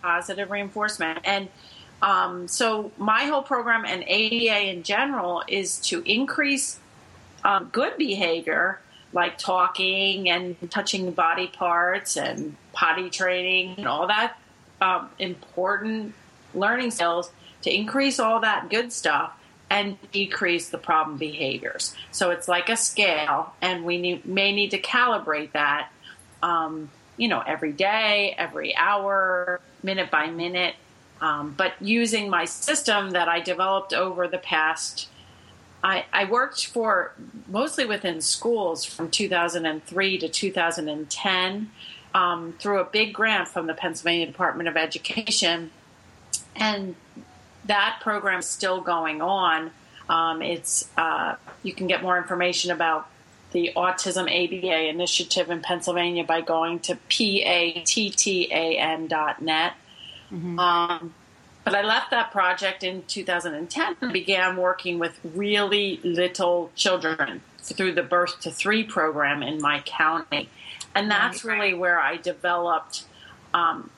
positive 0.01 0.51
reinforcement. 0.51 1.19
And 1.23 1.47
um, 2.01 2.47
so 2.47 2.91
my 2.97 3.25
whole 3.25 3.43
program 3.43 3.85
and 3.85 4.03
ABA 4.03 4.69
in 4.69 4.83
general 4.83 5.43
is 5.47 5.77
to 5.81 6.01
increase 6.11 6.79
um, 7.43 7.69
good 7.71 7.97
behavior 7.97 8.79
like 9.13 9.37
talking 9.37 10.29
and 10.29 10.55
touching 10.71 11.11
body 11.11 11.47
parts 11.47 12.15
and 12.15 12.55
potty 12.71 13.09
training 13.09 13.75
and 13.77 13.87
all 13.87 14.07
that 14.07 14.37
um, 14.81 15.09
important 15.19 16.13
learning 16.53 16.91
skills 16.91 17.31
to 17.61 17.73
increase 17.73 18.19
all 18.19 18.39
that 18.41 18.69
good 18.69 18.91
stuff 18.91 19.33
and 19.69 19.97
decrease 20.11 20.69
the 20.69 20.77
problem 20.77 21.17
behaviors. 21.17 21.95
So 22.11 22.31
it's 22.31 22.49
like 22.49 22.67
a 22.67 22.75
scale, 22.75 23.53
and 23.61 23.85
we 23.85 24.01
need, 24.01 24.25
may 24.25 24.51
need 24.51 24.71
to 24.71 24.81
calibrate 24.81 25.53
that, 25.53 25.89
um, 26.43 26.89
you 27.15 27.29
know, 27.29 27.41
every 27.45 27.71
day, 27.71 28.35
every 28.37 28.75
hour, 28.75 29.61
minute 29.81 30.11
by 30.11 30.27
minute. 30.27 30.75
Um, 31.21 31.53
but 31.55 31.73
using 31.79 32.29
my 32.29 32.45
system 32.45 33.11
that 33.11 33.29
I 33.29 33.39
developed 33.39 33.93
over 33.93 34.27
the 34.27 34.39
past, 34.39 35.07
I, 35.83 36.05
I, 36.11 36.25
worked 36.25 36.65
for 36.65 37.13
mostly 37.47 37.85
within 37.85 38.21
schools 38.21 38.83
from 38.83 39.09
2003 39.09 40.17
to 40.17 40.27
2010 40.27 41.71
um, 42.13 42.53
through 42.59 42.79
a 42.79 42.85
big 42.85 43.13
grant 43.13 43.47
from 43.47 43.67
the 43.67 43.73
Pennsylvania 43.73 44.25
Department 44.25 44.69
of 44.69 44.77
Education. 44.77 45.71
And 46.55 46.95
that 47.65 47.99
program 48.01 48.39
is 48.39 48.47
still 48.47 48.81
going 48.81 49.21
on. 49.21 49.71
Um, 50.09 50.41
it's 50.41 50.89
uh, 50.97 51.35
you 51.63 51.73
can 51.73 51.87
get 51.87 52.01
more 52.01 52.17
information 52.17 52.71
about 52.71 53.07
the 53.51 53.71
Autism 53.75 54.23
ABA 54.23 54.89
initiative 54.89 55.49
in 55.49 55.61
Pennsylvania 55.61 56.23
by 56.23 56.41
going 56.41 56.79
to 56.79 56.97
pattan.net. 57.09 58.13
Mm-hmm. 60.31 60.59
Um, 60.59 61.13
but 61.63 61.75
I 61.75 61.81
left 61.83 62.11
that 62.11 62.31
project 62.31 62.83
in 62.83 63.03
2010 63.03 63.97
and 64.01 64.13
began 64.13 64.57
working 64.57 64.99
with 64.99 65.19
really 65.23 65.99
little 66.03 66.71
children 66.75 67.41
through 67.61 67.93
the 67.93 68.03
Birth 68.03 68.41
to 68.41 68.51
Three 68.51 68.83
program 68.83 69.43
in 69.43 69.61
my 69.61 69.81
county. 69.81 70.49
And 70.93 71.09
that's 71.09 71.45
really 71.45 71.73
where 71.73 71.99
I 71.99 72.17
developed 72.17 73.05
um, 73.53 73.89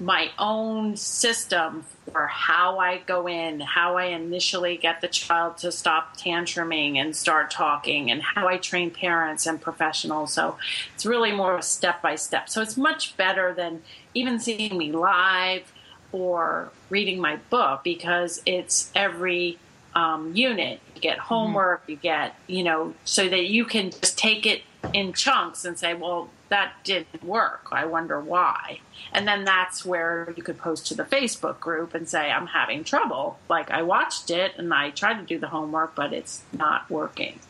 my 0.00 0.30
own 0.38 0.96
system 0.96 1.84
for 2.12 2.28
how 2.28 2.78
I 2.78 2.98
go 2.98 3.26
in, 3.26 3.60
how 3.60 3.96
I 3.96 4.06
initially 4.06 4.76
get 4.76 5.00
the 5.00 5.08
child 5.08 5.58
to 5.58 5.72
stop 5.72 6.16
tantruming 6.16 6.96
and 6.96 7.16
start 7.16 7.50
talking, 7.50 8.10
and 8.10 8.22
how 8.22 8.46
I 8.46 8.58
train 8.58 8.90
parents 8.90 9.46
and 9.46 9.60
professionals. 9.60 10.32
So 10.32 10.56
it's 10.94 11.04
really 11.04 11.32
more 11.32 11.54
of 11.54 11.60
a 11.60 11.64
step 11.64 12.00
by 12.00 12.14
step. 12.14 12.48
So 12.48 12.62
it's 12.62 12.76
much 12.76 13.16
better 13.16 13.52
than 13.52 13.82
even 14.14 14.38
seeing 14.38 14.78
me 14.78 14.92
live 14.92 15.72
or 16.12 16.70
reading 16.88 17.20
my 17.20 17.36
book 17.50 17.82
because 17.82 18.40
it's 18.46 18.90
every 18.94 19.58
um, 19.98 20.34
unit. 20.34 20.80
You 20.94 21.00
get 21.00 21.18
mm-hmm. 21.18 21.26
homework, 21.26 21.82
mm-hmm. 21.82 21.90
you 21.92 21.96
get, 21.96 22.36
you 22.46 22.62
know, 22.62 22.94
so 23.04 23.28
that 23.28 23.46
you 23.46 23.64
can 23.64 23.90
just 23.90 24.16
take 24.16 24.46
it 24.46 24.62
in 24.94 25.12
chunks 25.12 25.64
and 25.64 25.78
say, 25.78 25.94
well, 25.94 26.30
that 26.50 26.74
didn't 26.84 27.22
work. 27.22 27.68
I 27.72 27.84
wonder 27.84 28.20
why. 28.20 28.80
And 29.12 29.26
then 29.28 29.44
that's 29.44 29.84
where 29.84 30.32
you 30.36 30.42
could 30.42 30.56
post 30.56 30.86
to 30.86 30.94
the 30.94 31.02
Facebook 31.02 31.60
group 31.60 31.94
and 31.94 32.08
say, 32.08 32.30
I'm 32.30 32.46
having 32.46 32.84
trouble. 32.84 33.38
Like 33.48 33.70
I 33.70 33.82
watched 33.82 34.30
it 34.30 34.52
and 34.56 34.72
I 34.72 34.90
tried 34.90 35.18
to 35.18 35.24
do 35.24 35.38
the 35.38 35.48
homework, 35.48 35.94
but 35.94 36.12
it's 36.12 36.42
not 36.52 36.88
working. 36.88 37.40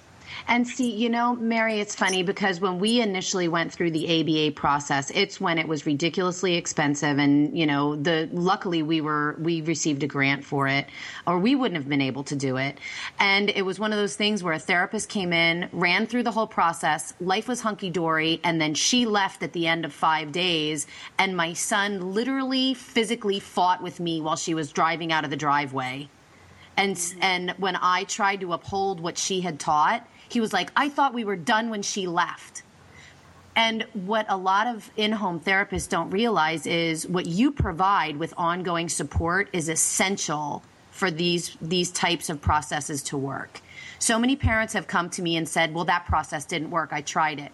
And 0.46 0.66
see, 0.66 0.90
you 0.90 1.08
know, 1.08 1.36
Mary, 1.36 1.80
it's 1.80 1.94
funny 1.94 2.22
because 2.22 2.60
when 2.60 2.78
we 2.78 3.00
initially 3.00 3.48
went 3.48 3.72
through 3.72 3.90
the 3.90 4.20
ABA 4.20 4.54
process, 4.54 5.10
it's 5.10 5.40
when 5.40 5.58
it 5.58 5.68
was 5.68 5.86
ridiculously 5.86 6.54
expensive, 6.54 7.18
and 7.18 7.56
you 7.56 7.66
know, 7.66 7.96
the 7.96 8.28
luckily 8.32 8.82
we 8.82 9.00
were 9.00 9.36
we 9.40 9.60
received 9.62 10.02
a 10.02 10.06
grant 10.06 10.44
for 10.44 10.68
it, 10.68 10.86
or 11.26 11.38
we 11.38 11.54
wouldn't 11.54 11.76
have 11.76 11.88
been 11.88 12.00
able 12.00 12.24
to 12.24 12.36
do 12.36 12.56
it. 12.56 12.78
And 13.18 13.50
it 13.50 13.62
was 13.62 13.78
one 13.78 13.92
of 13.92 13.98
those 13.98 14.16
things 14.16 14.42
where 14.42 14.54
a 14.54 14.58
therapist 14.58 15.08
came 15.08 15.32
in, 15.32 15.68
ran 15.72 16.06
through 16.06 16.22
the 16.22 16.32
whole 16.32 16.46
process, 16.46 17.14
life 17.20 17.48
was 17.48 17.60
hunky 17.60 17.90
dory, 17.90 18.40
and 18.44 18.60
then 18.60 18.74
she 18.74 19.06
left 19.06 19.42
at 19.42 19.52
the 19.52 19.66
end 19.66 19.84
of 19.84 19.92
five 19.92 20.32
days, 20.32 20.86
and 21.18 21.36
my 21.36 21.52
son 21.52 22.14
literally 22.14 22.74
physically 22.74 23.40
fought 23.40 23.82
with 23.82 24.00
me 24.00 24.20
while 24.20 24.36
she 24.36 24.54
was 24.54 24.72
driving 24.72 25.12
out 25.12 25.24
of 25.24 25.30
the 25.30 25.36
driveway. 25.36 26.08
And, 26.76 26.96
and 27.20 27.50
when 27.58 27.74
I 27.74 28.04
tried 28.04 28.40
to 28.42 28.52
uphold 28.52 29.00
what 29.00 29.18
she 29.18 29.40
had 29.40 29.58
taught, 29.58 30.06
he 30.28 30.40
was 30.40 30.52
like, 30.52 30.70
I 30.76 30.88
thought 30.88 31.14
we 31.14 31.24
were 31.24 31.36
done 31.36 31.70
when 31.70 31.82
she 31.82 32.06
left. 32.06 32.62
And 33.56 33.86
what 33.92 34.26
a 34.28 34.36
lot 34.36 34.68
of 34.68 34.90
in 34.96 35.10
home 35.12 35.40
therapists 35.40 35.88
don't 35.88 36.10
realize 36.10 36.66
is 36.66 37.08
what 37.08 37.26
you 37.26 37.50
provide 37.50 38.16
with 38.16 38.32
ongoing 38.36 38.88
support 38.88 39.48
is 39.52 39.68
essential 39.68 40.62
for 40.92 41.10
these, 41.10 41.56
these 41.60 41.90
types 41.90 42.30
of 42.30 42.40
processes 42.40 43.02
to 43.04 43.16
work. 43.16 43.60
So 43.98 44.18
many 44.18 44.36
parents 44.36 44.74
have 44.74 44.86
come 44.86 45.10
to 45.10 45.22
me 45.22 45.36
and 45.36 45.48
said, 45.48 45.74
Well, 45.74 45.84
that 45.86 46.06
process 46.06 46.44
didn't 46.44 46.70
work. 46.70 46.90
I 46.92 47.00
tried 47.00 47.40
it. 47.40 47.52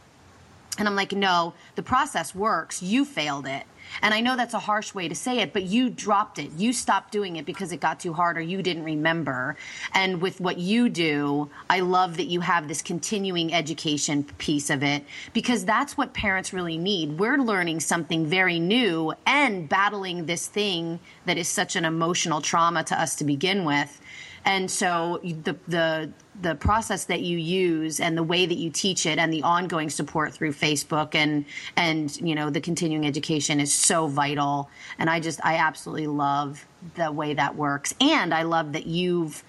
And 0.78 0.88
I'm 0.88 0.96
like, 0.96 1.12
No, 1.12 1.54
the 1.74 1.82
process 1.82 2.34
works. 2.34 2.82
You 2.82 3.04
failed 3.04 3.46
it. 3.46 3.64
And 4.02 4.12
I 4.12 4.20
know 4.20 4.36
that's 4.36 4.54
a 4.54 4.58
harsh 4.58 4.94
way 4.94 5.08
to 5.08 5.14
say 5.14 5.40
it, 5.40 5.52
but 5.52 5.64
you 5.64 5.90
dropped 5.90 6.38
it. 6.38 6.52
You 6.56 6.72
stopped 6.72 7.12
doing 7.12 7.36
it 7.36 7.46
because 7.46 7.72
it 7.72 7.80
got 7.80 8.00
too 8.00 8.12
hard 8.12 8.36
or 8.36 8.40
you 8.40 8.62
didn't 8.62 8.84
remember. 8.84 9.56
And 9.92 10.20
with 10.20 10.40
what 10.40 10.58
you 10.58 10.88
do, 10.88 11.50
I 11.70 11.80
love 11.80 12.16
that 12.16 12.26
you 12.26 12.40
have 12.40 12.68
this 12.68 12.82
continuing 12.82 13.52
education 13.52 14.24
piece 14.38 14.70
of 14.70 14.82
it 14.82 15.04
because 15.32 15.64
that's 15.64 15.96
what 15.96 16.14
parents 16.14 16.52
really 16.52 16.78
need. 16.78 17.18
We're 17.18 17.38
learning 17.38 17.80
something 17.80 18.26
very 18.26 18.58
new 18.58 19.12
and 19.26 19.68
battling 19.68 20.26
this 20.26 20.46
thing 20.46 21.00
that 21.26 21.38
is 21.38 21.48
such 21.48 21.76
an 21.76 21.84
emotional 21.84 22.40
trauma 22.40 22.84
to 22.84 23.00
us 23.00 23.16
to 23.16 23.24
begin 23.24 23.64
with. 23.64 24.00
And 24.44 24.70
so 24.70 25.20
the 25.22 25.56
the 25.66 26.10
the 26.40 26.54
process 26.54 27.06
that 27.06 27.20
you 27.22 27.38
use 27.38 28.00
and 28.00 28.16
the 28.16 28.22
way 28.22 28.44
that 28.44 28.56
you 28.56 28.70
teach 28.70 29.06
it 29.06 29.18
and 29.18 29.32
the 29.32 29.42
ongoing 29.42 29.88
support 29.88 30.34
through 30.34 30.52
Facebook 30.52 31.14
and 31.14 31.46
and 31.76 32.14
you 32.20 32.34
know 32.34 32.50
the 32.50 32.60
continuing 32.60 33.06
education 33.06 33.58
is 33.60 33.72
so 33.72 34.06
vital. 34.06 34.68
And 34.98 35.08
I 35.08 35.20
just 35.20 35.40
I 35.44 35.56
absolutely 35.56 36.08
love 36.08 36.66
the 36.96 37.10
way 37.10 37.34
that 37.34 37.56
works. 37.56 37.94
And 38.00 38.34
I 38.34 38.42
love 38.42 38.72
that 38.72 38.86
you've 38.86 39.42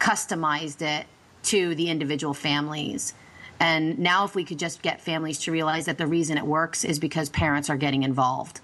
customized 0.00 0.82
it 0.82 1.06
to 1.44 1.74
the 1.74 1.88
individual 1.88 2.34
families. 2.34 3.14
And 3.60 3.98
now, 3.98 4.24
if 4.24 4.34
we 4.34 4.44
could 4.44 4.58
just 4.58 4.80
get 4.80 5.02
families 5.02 5.38
to 5.40 5.52
realize 5.52 5.84
that 5.84 5.98
the 5.98 6.06
reason 6.06 6.38
it 6.38 6.46
works 6.46 6.82
is 6.82 6.98
because 6.98 7.28
parents 7.28 7.68
are 7.68 7.76
getting 7.76 8.02
involved. 8.02 8.60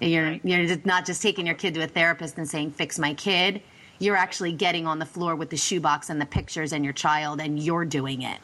You're, 0.00 0.38
you're 0.44 0.76
not 0.84 1.06
just 1.06 1.20
taking 1.20 1.44
your 1.44 1.56
kid 1.56 1.74
to 1.74 1.82
a 1.82 1.88
therapist 1.88 2.38
and 2.38 2.48
saying, 2.48 2.70
fix 2.70 3.00
my 3.00 3.14
kid 3.14 3.60
you're 3.98 4.16
actually 4.16 4.52
getting 4.52 4.86
on 4.86 4.98
the 4.98 5.06
floor 5.06 5.34
with 5.34 5.50
the 5.50 5.56
shoebox 5.56 6.10
and 6.10 6.20
the 6.20 6.26
pictures 6.26 6.72
and 6.72 6.84
your 6.84 6.92
child 6.92 7.40
and 7.40 7.58
you're 7.58 7.84
doing 7.84 8.22
it. 8.22 8.38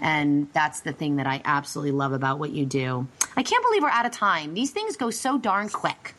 And 0.00 0.48
that's 0.52 0.80
the 0.80 0.92
thing 0.92 1.16
that 1.16 1.26
I 1.26 1.42
absolutely 1.44 1.92
love 1.92 2.12
about 2.12 2.38
what 2.38 2.50
you 2.50 2.66
do. 2.66 3.06
I 3.36 3.42
can't 3.42 3.64
believe 3.64 3.82
we're 3.82 3.88
out 3.88 4.06
of 4.06 4.12
time. 4.12 4.54
These 4.54 4.70
things 4.70 4.96
go 4.96 5.10
so 5.10 5.38
darn 5.38 5.68
quick. 5.68 6.14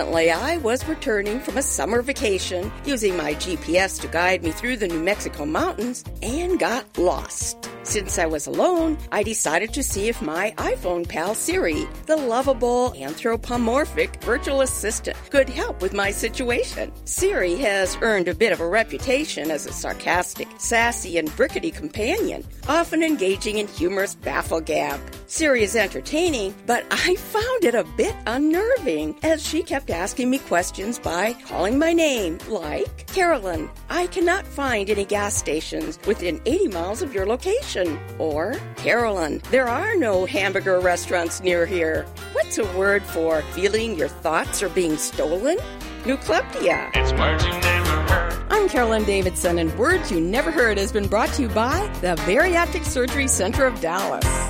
Recently, 0.00 0.30
I 0.30 0.56
was 0.56 0.88
returning 0.88 1.40
from 1.40 1.58
a 1.58 1.62
summer 1.62 2.00
vacation 2.00 2.72
using 2.86 3.18
my 3.18 3.34
GPS 3.34 4.00
to 4.00 4.08
guide 4.08 4.42
me 4.42 4.50
through 4.50 4.78
the 4.78 4.88
New 4.88 4.98
Mexico 4.98 5.44
mountains 5.44 6.04
and 6.22 6.58
got 6.58 6.86
lost. 6.96 7.68
Since 7.82 8.18
I 8.18 8.24
was 8.24 8.46
alone, 8.46 8.96
I 9.12 9.22
decided 9.22 9.74
to 9.74 9.82
see 9.82 10.08
if 10.08 10.22
my 10.22 10.54
iPhone 10.56 11.06
pal 11.06 11.34
Siri, 11.34 11.86
the 12.06 12.16
lovable 12.16 12.94
anthropomorphic 12.96 14.22
virtual 14.24 14.62
assistant, 14.62 15.18
could 15.28 15.50
help 15.50 15.82
with 15.82 15.92
my 15.92 16.12
situation. 16.12 16.90
Siri 17.04 17.56
has 17.56 17.98
earned 18.00 18.28
a 18.28 18.34
bit 18.34 18.52
of 18.52 18.60
a 18.60 18.68
reputation 18.68 19.50
as 19.50 19.66
a 19.66 19.72
sarcastic, 19.72 20.48
sassy, 20.56 21.18
and 21.18 21.28
brickety 21.32 21.74
companion, 21.74 22.42
often 22.68 23.02
engaging 23.02 23.58
in 23.58 23.68
humorous 23.68 24.14
bafflegab. 24.14 24.98
Siri 25.00 25.19
is 25.38 25.76
entertaining, 25.76 26.54
but 26.66 26.84
I 26.90 27.14
found 27.14 27.64
it 27.64 27.74
a 27.74 27.84
bit 27.96 28.14
unnerving 28.26 29.16
as 29.22 29.46
she 29.46 29.62
kept 29.62 29.90
asking 29.90 30.30
me 30.30 30.38
questions 30.38 30.98
by 30.98 31.34
calling 31.46 31.78
my 31.78 31.92
name, 31.92 32.38
like 32.48 33.06
Carolyn, 33.06 33.70
I 33.88 34.06
cannot 34.08 34.46
find 34.46 34.90
any 34.90 35.04
gas 35.04 35.34
stations 35.34 35.98
within 36.06 36.40
80 36.46 36.68
miles 36.68 37.02
of 37.02 37.14
your 37.14 37.26
location. 37.26 37.98
Or, 38.18 38.56
Carolyn, 38.76 39.40
there 39.50 39.68
are 39.68 39.96
no 39.96 40.26
hamburger 40.26 40.80
restaurants 40.80 41.40
near 41.40 41.66
here. 41.66 42.06
What's 42.32 42.58
a 42.58 42.64
word 42.76 43.02
for 43.02 43.42
feeling 43.52 43.96
your 43.96 44.08
thoughts 44.08 44.62
are 44.62 44.68
being 44.68 44.96
stolen? 44.96 45.58
Nucleptia. 46.04 46.90
It's 46.94 47.12
words 47.12 47.44
you 47.44 47.52
never 47.52 48.12
heard. 48.12 48.44
I'm 48.50 48.68
Carolyn 48.68 49.04
Davidson, 49.04 49.58
and 49.58 49.76
Words 49.78 50.10
You 50.10 50.20
Never 50.20 50.50
Heard 50.50 50.78
has 50.78 50.92
been 50.92 51.06
brought 51.06 51.32
to 51.34 51.42
you 51.42 51.48
by 51.48 51.86
the 52.00 52.16
Bariatric 52.26 52.84
Surgery 52.84 53.28
Center 53.28 53.64
of 53.64 53.80
Dallas. 53.80 54.49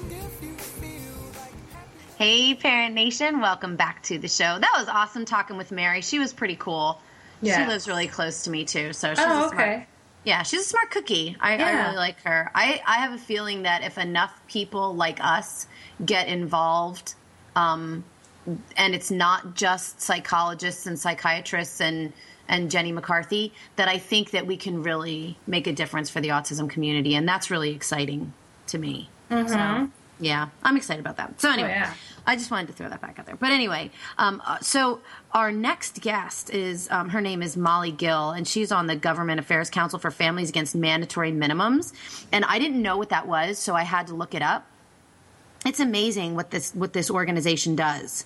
Hey, 2.21 2.53
Parent 2.53 2.93
Nation, 2.93 3.41
welcome 3.41 3.77
back 3.77 4.03
to 4.03 4.19
the 4.19 4.27
show. 4.27 4.59
That 4.59 4.75
was 4.77 4.87
awesome 4.87 5.25
talking 5.25 5.57
with 5.57 5.71
Mary. 5.71 6.01
She 6.01 6.19
was 6.19 6.33
pretty 6.33 6.55
cool. 6.55 7.01
Yeah. 7.41 7.57
She 7.57 7.67
lives 7.67 7.87
really 7.87 8.05
close 8.05 8.43
to 8.43 8.51
me 8.51 8.63
too, 8.63 8.93
so 8.93 9.15
she's 9.15 9.25
Oh, 9.25 9.45
a 9.45 9.49
smart. 9.49 9.53
okay. 9.55 9.87
Yeah, 10.23 10.43
she's 10.43 10.61
a 10.61 10.65
smart 10.65 10.91
cookie. 10.91 11.35
I, 11.39 11.57
I 11.57 11.83
really 11.87 11.95
like 11.97 12.21
her. 12.21 12.51
I, 12.53 12.79
I 12.85 12.97
have 12.97 13.13
a 13.13 13.17
feeling 13.17 13.63
that 13.63 13.83
if 13.83 13.97
enough 13.97 14.39
people 14.47 14.93
like 14.93 15.17
us 15.19 15.65
get 16.05 16.27
involved, 16.27 17.15
um, 17.55 18.03
and 18.77 18.93
it's 18.93 19.09
not 19.09 19.55
just 19.55 19.99
psychologists 19.99 20.85
and 20.85 20.99
psychiatrists 20.99 21.81
and 21.81 22.13
and 22.47 22.69
Jenny 22.69 22.91
McCarthy, 22.91 23.51
that 23.77 23.87
I 23.87 23.97
think 23.97 24.29
that 24.29 24.45
we 24.45 24.57
can 24.57 24.83
really 24.83 25.39
make 25.47 25.65
a 25.65 25.73
difference 25.73 26.11
for 26.11 26.21
the 26.21 26.27
autism 26.27 26.69
community, 26.69 27.15
and 27.15 27.27
that's 27.27 27.49
really 27.49 27.73
exciting 27.73 28.31
to 28.67 28.77
me. 28.77 29.09
So 29.31 29.89
yeah, 30.21 30.49
I'm 30.61 30.77
excited 30.77 30.99
about 30.99 31.17
that. 31.17 31.41
So 31.41 31.49
anyway, 31.49 31.69
yeah. 31.69 31.93
I 32.25 32.35
just 32.35 32.51
wanted 32.51 32.67
to 32.67 32.73
throw 32.73 32.89
that 32.89 33.01
back 33.01 33.17
out 33.19 33.25
there. 33.25 33.35
But 33.35 33.51
anyway, 33.51 33.91
um, 34.17 34.41
uh, 34.45 34.59
so 34.59 35.01
our 35.31 35.51
next 35.51 36.01
guest 36.01 36.49
is 36.51 36.89
um, 36.91 37.09
her 37.09 37.21
name 37.21 37.41
is 37.41 37.57
Molly 37.57 37.91
Gill, 37.91 38.31
and 38.31 38.47
she's 38.47 38.71
on 38.71 38.87
the 38.87 38.95
Government 38.95 39.39
Affairs 39.39 39.69
Council 39.69 39.97
for 39.97 40.11
Families 40.11 40.49
Against 40.49 40.75
Mandatory 40.75 41.31
Minimums. 41.31 41.93
And 42.31 42.45
I 42.45 42.59
didn't 42.59 42.81
know 42.81 42.97
what 42.97 43.09
that 43.09 43.27
was, 43.27 43.57
so 43.57 43.75
I 43.75 43.83
had 43.83 44.07
to 44.07 44.13
look 44.13 44.35
it 44.35 44.41
up. 44.41 44.65
It's 45.65 45.79
amazing 45.79 46.35
what 46.35 46.51
this 46.51 46.73
what 46.73 46.93
this 46.93 47.11
organization 47.11 47.75
does. 47.75 48.25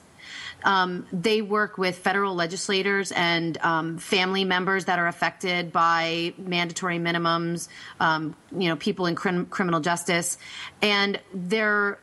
Um, 0.64 1.06
they 1.14 1.42
work 1.42 1.78
with 1.78 1.98
federal 1.98 2.34
legislators 2.34 3.12
and 3.12 3.58
um, 3.60 3.98
family 3.98 4.44
members 4.44 4.86
that 4.86 4.98
are 4.98 5.08
affected 5.08 5.72
by 5.72 6.34
mandatory 6.38 6.98
minimums. 6.98 7.68
Um, 8.00 8.36
you 8.52 8.68
know, 8.70 8.76
people 8.76 9.06
in 9.06 9.16
crim- 9.16 9.46
criminal 9.46 9.80
justice, 9.80 10.38
and 10.82 11.20
they're 11.34 12.00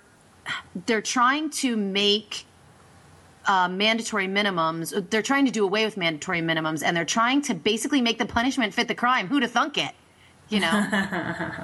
they're 0.86 1.03
trying 1.03 1.51
to 1.51 1.76
make 1.76 2.47
uh, 3.47 3.68
mandatory 3.68 4.26
minimums. 4.26 5.11
They're 5.11 5.22
trying 5.22 5.47
to 5.47 5.51
do 5.51 5.64
away 5.64 5.84
with 5.84 5.97
mandatory 5.97 6.40
minimums, 6.40 6.82
and 6.84 6.97
they're 6.97 7.05
trying 7.05 7.43
to 7.43 7.55
basically 7.55 8.01
make 8.01 8.18
the 8.18 8.26
punishment 8.26 8.74
fit 8.74 8.88
the 8.88 8.95
crime. 8.95 9.26
Who'd 9.26 9.43
have 9.43 9.53
thunk 9.53 9.78
it? 9.78 9.93
You 10.49 10.61
know, 10.61 10.86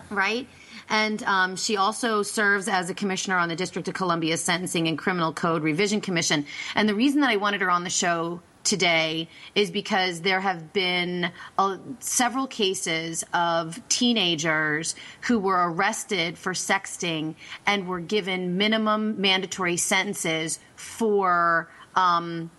right? 0.11 0.49
And 0.89 1.23
um, 1.25 1.57
she 1.57 1.77
also 1.77 2.23
serves 2.23 2.69
as 2.69 2.89
a 2.89 2.95
commissioner 2.95 3.37
on 3.37 3.49
the 3.49 3.57
District 3.57 3.87
of 3.89 3.95
Columbia 3.95 4.37
Sentencing 4.37 4.89
and 4.89 4.97
Criminal 4.97 5.33
Code 5.33 5.63
Revision 5.63 6.01
Commission. 6.01 6.47
And 6.75 6.89
the 6.89 6.95
reason 6.95 7.21
that 7.21 7.31
I 7.31 7.37
wanted 7.37 7.61
her 7.61 7.71
on 7.71 7.85
the 7.85 7.91
show 7.91 8.41
today 8.69 9.29
is 9.55 9.71
because 9.71 10.21
there 10.21 10.41
have 10.41 10.73
been 10.73 11.33
uh, 11.57 11.79
several 11.99 12.47
cases 12.47 13.25
of 13.33 13.81
teenagers 13.89 14.95
who 15.23 15.39
were 15.39 15.73
arrested 15.73 16.37
for 16.37 16.53
sexting 16.53 17.35
and 17.67 17.89
were 17.89 18.01
given 18.01 18.59
minimum 18.59 19.21
mandatory 19.21 19.77
sentences 19.77 20.61
for 20.77 21.69
um, 21.97 22.51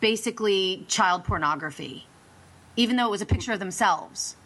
basically 0.00 0.84
child 0.88 1.24
pornography, 1.24 2.06
even 2.76 2.96
though 2.96 3.06
it 3.06 3.10
was 3.10 3.22
a 3.22 3.26
picture 3.26 3.52
of 3.52 3.60
themselves. 3.60 4.36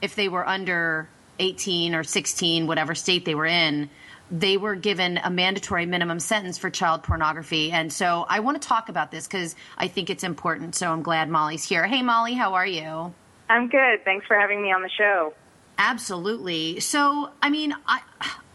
If 0.00 0.14
they 0.14 0.28
were 0.28 0.48
under 0.48 1.08
18 1.38 1.94
or 1.94 2.04
16, 2.04 2.66
whatever 2.66 2.94
state 2.94 3.26
they 3.26 3.34
were 3.34 3.46
in, 3.46 3.90
they 4.30 4.56
were 4.56 4.74
given 4.74 5.18
a 5.18 5.30
mandatory 5.30 5.86
minimum 5.86 6.20
sentence 6.20 6.58
for 6.58 6.70
child 6.70 7.02
pornography. 7.02 7.72
And 7.72 7.92
so 7.92 8.24
I 8.28 8.40
want 8.40 8.60
to 8.60 8.68
talk 8.68 8.88
about 8.88 9.10
this 9.10 9.26
because 9.26 9.56
I 9.76 9.88
think 9.88 10.10
it's 10.10 10.24
important. 10.24 10.74
So 10.74 10.92
I'm 10.92 11.02
glad 11.02 11.28
Molly's 11.28 11.64
here. 11.64 11.86
Hey, 11.86 12.02
Molly, 12.02 12.34
how 12.34 12.54
are 12.54 12.66
you? 12.66 13.12
I'm 13.48 13.68
good. 13.68 14.04
Thanks 14.04 14.26
for 14.26 14.38
having 14.38 14.62
me 14.62 14.72
on 14.72 14.82
the 14.82 14.90
show. 14.90 15.34
Absolutely. 15.78 16.78
So, 16.80 17.30
I 17.42 17.50
mean, 17.50 17.74
I 17.86 18.00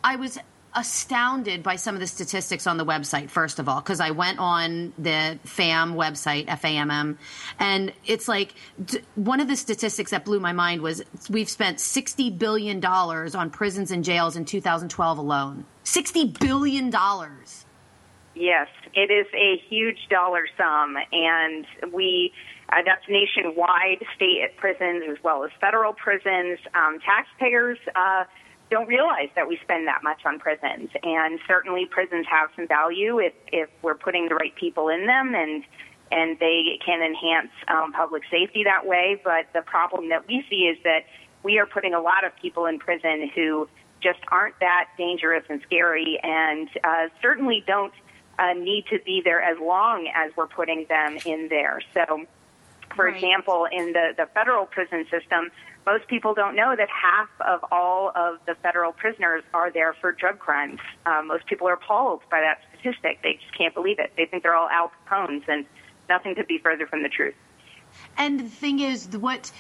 I 0.03 0.15
was 0.15 0.38
astounded 0.76 1.63
by 1.63 1.76
some 1.76 1.95
of 1.95 2.01
the 2.01 2.07
statistics 2.07 2.67
on 2.67 2.78
the 2.78 2.86
website 2.86 3.30
first 3.30 3.59
of 3.59 3.69
all 3.69 3.80
because 3.80 3.99
I 3.99 4.11
went 4.11 4.39
on 4.39 4.93
the 4.97 5.39
FAM 5.43 5.95
website 5.95 6.47
FAMM 6.47 7.17
and 7.59 7.93
it's 8.05 8.28
like 8.28 8.53
d- 8.84 8.99
one 9.15 9.39
of 9.39 9.47
the 9.47 9.55
statistics 9.55 10.11
that 10.11 10.26
blew 10.26 10.39
my 10.39 10.51
mind 10.51 10.82
was 10.82 11.01
we've 11.30 11.49
spent 11.49 11.80
60 11.80 12.30
billion 12.32 12.80
dollars 12.80 13.36
on 13.36 13.49
prisons 13.49 13.91
and 13.91 14.03
jails 14.03 14.36
in 14.36 14.45
2012 14.45 15.17
alone. 15.17 15.65
60 15.84 16.34
billion 16.39 16.89
dollars. 16.89 17.65
Yes, 18.34 18.67
it 18.93 19.11
is 19.11 19.28
a 19.34 19.61
huge 19.69 20.09
dollar 20.09 20.45
sum, 20.57 20.97
and 21.13 21.65
we 21.93 22.34
uh, 22.69 22.78
that's 22.86 23.07
nationwide, 23.07 24.03
state 24.15 24.57
prisons 24.57 25.03
as 25.09 25.17
well 25.23 25.43
as 25.45 25.51
federal 25.61 25.93
prisons. 25.93 26.59
Um, 26.73 26.99
taxpayers 26.99 27.78
uh, 27.95 28.26
don't 28.70 28.88
realize 28.88 29.30
that 29.36 29.47
we 29.47 29.57
spend 29.63 29.88
that 29.88 30.01
much 30.03 30.26
on 30.26 30.39
prisons, 30.39 30.89
and 31.03 31.39
certainly 31.47 31.86
prisons 31.86 32.26
have 32.30 32.49
some 32.55 32.68
value 32.68 33.20
if 33.20 33.34
if 33.51 33.70
we're 33.82 33.95
putting 33.95 34.28
the 34.30 34.36
right 34.36 34.55
people 34.55 34.89
in 34.89 35.05
them 35.05 35.36
and. 35.36 35.63
And 36.11 36.38
they 36.38 36.80
can 36.86 37.01
enhance 37.01 37.49
um, 37.68 37.91
public 37.91 38.22
safety 38.30 38.63
that 38.66 38.86
way. 38.86 39.20
But 39.24 39.47
the 39.53 39.63
problem 39.63 40.09
that 40.09 40.28
we 40.28 40.45
see 40.51 40.68
is 40.68 40.78
that 40.84 40.99
we 41.41 41.57
are 41.57 41.66
putting 41.66 41.95
a 41.95 41.99
lot 41.99 42.24
of 42.24 42.32
people 42.39 42.68
in 42.68 42.78
prison 42.78 43.28
who 43.34 43.68
just 44.01 44.20
aren't 44.32 44.57
that 44.59 44.86
dangerous 44.99 45.43
and 45.49 45.61
scary, 45.63 46.20
and 46.22 46.70
uh, 46.84 47.07
certainly 47.24 47.63
don't 47.66 47.91
uh, 48.38 48.53
need 48.53 48.86
to 48.91 48.99
be 49.03 49.24
there 49.26 49.41
as 49.41 49.57
long 49.59 50.07
as 50.13 50.32
we're 50.38 50.45
putting 50.45 50.86
them 50.88 51.18
in 51.26 51.47
there. 51.49 51.82
So, 51.95 52.24
for 52.95 53.05
Right. 53.05 53.16
example, 53.16 53.68
in 53.72 53.93
the, 53.93 54.13
the 54.16 54.28
federal 54.28 54.68
prison 54.68 55.05
system, 55.09 55.49
most 55.86 56.08
people 56.08 56.34
don't 56.34 56.56
know 56.56 56.76
that 56.76 56.90
half 56.90 57.30
of 57.42 57.64
all 57.72 58.12
of 58.16 58.40
the 58.48 58.56
federal 58.56 58.92
prisoners 58.92 59.44
are 59.54 59.72
there 59.72 59.94
for 60.02 60.12
drug 60.12 60.40
crimes. 60.40 60.80
Uh, 61.06 61.22
most 61.24 61.46
people 61.46 61.68
are 61.68 61.74
appalled 61.74 62.22
by 62.32 62.42
that 62.42 62.60
statistic. 62.74 63.20
They 63.24 63.34
just 63.34 63.56
can't 63.58 63.74
believe 63.74 64.00
it. 64.00 64.12
They 64.18 64.26
think 64.26 64.44
they're 64.44 64.56
all 64.56 64.70
Al 64.70 64.92
Capones, 65.08 65.44
and 65.48 65.66
nothing 66.10 66.36
could 66.36 66.48
be 66.48 66.58
further 66.58 66.88
from 66.88 67.04
the 67.04 67.10
truth. 67.10 67.36
And 68.18 68.40
the 68.40 68.50
thing 68.50 68.80
is, 68.80 69.08
what 69.18 69.52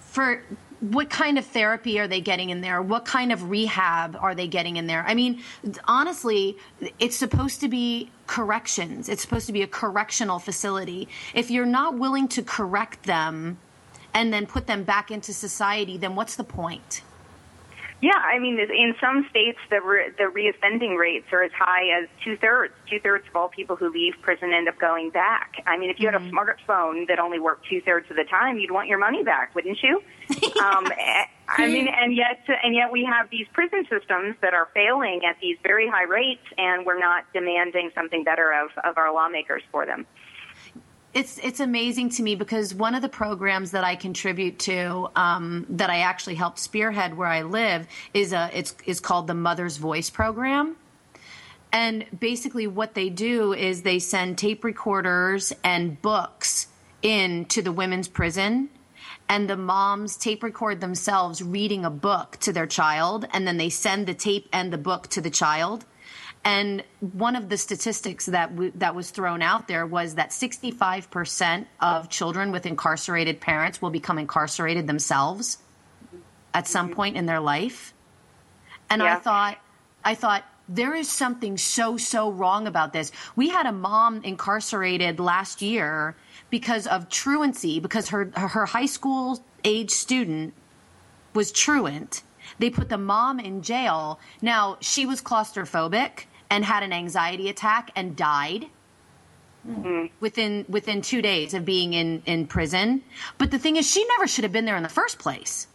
for 0.00 0.42
what 0.80 1.10
kind 1.10 1.38
of 1.38 1.44
therapy 1.44 1.98
are 1.98 2.06
they 2.06 2.20
getting 2.20 2.50
in 2.50 2.60
there? 2.60 2.80
What 2.80 3.04
kind 3.04 3.32
of 3.32 3.50
rehab 3.50 4.16
are 4.20 4.34
they 4.34 4.46
getting 4.46 4.76
in 4.76 4.86
there? 4.86 5.04
I 5.06 5.14
mean, 5.14 5.42
honestly, 5.84 6.56
it's 7.00 7.16
supposed 7.16 7.60
to 7.60 7.68
be 7.68 8.10
corrections. 8.28 9.08
It's 9.08 9.20
supposed 9.20 9.46
to 9.48 9.52
be 9.52 9.62
a 9.62 9.66
correctional 9.66 10.38
facility. 10.38 11.08
If 11.34 11.50
you're 11.50 11.66
not 11.66 11.98
willing 11.98 12.28
to 12.28 12.42
correct 12.42 13.02
them 13.04 13.58
and 14.18 14.32
then 14.32 14.46
put 14.46 14.66
them 14.66 14.82
back 14.82 15.12
into 15.12 15.32
society, 15.32 15.96
then 15.96 16.16
what's 16.16 16.34
the 16.34 16.42
point? 16.42 17.02
Yeah, 18.00 18.16
I 18.16 18.40
mean, 18.40 18.58
in 18.58 18.94
some 19.00 19.26
states, 19.30 19.58
the 19.70 19.80
re- 19.80 20.10
the 20.16 20.24
reoffending 20.24 20.96
rates 20.96 21.26
are 21.32 21.42
as 21.42 21.52
high 21.52 22.00
as 22.00 22.08
two 22.24 22.36
thirds. 22.36 22.72
Two 22.88 22.98
thirds 23.00 23.26
of 23.28 23.34
all 23.34 23.48
people 23.48 23.74
who 23.74 23.90
leave 23.90 24.14
prison 24.22 24.52
end 24.52 24.68
up 24.68 24.78
going 24.78 25.10
back. 25.10 25.62
I 25.66 25.76
mean, 25.76 25.90
if 25.90 25.98
you 25.98 26.06
had 26.06 26.14
a 26.14 26.30
smartphone 26.30 27.08
that 27.08 27.18
only 27.18 27.40
worked 27.40 27.66
two 27.68 27.80
thirds 27.80 28.08
of 28.10 28.16
the 28.16 28.24
time, 28.24 28.58
you'd 28.58 28.70
want 28.70 28.88
your 28.88 28.98
money 28.98 29.24
back, 29.24 29.52
wouldn't 29.54 29.78
you? 29.82 29.96
um, 30.62 30.86
I 31.48 31.66
mean, 31.66 31.88
and 31.88 32.14
yet, 32.14 32.44
and 32.62 32.74
yet 32.74 32.92
we 32.92 33.04
have 33.04 33.30
these 33.30 33.46
prison 33.52 33.84
systems 33.90 34.36
that 34.42 34.54
are 34.54 34.68
failing 34.74 35.22
at 35.28 35.40
these 35.40 35.56
very 35.64 35.88
high 35.88 36.04
rates, 36.04 36.44
and 36.56 36.86
we're 36.86 37.00
not 37.00 37.24
demanding 37.32 37.90
something 37.96 38.22
better 38.22 38.52
of 38.52 38.70
of 38.84 38.96
our 38.96 39.12
lawmakers 39.12 39.62
for 39.72 39.86
them. 39.86 40.06
It's 41.14 41.38
it's 41.38 41.60
amazing 41.60 42.10
to 42.10 42.22
me 42.22 42.34
because 42.34 42.74
one 42.74 42.94
of 42.94 43.02
the 43.02 43.08
programs 43.08 43.70
that 43.70 43.84
I 43.84 43.96
contribute 43.96 44.58
to 44.60 45.08
um, 45.16 45.66
that 45.70 45.90
I 45.90 46.00
actually 46.00 46.34
helped 46.34 46.58
spearhead 46.58 47.16
where 47.16 47.28
I 47.28 47.42
live 47.42 47.86
is 48.12 48.32
a 48.32 48.50
it's 48.52 48.74
is 48.84 49.00
called 49.00 49.26
the 49.26 49.34
Mother's 49.34 49.78
Voice 49.78 50.10
program. 50.10 50.76
And 51.72 52.06
basically, 52.18 52.66
what 52.66 52.94
they 52.94 53.10
do 53.10 53.52
is 53.52 53.82
they 53.82 53.98
send 53.98 54.38
tape 54.38 54.64
recorders 54.64 55.52
and 55.62 56.00
books 56.00 56.68
in 57.02 57.44
to 57.46 57.62
the 57.62 57.72
women's 57.72 58.08
prison, 58.08 58.70
and 59.28 59.48
the 59.48 59.56
moms 59.56 60.16
tape 60.16 60.42
record 60.42 60.80
themselves 60.80 61.42
reading 61.42 61.84
a 61.84 61.90
book 61.90 62.38
to 62.40 62.52
their 62.52 62.66
child, 62.66 63.26
and 63.32 63.46
then 63.46 63.58
they 63.58 63.68
send 63.68 64.06
the 64.06 64.14
tape 64.14 64.48
and 64.52 64.72
the 64.72 64.78
book 64.78 65.08
to 65.08 65.20
the 65.20 65.30
child. 65.30 65.84
And 66.44 66.82
one 67.00 67.36
of 67.36 67.48
the 67.48 67.56
statistics 67.56 68.26
that 68.26 68.50
w- 68.54 68.72
that 68.76 68.94
was 68.94 69.10
thrown 69.10 69.42
out 69.42 69.68
there 69.68 69.86
was 69.86 70.14
that 70.14 70.30
65% 70.30 71.66
of 71.80 72.08
children 72.08 72.52
with 72.52 72.64
incarcerated 72.64 73.40
parents 73.40 73.82
will 73.82 73.90
become 73.90 74.18
incarcerated 74.18 74.86
themselves 74.86 75.58
at 76.54 76.66
some 76.66 76.86
mm-hmm. 76.86 76.96
point 76.96 77.16
in 77.16 77.26
their 77.26 77.40
life. 77.40 77.92
And 78.90 79.02
I 79.02 79.16
thought, 79.16 79.58
I 80.04 80.14
thought 80.14 80.44
there 80.68 80.94
is 80.94 81.10
something 81.10 81.56
so 81.56 81.96
so 81.96 82.30
wrong 82.30 82.66
about 82.66 82.92
this. 82.92 83.10
We 83.36 83.48
had 83.48 83.66
a 83.66 83.72
mom 83.72 84.22
incarcerated 84.22 85.18
last 85.18 85.62
year 85.62 86.16
because 86.50 86.86
of 86.86 87.08
truancy, 87.08 87.80
because 87.80 88.08
her 88.10 88.30
her 88.34 88.66
high 88.66 88.86
school 88.86 89.44
age 89.64 89.90
student 89.90 90.54
was 91.34 91.52
truant. 91.52 92.22
They 92.58 92.70
put 92.70 92.88
the 92.88 92.98
mom 92.98 93.40
in 93.40 93.62
jail. 93.62 94.20
Now 94.42 94.78
she 94.80 95.06
was 95.06 95.20
claustrophobic 95.20 96.24
and 96.50 96.64
had 96.64 96.82
an 96.82 96.92
anxiety 96.92 97.48
attack 97.48 97.90
and 97.94 98.16
died 98.16 98.66
within 100.20 100.64
within 100.68 101.02
two 101.02 101.20
days 101.20 101.54
of 101.54 101.64
being 101.64 101.92
in 101.92 102.22
in 102.26 102.46
prison. 102.46 103.02
But 103.36 103.50
the 103.50 103.58
thing 103.58 103.76
is, 103.76 103.88
she 103.88 104.04
never 104.06 104.26
should 104.26 104.44
have 104.44 104.52
been 104.52 104.64
there 104.64 104.76
in 104.76 104.82
the 104.82 104.88
first 104.88 105.18
place. 105.18 105.66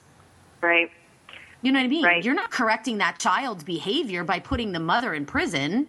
Right. 0.62 0.90
You 1.62 1.72
know 1.72 1.80
what 1.80 1.86
I 1.86 1.90
mean? 1.90 2.04
Right. 2.04 2.24
You're 2.24 2.34
not 2.34 2.52
correcting 2.52 2.98
that 2.98 3.20
child's 3.20 3.64
behavior 3.64 4.24
by 4.24 4.40
putting 4.40 4.72
the 4.72 4.80
mother 4.80 5.14
in 5.14 5.26
prison. 5.26 5.88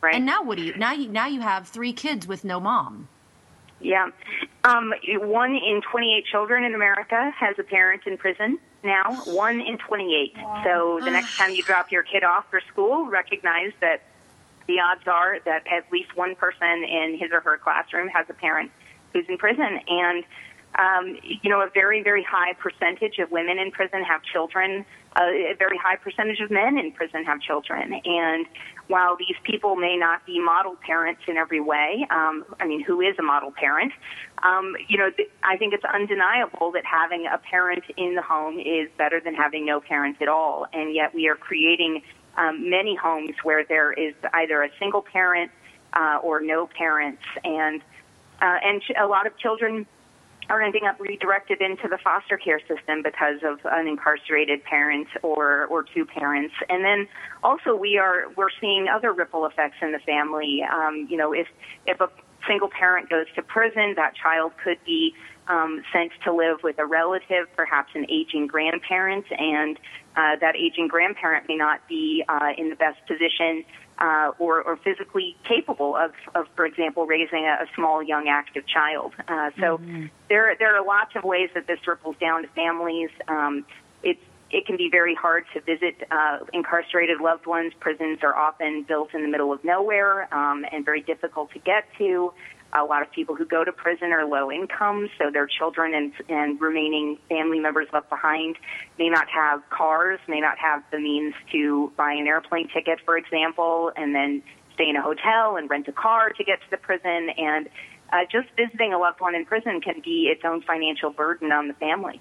Right. 0.00 0.14
And 0.14 0.26
now 0.26 0.42
what 0.42 0.58
do 0.58 0.64
you 0.64 0.76
now 0.76 0.92
you 0.92 1.08
now 1.08 1.26
you 1.26 1.40
have 1.40 1.68
three 1.68 1.92
kids 1.92 2.26
with 2.26 2.44
no 2.44 2.60
mom. 2.60 3.08
Yeah. 3.80 4.08
Um, 4.64 4.92
one 5.04 5.50
in 5.50 5.82
28 5.90 6.24
children 6.26 6.64
in 6.64 6.74
America 6.74 7.30
has 7.38 7.56
a 7.58 7.62
parent 7.62 8.02
in 8.06 8.16
prison 8.16 8.58
now. 8.86 9.22
One 9.24 9.60
in 9.60 9.78
28. 9.78 10.34
So 10.64 11.00
the 11.04 11.10
next 11.10 11.36
time 11.36 11.54
you 11.54 11.62
drop 11.62 11.90
your 11.90 12.02
kid 12.02 12.24
off 12.24 12.46
for 12.50 12.60
school, 12.72 13.06
recognize 13.06 13.72
that 13.80 14.02
the 14.66 14.80
odds 14.80 15.06
are 15.06 15.38
that 15.44 15.64
at 15.66 15.90
least 15.92 16.16
one 16.16 16.34
person 16.34 16.84
in 16.84 17.18
his 17.18 17.30
or 17.32 17.40
her 17.40 17.58
classroom 17.58 18.08
has 18.08 18.26
a 18.28 18.34
parent 18.34 18.70
who's 19.12 19.24
in 19.28 19.38
prison. 19.38 19.80
And, 19.88 20.24
um, 20.78 21.18
you 21.22 21.50
know, 21.50 21.60
a 21.60 21.70
very, 21.72 22.02
very 22.02 22.24
high 22.24 22.52
percentage 22.54 23.18
of 23.18 23.30
women 23.30 23.58
in 23.58 23.70
prison 23.70 24.02
have 24.02 24.22
children. 24.22 24.84
A 25.18 25.54
very 25.58 25.78
high 25.78 25.96
percentage 25.96 26.40
of 26.40 26.50
men 26.50 26.76
in 26.78 26.92
prison 26.92 27.24
have 27.24 27.40
children. 27.40 28.00
And 28.04 28.46
while 28.88 29.16
these 29.16 29.36
people 29.44 29.74
may 29.74 29.96
not 29.96 30.24
be 30.26 30.38
model 30.38 30.76
parents 30.86 31.22
in 31.26 31.36
every 31.36 31.60
way, 31.60 32.06
um, 32.10 32.44
I 32.60 32.66
mean, 32.66 32.82
who 32.84 33.00
is 33.00 33.14
a 33.18 33.22
model 33.22 33.50
parent? 33.50 33.92
Um, 34.42 34.76
you 34.88 34.98
know, 34.98 35.10
th- 35.10 35.30
I 35.42 35.56
think 35.56 35.72
it's 35.72 35.84
undeniable 35.84 36.70
that 36.72 36.84
having 36.84 37.26
a 37.26 37.38
parent 37.38 37.84
in 37.96 38.14
the 38.14 38.22
home 38.22 38.58
is 38.58 38.90
better 38.98 39.20
than 39.20 39.34
having 39.34 39.64
no 39.64 39.80
parent 39.80 40.20
at 40.20 40.28
all. 40.28 40.66
And 40.72 40.94
yet 40.94 41.14
we 41.14 41.28
are 41.28 41.36
creating 41.36 42.02
um, 42.36 42.68
many 42.68 42.94
homes 42.94 43.34
where 43.42 43.64
there 43.64 43.92
is 43.92 44.14
either 44.34 44.62
a 44.62 44.68
single 44.78 45.02
parent 45.02 45.50
uh, 45.94 46.18
or 46.22 46.40
no 46.40 46.66
parents, 46.66 47.22
and 47.42 47.80
uh, 48.42 48.58
and 48.62 48.82
a 49.00 49.06
lot 49.06 49.26
of 49.26 49.36
children 49.38 49.86
are 50.48 50.62
ending 50.62 50.84
up 50.84 51.00
redirected 51.00 51.60
into 51.60 51.88
the 51.88 51.98
foster 51.98 52.36
care 52.36 52.60
system 52.60 53.02
because 53.02 53.42
of 53.42 53.58
an 53.64 53.88
incarcerated 53.88 54.62
parent 54.64 55.08
or 55.22 55.66
or 55.66 55.82
two 55.82 56.04
parents. 56.04 56.54
And 56.68 56.84
then 56.84 57.08
also 57.42 57.74
we 57.74 57.98
are 57.98 58.30
we're 58.36 58.50
seeing 58.60 58.86
other 58.88 59.12
ripple 59.12 59.46
effects 59.46 59.76
in 59.82 59.92
the 59.92 59.98
family. 60.00 60.62
Um, 60.62 61.06
you 61.10 61.16
know, 61.16 61.32
if 61.32 61.48
if 61.86 62.00
a 62.00 62.08
single 62.46 62.68
parent 62.68 63.08
goes 63.10 63.26
to 63.34 63.42
prison, 63.42 63.94
that 63.96 64.14
child 64.14 64.52
could 64.62 64.78
be 64.84 65.14
um, 65.48 65.82
sent 65.92 66.12
to 66.24 66.32
live 66.32 66.58
with 66.62 66.78
a 66.78 66.86
relative, 66.86 67.46
perhaps 67.54 67.90
an 67.94 68.06
aging 68.08 68.46
grandparent, 68.46 69.26
and 69.30 69.78
uh, 70.16 70.36
that 70.40 70.56
aging 70.56 70.88
grandparent 70.88 71.46
may 71.48 71.56
not 71.56 71.86
be 71.88 72.24
uh, 72.28 72.50
in 72.56 72.70
the 72.70 72.76
best 72.76 72.98
position 73.06 73.64
uh, 73.98 74.32
or, 74.38 74.62
or 74.62 74.76
physically 74.76 75.36
capable 75.44 75.96
of, 75.96 76.12
of, 76.34 76.46
for 76.54 76.66
example, 76.66 77.06
raising 77.06 77.44
a, 77.44 77.64
a 77.64 77.66
small, 77.74 78.02
young, 78.02 78.28
active 78.28 78.66
child. 78.66 79.14
Uh, 79.28 79.50
so 79.58 79.80
there, 80.28 80.54
there 80.58 80.76
are 80.76 80.84
lots 80.84 81.16
of 81.16 81.24
ways 81.24 81.48
that 81.54 81.66
this 81.66 81.78
ripples 81.86 82.16
down 82.20 82.42
to 82.42 82.48
families. 82.48 83.10
Um, 83.28 83.64
it's 84.02 84.20
it 84.50 84.64
can 84.64 84.76
be 84.76 84.88
very 84.90 85.14
hard 85.14 85.44
to 85.54 85.60
visit 85.60 86.06
uh, 86.10 86.38
incarcerated 86.52 87.20
loved 87.20 87.46
ones. 87.46 87.72
Prisons 87.80 88.20
are 88.22 88.34
often 88.34 88.84
built 88.86 89.12
in 89.12 89.22
the 89.22 89.28
middle 89.28 89.52
of 89.52 89.64
nowhere 89.64 90.32
um, 90.32 90.64
and 90.70 90.84
very 90.84 91.02
difficult 91.02 91.50
to 91.52 91.58
get 91.58 91.84
to. 91.98 92.32
A 92.78 92.84
lot 92.84 93.00
of 93.00 93.10
people 93.10 93.34
who 93.34 93.46
go 93.46 93.64
to 93.64 93.72
prison 93.72 94.12
are 94.12 94.26
low 94.26 94.52
income, 94.52 95.08
so 95.18 95.30
their 95.30 95.46
children 95.46 95.94
and, 95.94 96.12
and 96.28 96.60
remaining 96.60 97.16
family 97.26 97.58
members 97.58 97.88
left 97.90 98.10
behind 98.10 98.56
may 98.98 99.08
not 99.08 99.28
have 99.28 99.62
cars, 99.70 100.20
may 100.28 100.40
not 100.40 100.58
have 100.58 100.82
the 100.90 100.98
means 100.98 101.34
to 101.52 101.90
buy 101.96 102.12
an 102.12 102.26
airplane 102.26 102.68
ticket, 102.68 103.00
for 103.06 103.16
example, 103.16 103.92
and 103.96 104.14
then 104.14 104.42
stay 104.74 104.90
in 104.90 104.96
a 104.96 105.00
hotel 105.00 105.56
and 105.56 105.70
rent 105.70 105.88
a 105.88 105.92
car 105.92 106.28
to 106.30 106.44
get 106.44 106.60
to 106.60 106.70
the 106.70 106.76
prison. 106.76 107.30
And 107.38 107.70
uh, 108.12 108.18
just 108.30 108.48
visiting 108.56 108.92
a 108.92 108.98
loved 108.98 109.22
one 109.22 109.34
in 109.34 109.46
prison 109.46 109.80
can 109.80 110.02
be 110.04 110.28
its 110.30 110.42
own 110.44 110.60
financial 110.60 111.08
burden 111.10 111.52
on 111.52 111.68
the 111.68 111.74
family. 111.74 112.20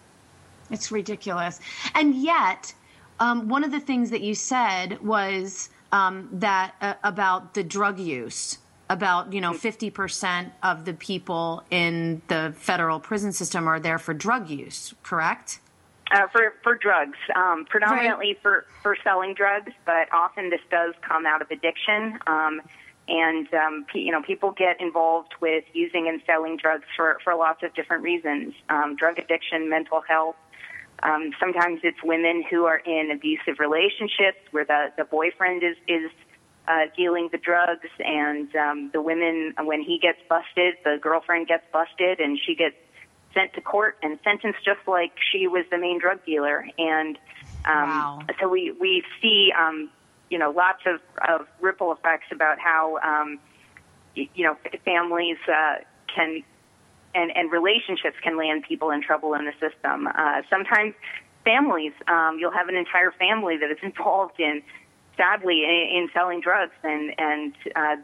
It's 0.71 0.89
ridiculous. 0.89 1.59
And 1.93 2.15
yet, 2.15 2.73
um, 3.19 3.49
one 3.49 3.65
of 3.65 3.71
the 3.71 3.81
things 3.81 4.09
that 4.11 4.21
you 4.21 4.35
said 4.35 5.01
was 5.01 5.69
um, 5.91 6.29
that 6.31 6.75
uh, 6.81 6.93
about 7.03 7.53
the 7.53 7.63
drug 7.63 7.99
use, 7.99 8.57
about 8.89 9.33
you 9.33 9.41
know 9.41 9.53
fifty 9.53 9.89
percent 9.89 10.53
of 10.63 10.85
the 10.85 10.93
people 10.93 11.63
in 11.71 12.21
the 12.27 12.53
federal 12.57 12.99
prison 12.99 13.31
system 13.31 13.67
are 13.67 13.79
there 13.79 13.97
for 13.97 14.13
drug 14.13 14.49
use. 14.49 14.93
Correct? 15.03 15.59
Uh, 16.11 16.27
for 16.31 16.53
for 16.61 16.75
drugs, 16.75 17.17
um, 17.35 17.65
predominantly 17.67 18.37
for 18.41 18.65
for 18.83 18.95
selling 19.03 19.33
drugs, 19.33 19.71
but 19.85 20.07
often 20.13 20.49
this 20.49 20.61
does 20.69 20.93
come 21.01 21.25
out 21.25 21.41
of 21.41 21.49
addiction. 21.49 22.19
Um, 22.27 22.61
and 23.07 23.51
um, 23.53 23.85
you 23.93 24.11
know, 24.11 24.21
people 24.21 24.51
get 24.51 24.79
involved 24.79 25.33
with 25.41 25.63
using 25.73 26.07
and 26.07 26.21
selling 26.25 26.57
drugs 26.57 26.85
for 26.95 27.17
for 27.23 27.35
lots 27.35 27.63
of 27.63 27.73
different 27.73 28.03
reasons: 28.03 28.53
um, 28.69 28.95
drug 28.95 29.17
addiction, 29.17 29.69
mental 29.69 30.01
health. 30.07 30.35
Um, 31.03 31.31
sometimes 31.39 31.81
it's 31.83 32.01
women 32.03 32.43
who 32.49 32.65
are 32.65 32.77
in 32.77 33.11
abusive 33.11 33.59
relationships 33.59 34.39
where 34.51 34.65
the 34.65 34.91
the 34.97 35.05
boyfriend 35.05 35.63
is 35.63 35.75
is 35.87 36.11
uh, 36.67 36.85
dealing 36.95 37.29
the 37.31 37.37
drugs, 37.37 37.87
and 37.99 38.53
um, 38.55 38.89
the 38.93 39.01
women 39.01 39.53
when 39.63 39.81
he 39.81 39.99
gets 39.99 40.19
busted, 40.29 40.75
the 40.83 40.97
girlfriend 41.01 41.47
gets 41.47 41.63
busted, 41.71 42.19
and 42.19 42.39
she 42.43 42.55
gets 42.55 42.75
sent 43.33 43.53
to 43.53 43.61
court 43.61 43.97
and 44.01 44.17
sentenced 44.23 44.63
just 44.63 44.79
like 44.87 45.11
she 45.31 45.47
was 45.47 45.65
the 45.69 45.77
main 45.77 45.99
drug 45.99 46.23
dealer. 46.25 46.65
And 46.77 47.17
um, 47.65 48.07
Wow. 48.17 48.19
so 48.39 48.47
we 48.47 48.71
we 48.79 49.03
see 49.21 49.51
um, 49.59 49.89
you 50.29 50.37
know 50.39 50.51
lots 50.51 50.81
of, 50.85 51.01
of 51.27 51.47
ripple 51.59 51.91
effects 51.91 52.27
about 52.31 52.57
how 52.59 52.97
um, 52.97 53.39
you 54.15 54.43
know 54.43 54.57
families 54.83 55.37
uh, 55.47 55.75
can 56.13 56.43
and, 57.13 57.31
and 57.35 57.51
relationships 57.51 58.17
can 58.21 58.37
land 58.37 58.63
people 58.67 58.91
in 58.91 59.01
trouble 59.01 59.33
in 59.33 59.45
the 59.45 59.53
system. 59.53 60.07
Uh, 60.07 60.41
sometimes 60.49 60.93
families, 61.45 61.93
um, 62.07 62.37
you'll 62.39 62.51
have 62.51 62.67
an 62.67 62.75
entire 62.75 63.11
family 63.11 63.57
that 63.57 63.71
is 63.71 63.77
involved 63.83 64.39
in, 64.39 64.61
sadly, 65.17 65.63
in, 65.63 66.03
in 66.03 66.09
selling 66.13 66.41
drugs, 66.41 66.73
and 66.83 67.13
and 67.17 67.53
uh, 67.75 67.95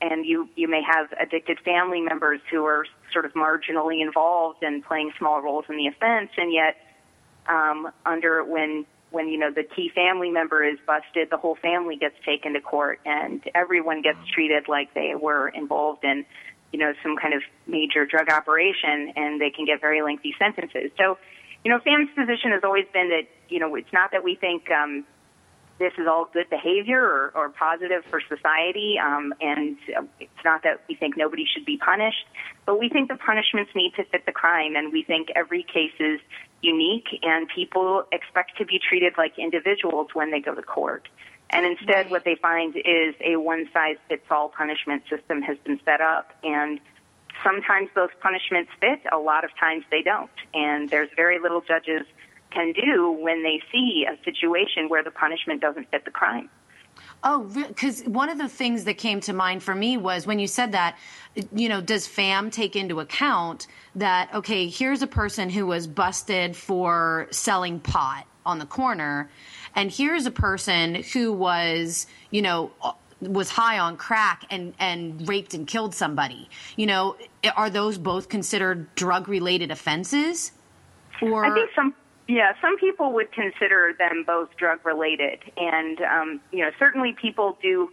and 0.00 0.24
you 0.24 0.48
you 0.56 0.68
may 0.68 0.82
have 0.82 1.12
addicted 1.20 1.58
family 1.60 2.00
members 2.00 2.40
who 2.50 2.64
are 2.64 2.84
sort 3.12 3.24
of 3.24 3.32
marginally 3.32 4.02
involved 4.02 4.62
and 4.62 4.84
playing 4.84 5.12
small 5.18 5.40
roles 5.40 5.64
in 5.68 5.76
the 5.76 5.86
offense, 5.86 6.30
and 6.36 6.52
yet 6.52 6.76
um, 7.48 7.90
under 8.06 8.44
when 8.44 8.86
when 9.10 9.28
you 9.28 9.38
know 9.38 9.50
the 9.50 9.62
key 9.62 9.90
family 9.94 10.30
member 10.30 10.64
is 10.64 10.78
busted, 10.86 11.30
the 11.30 11.36
whole 11.36 11.56
family 11.56 11.96
gets 11.96 12.14
taken 12.24 12.52
to 12.52 12.60
court, 12.60 13.00
and 13.04 13.42
everyone 13.54 14.02
gets 14.02 14.18
treated 14.32 14.68
like 14.68 14.92
they 14.94 15.14
were 15.14 15.48
involved 15.48 16.04
in 16.04 16.24
you 16.72 16.78
know 16.78 16.92
some 17.02 17.16
kind 17.16 17.34
of 17.34 17.42
major 17.66 18.04
drug 18.04 18.28
operation, 18.28 19.12
and 19.16 19.40
they 19.40 19.50
can 19.50 19.64
get 19.64 19.80
very 19.80 20.02
lengthy 20.02 20.34
sentences. 20.38 20.90
So, 20.98 21.18
you 21.64 21.70
know, 21.70 21.78
FAMM's 21.80 22.10
position 22.14 22.52
has 22.52 22.62
always 22.64 22.86
been 22.92 23.08
that 23.08 23.28
you 23.48 23.58
know 23.58 23.74
it's 23.74 23.92
not 23.92 24.12
that 24.12 24.22
we 24.22 24.34
think. 24.34 24.70
Um, 24.70 25.04
this 25.78 25.92
is 25.96 26.06
all 26.06 26.28
good 26.32 26.50
behavior 26.50 27.00
or, 27.00 27.32
or 27.34 27.48
positive 27.50 28.04
for 28.10 28.20
society, 28.20 28.96
um, 28.98 29.32
and 29.40 29.76
it's 30.18 30.44
not 30.44 30.62
that 30.64 30.82
we 30.88 30.94
think 30.94 31.16
nobody 31.16 31.44
should 31.44 31.64
be 31.64 31.76
punished, 31.76 32.26
but 32.66 32.78
we 32.78 32.88
think 32.88 33.08
the 33.08 33.16
punishments 33.16 33.70
need 33.74 33.92
to 33.94 34.04
fit 34.04 34.26
the 34.26 34.32
crime, 34.32 34.74
and 34.76 34.92
we 34.92 35.02
think 35.02 35.28
every 35.36 35.62
case 35.62 35.92
is 36.00 36.20
unique, 36.62 37.08
and 37.22 37.48
people 37.54 38.04
expect 38.10 38.58
to 38.58 38.64
be 38.64 38.80
treated 38.80 39.14
like 39.16 39.38
individuals 39.38 40.08
when 40.14 40.30
they 40.30 40.40
go 40.40 40.54
to 40.54 40.62
court. 40.62 41.08
And 41.50 41.64
instead, 41.64 42.10
what 42.10 42.24
they 42.24 42.34
find 42.34 42.76
is 42.76 43.14
a 43.24 43.36
one-size-fits-all 43.36 44.50
punishment 44.50 45.04
system 45.08 45.40
has 45.42 45.56
been 45.58 45.80
set 45.84 46.00
up, 46.00 46.32
and 46.42 46.80
sometimes 47.44 47.88
those 47.94 48.10
punishments 48.20 48.70
fit, 48.80 49.00
a 49.12 49.18
lot 49.18 49.44
of 49.44 49.50
times 49.58 49.84
they 49.90 50.02
don't, 50.02 50.30
and 50.52 50.90
there's 50.90 51.08
very 51.16 51.38
little 51.38 51.60
judges 51.60 52.02
can 52.50 52.72
do 52.72 53.12
when 53.12 53.42
they 53.42 53.60
see 53.70 54.06
a 54.10 54.22
situation 54.24 54.88
where 54.88 55.02
the 55.02 55.10
punishment 55.10 55.60
doesn't 55.60 55.90
fit 55.90 56.04
the 56.04 56.10
crime. 56.10 56.48
Oh, 57.24 57.50
because 57.54 58.02
one 58.04 58.28
of 58.28 58.38
the 58.38 58.48
things 58.48 58.84
that 58.84 58.94
came 58.94 59.20
to 59.22 59.32
mind 59.32 59.62
for 59.62 59.74
me 59.74 59.96
was 59.96 60.26
when 60.26 60.38
you 60.38 60.46
said 60.46 60.72
that, 60.72 60.96
you 61.52 61.68
know, 61.68 61.80
does 61.80 62.06
FAMM 62.06 62.52
take 62.52 62.76
into 62.76 63.00
account 63.00 63.66
that, 63.96 64.32
okay, 64.34 64.68
here's 64.68 65.02
a 65.02 65.06
person 65.06 65.50
who 65.50 65.66
was 65.66 65.86
busted 65.86 66.56
for 66.56 67.26
selling 67.30 67.80
pot 67.80 68.26
on 68.46 68.58
the 68.58 68.66
corner, 68.66 69.30
and 69.74 69.90
here's 69.90 70.26
a 70.26 70.30
person 70.30 71.02
who 71.12 71.32
was, 71.32 72.06
you 72.30 72.40
know, 72.40 72.70
was 73.20 73.50
high 73.50 73.78
on 73.78 73.96
crack 73.96 74.44
and 74.50 74.72
and 74.78 75.28
raped 75.28 75.54
and 75.54 75.66
killed 75.66 75.94
somebody. 75.94 76.48
You 76.76 76.86
know, 76.86 77.16
are 77.56 77.68
those 77.68 77.98
both 77.98 78.28
considered 78.28 78.94
drug 78.94 79.28
related 79.28 79.70
offenses? 79.70 80.52
Or 81.20 81.44
I 81.44 81.52
think 81.52 81.70
some, 81.74 81.94
yeah, 82.28 82.52
some 82.60 82.76
people 82.76 83.12
would 83.14 83.32
consider 83.32 83.94
them 83.98 84.22
both 84.26 84.54
drug 84.58 84.84
related, 84.84 85.38
and 85.56 85.98
um, 86.02 86.40
you 86.52 86.62
know, 86.62 86.70
certainly 86.78 87.16
people 87.18 87.56
do 87.62 87.88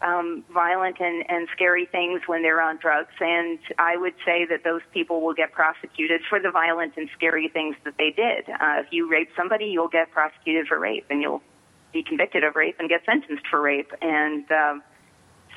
um, 0.00 0.44
violent 0.54 0.98
and, 1.00 1.28
and 1.28 1.48
scary 1.54 1.86
things 1.86 2.22
when 2.26 2.42
they're 2.42 2.62
on 2.62 2.76
drugs, 2.76 3.12
and 3.18 3.58
I 3.78 3.96
would 3.96 4.14
say 4.24 4.46
that 4.48 4.62
those 4.62 4.82
people 4.94 5.20
will 5.20 5.34
get 5.34 5.50
prosecuted 5.50 6.20
for 6.28 6.38
the 6.38 6.52
violent 6.52 6.96
and 6.96 7.10
scary 7.16 7.48
things 7.48 7.74
that 7.84 7.94
they 7.98 8.10
did. 8.10 8.48
Uh, 8.48 8.78
if 8.78 8.86
you 8.92 9.10
rape 9.10 9.30
somebody, 9.36 9.66
you'll 9.66 9.88
get 9.88 10.12
prosecuted 10.12 10.68
for 10.68 10.78
rape, 10.78 11.06
and 11.10 11.20
you'll 11.20 11.42
be 11.92 12.04
convicted 12.04 12.44
of 12.44 12.54
rape 12.54 12.76
and 12.78 12.88
get 12.88 13.04
sentenced 13.04 13.46
for 13.48 13.60
rape, 13.60 13.90
and 14.00 14.50
um, 14.52 14.82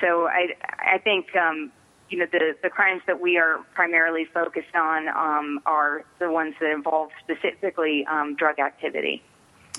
so 0.00 0.26
I, 0.26 0.48
I 0.94 0.98
think. 0.98 1.34
Um, 1.36 1.70
you 2.10 2.18
know 2.18 2.26
the 2.30 2.56
the 2.62 2.70
crimes 2.70 3.02
that 3.06 3.20
we 3.20 3.38
are 3.38 3.58
primarily 3.74 4.24
focused 4.24 4.74
on 4.74 5.08
um, 5.08 5.60
are 5.66 6.04
the 6.18 6.30
ones 6.30 6.54
that 6.60 6.70
involve 6.70 7.10
specifically 7.22 8.06
um, 8.06 8.36
drug 8.36 8.58
activity. 8.58 9.22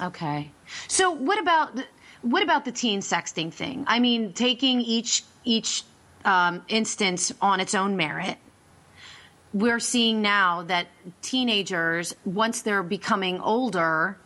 Okay. 0.02 0.52
So 0.88 1.12
what 1.12 1.40
about 1.40 1.76
the, 1.76 1.86
what 2.22 2.44
about 2.44 2.66
the 2.66 2.72
teen 2.72 3.00
sexting 3.00 3.54
thing? 3.54 3.86
I 3.88 4.00
mean, 4.00 4.34
taking 4.34 4.82
each 4.82 5.24
each 5.44 5.84
um, 6.26 6.64
instance 6.68 7.32
on 7.42 7.60
its 7.60 7.76
own 7.76 7.96
merit. 7.96 8.38
We're 9.54 9.80
seeing 9.80 10.22
now 10.22 10.64
that 10.64 10.88
teenagers, 11.22 12.14
once 12.26 12.62
they're 12.62 12.84
becoming 12.84 13.40
older, 13.40 14.18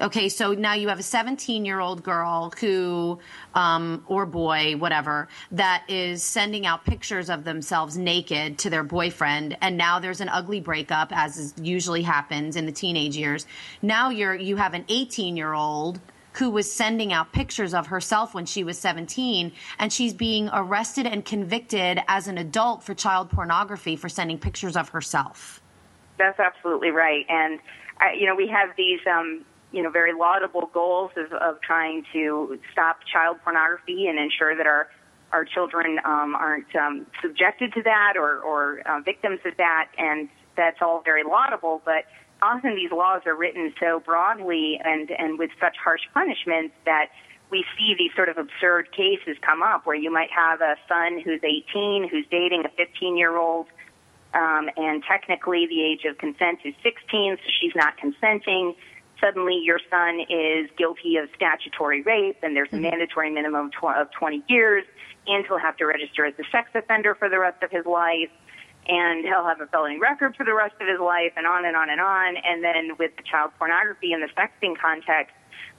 okay, 0.00 0.28
so 0.28 0.52
now 0.52 0.74
you 0.74 0.88
have 0.88 0.98
a 0.98 1.02
17 1.02 1.64
year 1.64 1.80
old 1.80 2.02
girl 2.02 2.52
who, 2.60 3.18
um, 3.54 4.04
or 4.06 4.26
boy, 4.26 4.76
whatever, 4.76 5.28
that 5.52 5.84
is 5.88 6.22
sending 6.22 6.66
out 6.66 6.84
pictures 6.84 7.30
of 7.30 7.44
themselves 7.44 7.96
naked 7.96 8.58
to 8.58 8.70
their 8.70 8.84
boyfriend, 8.84 9.56
and 9.60 9.76
now 9.76 9.98
there's 9.98 10.20
an 10.20 10.28
ugly 10.28 10.60
breakup, 10.60 11.08
as 11.12 11.36
is 11.36 11.54
usually 11.60 12.02
happens 12.02 12.56
in 12.56 12.66
the 12.66 12.72
teenage 12.72 13.16
years. 13.16 13.46
Now 13.82 14.10
you're 14.10 14.34
you 14.34 14.56
have 14.56 14.74
an 14.74 14.84
18 14.88 15.36
year 15.36 15.52
old 15.52 16.00
who 16.36 16.50
was 16.50 16.70
sending 16.70 17.12
out 17.12 17.32
pictures 17.32 17.72
of 17.72 17.86
herself 17.86 18.34
when 18.34 18.44
she 18.44 18.62
was 18.62 18.78
17 18.78 19.52
and 19.78 19.92
she's 19.92 20.12
being 20.12 20.50
arrested 20.52 21.06
and 21.06 21.24
convicted 21.24 21.98
as 22.08 22.28
an 22.28 22.36
adult 22.36 22.82
for 22.82 22.94
child 22.94 23.30
pornography 23.30 23.96
for 23.96 24.10
sending 24.10 24.38
pictures 24.38 24.76
of 24.76 24.90
herself. 24.90 25.62
That's 26.18 26.38
absolutely 26.38 26.90
right. 26.90 27.24
And, 27.28 27.58
uh, 28.00 28.10
you 28.14 28.26
know, 28.26 28.34
we 28.34 28.48
have 28.48 28.70
these, 28.76 29.00
um, 29.10 29.46
you 29.76 29.82
know, 29.82 29.90
very 29.90 30.14
laudable 30.14 30.70
goals 30.72 31.10
of, 31.18 31.30
of 31.34 31.60
trying 31.60 32.02
to 32.14 32.58
stop 32.72 32.96
child 33.12 33.36
pornography 33.44 34.06
and 34.06 34.18
ensure 34.18 34.56
that 34.56 34.66
our, 34.66 34.88
our 35.32 35.44
children 35.44 35.98
um, 36.02 36.34
aren't 36.34 36.74
um, 36.74 37.06
subjected 37.20 37.74
to 37.74 37.82
that 37.82 38.14
or, 38.16 38.40
or 38.40 38.80
uh, 38.86 39.00
victims 39.00 39.38
of 39.44 39.54
that. 39.58 39.88
And 39.98 40.30
that's 40.56 40.78
all 40.80 41.02
very 41.04 41.24
laudable. 41.24 41.82
But 41.84 42.06
often 42.40 42.74
these 42.74 42.90
laws 42.90 43.20
are 43.26 43.36
written 43.36 43.74
so 43.78 44.00
broadly 44.00 44.80
and, 44.82 45.10
and 45.10 45.38
with 45.38 45.50
such 45.60 45.76
harsh 45.76 46.00
punishments 46.14 46.74
that 46.86 47.08
we 47.50 47.62
see 47.76 47.94
these 47.98 48.12
sort 48.16 48.30
of 48.30 48.38
absurd 48.38 48.90
cases 48.92 49.36
come 49.42 49.62
up 49.62 49.84
where 49.84 49.94
you 49.94 50.10
might 50.10 50.30
have 50.30 50.62
a 50.62 50.76
son 50.88 51.20
who's 51.20 51.40
18 51.44 52.08
who's 52.10 52.24
dating 52.30 52.64
a 52.64 52.70
15 52.70 53.16
year 53.16 53.36
old 53.36 53.66
um, 54.34 54.68
and 54.76 55.04
technically 55.04 55.66
the 55.68 55.82
age 55.82 56.04
of 56.10 56.18
consent 56.18 56.58
is 56.64 56.74
16 56.82 57.36
so 57.36 57.50
she's 57.60 57.74
not 57.76 57.96
consenting 57.98 58.74
suddenly 59.20 59.60
your 59.62 59.80
son 59.90 60.20
is 60.28 60.68
guilty 60.76 61.16
of 61.16 61.28
statutory 61.34 62.02
rape 62.02 62.38
and 62.42 62.54
there's 62.54 62.68
a 62.72 62.76
mandatory 62.76 63.30
minimum 63.30 63.70
of 63.82 64.10
20 64.10 64.44
years 64.48 64.84
and 65.26 65.44
he'll 65.46 65.58
have 65.58 65.76
to 65.76 65.86
register 65.86 66.24
as 66.24 66.34
a 66.38 66.44
sex 66.52 66.68
offender 66.74 67.14
for 67.14 67.28
the 67.28 67.38
rest 67.38 67.62
of 67.62 67.70
his 67.70 67.86
life 67.86 68.30
and 68.88 69.24
he'll 69.24 69.44
have 69.44 69.60
a 69.60 69.66
felony 69.66 69.98
record 69.98 70.36
for 70.36 70.44
the 70.44 70.54
rest 70.54 70.74
of 70.80 70.86
his 70.86 71.00
life, 71.00 71.32
and 71.36 71.46
on 71.46 71.64
and 71.64 71.76
on 71.76 71.90
and 71.90 72.00
on. 72.00 72.36
And 72.36 72.62
then 72.62 72.96
with 72.98 73.16
the 73.16 73.22
child 73.22 73.50
pornography 73.58 74.12
and 74.12 74.22
the 74.22 74.28
sexting 74.36 74.74
context, 74.80 75.34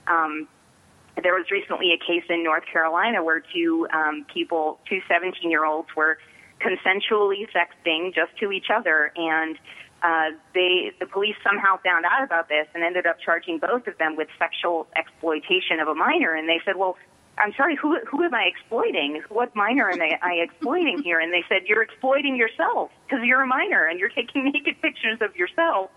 um, 0.06 0.46
there 1.22 1.34
was 1.34 1.50
recently 1.50 1.92
a 1.92 1.98
case 1.98 2.24
in 2.28 2.44
North 2.44 2.64
Carolina 2.70 3.24
where 3.24 3.40
two 3.40 3.88
um, 3.92 4.26
people, 4.32 4.78
two 4.88 5.00
17 5.08 5.50
year 5.50 5.64
olds, 5.64 5.88
were 5.96 6.18
consensually 6.60 7.46
sexting 7.54 8.14
just 8.14 8.36
to 8.40 8.52
each 8.52 8.66
other, 8.74 9.12
and 9.16 9.56
uh, 10.02 10.30
they, 10.54 10.92
the 11.00 11.06
police 11.06 11.36
somehow 11.42 11.78
found 11.84 12.04
out 12.04 12.22
about 12.22 12.48
this 12.48 12.66
and 12.74 12.84
ended 12.84 13.06
up 13.06 13.16
charging 13.24 13.58
both 13.58 13.86
of 13.86 13.98
them 13.98 14.16
with 14.16 14.28
sexual 14.38 14.86
exploitation 14.96 15.80
of 15.80 15.88
a 15.88 15.94
minor. 15.94 16.34
And 16.34 16.48
they 16.48 16.60
said, 16.64 16.76
well, 16.76 16.96
I'm 17.38 17.52
sorry, 17.56 17.76
who 17.76 17.98
who 18.10 18.24
am 18.24 18.34
I 18.34 18.44
exploiting? 18.44 19.22
What 19.28 19.54
minor 19.54 19.90
am 19.90 20.00
I, 20.00 20.18
I 20.22 20.32
exploiting 20.42 21.02
here? 21.02 21.20
And 21.20 21.32
they 21.32 21.44
said, 21.48 21.62
you're 21.66 21.82
exploiting 21.82 22.36
yourself 22.36 22.90
because 23.06 23.24
you're 23.24 23.42
a 23.42 23.46
minor 23.46 23.84
and 23.84 23.98
you're 24.00 24.08
taking 24.08 24.44
naked 24.52 24.80
pictures 24.82 25.18
of 25.20 25.36
yourself 25.36 25.90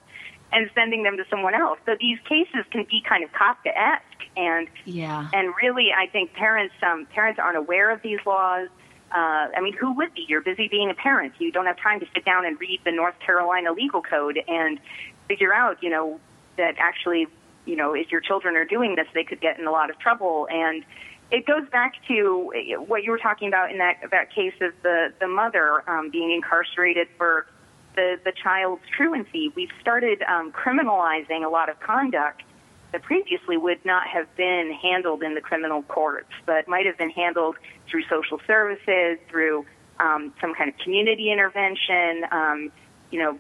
and 0.52 0.70
sending 0.76 1.04
them 1.04 1.18
to 1.18 1.24
someone 1.30 1.56
else. 1.56 1.80
So 1.86 1.96
these 2.00 2.20
cases 2.28 2.66
can 2.72 2.86
be 2.90 3.02
kind 3.08 3.24
of 3.24 3.32
Kafkaesque, 3.32 4.02
and 4.36 4.68
yeah, 4.86 5.30
and 5.34 5.54
really, 5.62 5.90
I 5.98 6.08
think 6.08 6.34
parents 6.34 6.76
um, 6.86 7.08
parents 7.14 7.40
aren't 7.40 7.58
aware 7.58 7.92
of 7.92 8.02
these 8.02 8.20
laws. 8.26 8.68
Uh, 9.14 9.48
I 9.56 9.62
mean, 9.62 9.74
who 9.74 9.94
would 9.94 10.14
be? 10.14 10.26
You're 10.28 10.42
busy 10.42 10.68
being 10.70 10.90
a 10.90 10.94
parent. 10.94 11.34
You 11.40 11.52
don't 11.52 11.66
have 11.66 11.78
time 11.78 12.00
to 12.00 12.06
sit 12.14 12.24
down 12.24 12.46
and 12.46 12.60
read 12.60 12.80
the 12.86 12.92
North 12.92 13.20
Carolina 13.20 13.74
legal 13.74 14.02
code 14.02 14.40
and 14.48 14.80
figure 15.28 15.54
out, 15.54 15.84
you 15.84 15.90
know, 15.90 16.20
that 16.58 16.76
actually, 16.80 17.28
you 17.66 17.76
know, 17.76 17.94
if 17.94 18.12
your 18.12 18.22
children 18.22 18.56
are 18.56 18.66
doing 18.66 18.96
this, 18.96 19.08
they 19.14 19.24
could 19.24 19.42
get 19.42 19.60
in 19.60 19.68
a 19.68 19.72
lot 19.72 19.90
of 19.90 20.00
trouble. 20.00 20.48
And 20.50 20.86
it 21.30 21.46
goes 21.46 21.68
back 21.70 21.96
to 22.08 22.52
what 22.88 23.04
you 23.04 23.12
were 23.12 23.18
talking 23.18 23.48
about 23.48 23.72
in 23.72 23.78
that 23.80 23.98
that 24.12 24.34
case 24.34 24.54
of 24.62 24.74
the 24.84 25.14
the 25.20 25.28
mother 25.28 25.90
um, 25.90 26.10
being 26.10 26.32
incarcerated 26.32 27.08
for 27.18 27.48
the 27.96 28.20
the 28.24 28.32
child's 28.32 28.84
truancy. 28.96 29.52
We've 29.56 29.72
started 29.82 30.22
um, 30.24 30.52
criminalizing 30.52 31.46
a 31.46 31.50
lot 31.50 31.70
of 31.70 31.80
conduct 31.80 32.44
that 32.92 33.04
previously 33.04 33.58
would 33.58 33.84
not 33.86 34.08
have 34.08 34.34
been 34.36 34.72
handled 34.82 35.24
in 35.24 35.34
the 35.34 35.42
criminal 35.42 35.84
courts, 35.84 36.32
but 36.46 36.68
might 36.68 36.86
have 36.86 36.98
been 36.98 37.10
handled 37.10 37.56
through 37.90 38.04
social 38.10 38.40
services, 38.46 39.18
through 39.30 39.66
um, 40.00 40.34
some 40.42 40.54
kind 40.54 40.70
of 40.70 40.78
community 40.80 41.32
intervention. 41.32 42.26
Um, 42.32 42.72
you 43.12 43.20
know, 43.20 43.40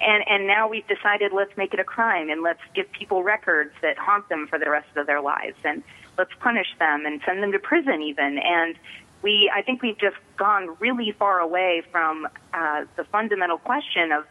and 0.00 0.24
and 0.28 0.46
now 0.46 0.68
we've 0.68 0.86
decided 0.86 1.32
let's 1.32 1.56
make 1.56 1.74
it 1.74 1.80
a 1.80 1.84
crime 1.84 2.28
and 2.28 2.42
let's 2.42 2.60
give 2.74 2.90
people 2.92 3.22
records 3.22 3.72
that 3.82 3.96
haunt 3.98 4.28
them 4.28 4.46
for 4.48 4.58
the 4.58 4.70
rest 4.70 4.88
of 4.96 5.06
their 5.06 5.20
lives 5.20 5.56
and 5.64 5.82
let's 6.18 6.32
punish 6.40 6.66
them 6.78 7.06
and 7.06 7.20
send 7.24 7.42
them 7.42 7.52
to 7.52 7.58
prison 7.58 8.02
even 8.02 8.38
and 8.38 8.76
we 9.22 9.50
I 9.54 9.62
think 9.62 9.82
we've 9.82 9.98
just 9.98 10.16
gone 10.36 10.76
really 10.80 11.12
far 11.12 11.38
away 11.40 11.82
from 11.92 12.26
uh, 12.52 12.84
the 12.96 13.04
fundamental 13.04 13.58
question 13.58 14.12
of 14.12 14.24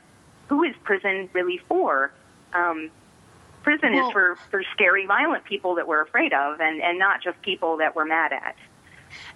who 0.48 0.64
is 0.64 0.76
prison 0.84 1.30
really 1.34 1.60
for. 1.68 2.12
Um, 2.54 2.90
prison 3.64 3.94
Well- 3.94 4.08
is 4.08 4.14
for 4.14 4.38
for 4.50 4.64
scary, 4.74 5.06
violent 5.06 5.44
people 5.44 5.76
that 5.76 5.88
we're 5.88 6.02
afraid 6.02 6.34
of, 6.34 6.60
and 6.60 6.82
and 6.82 6.98
not 7.00 7.22
just 7.22 7.42
people 7.42 7.78
that 7.78 7.96
we're 7.96 8.06
mad 8.06 8.34
at. 8.34 8.56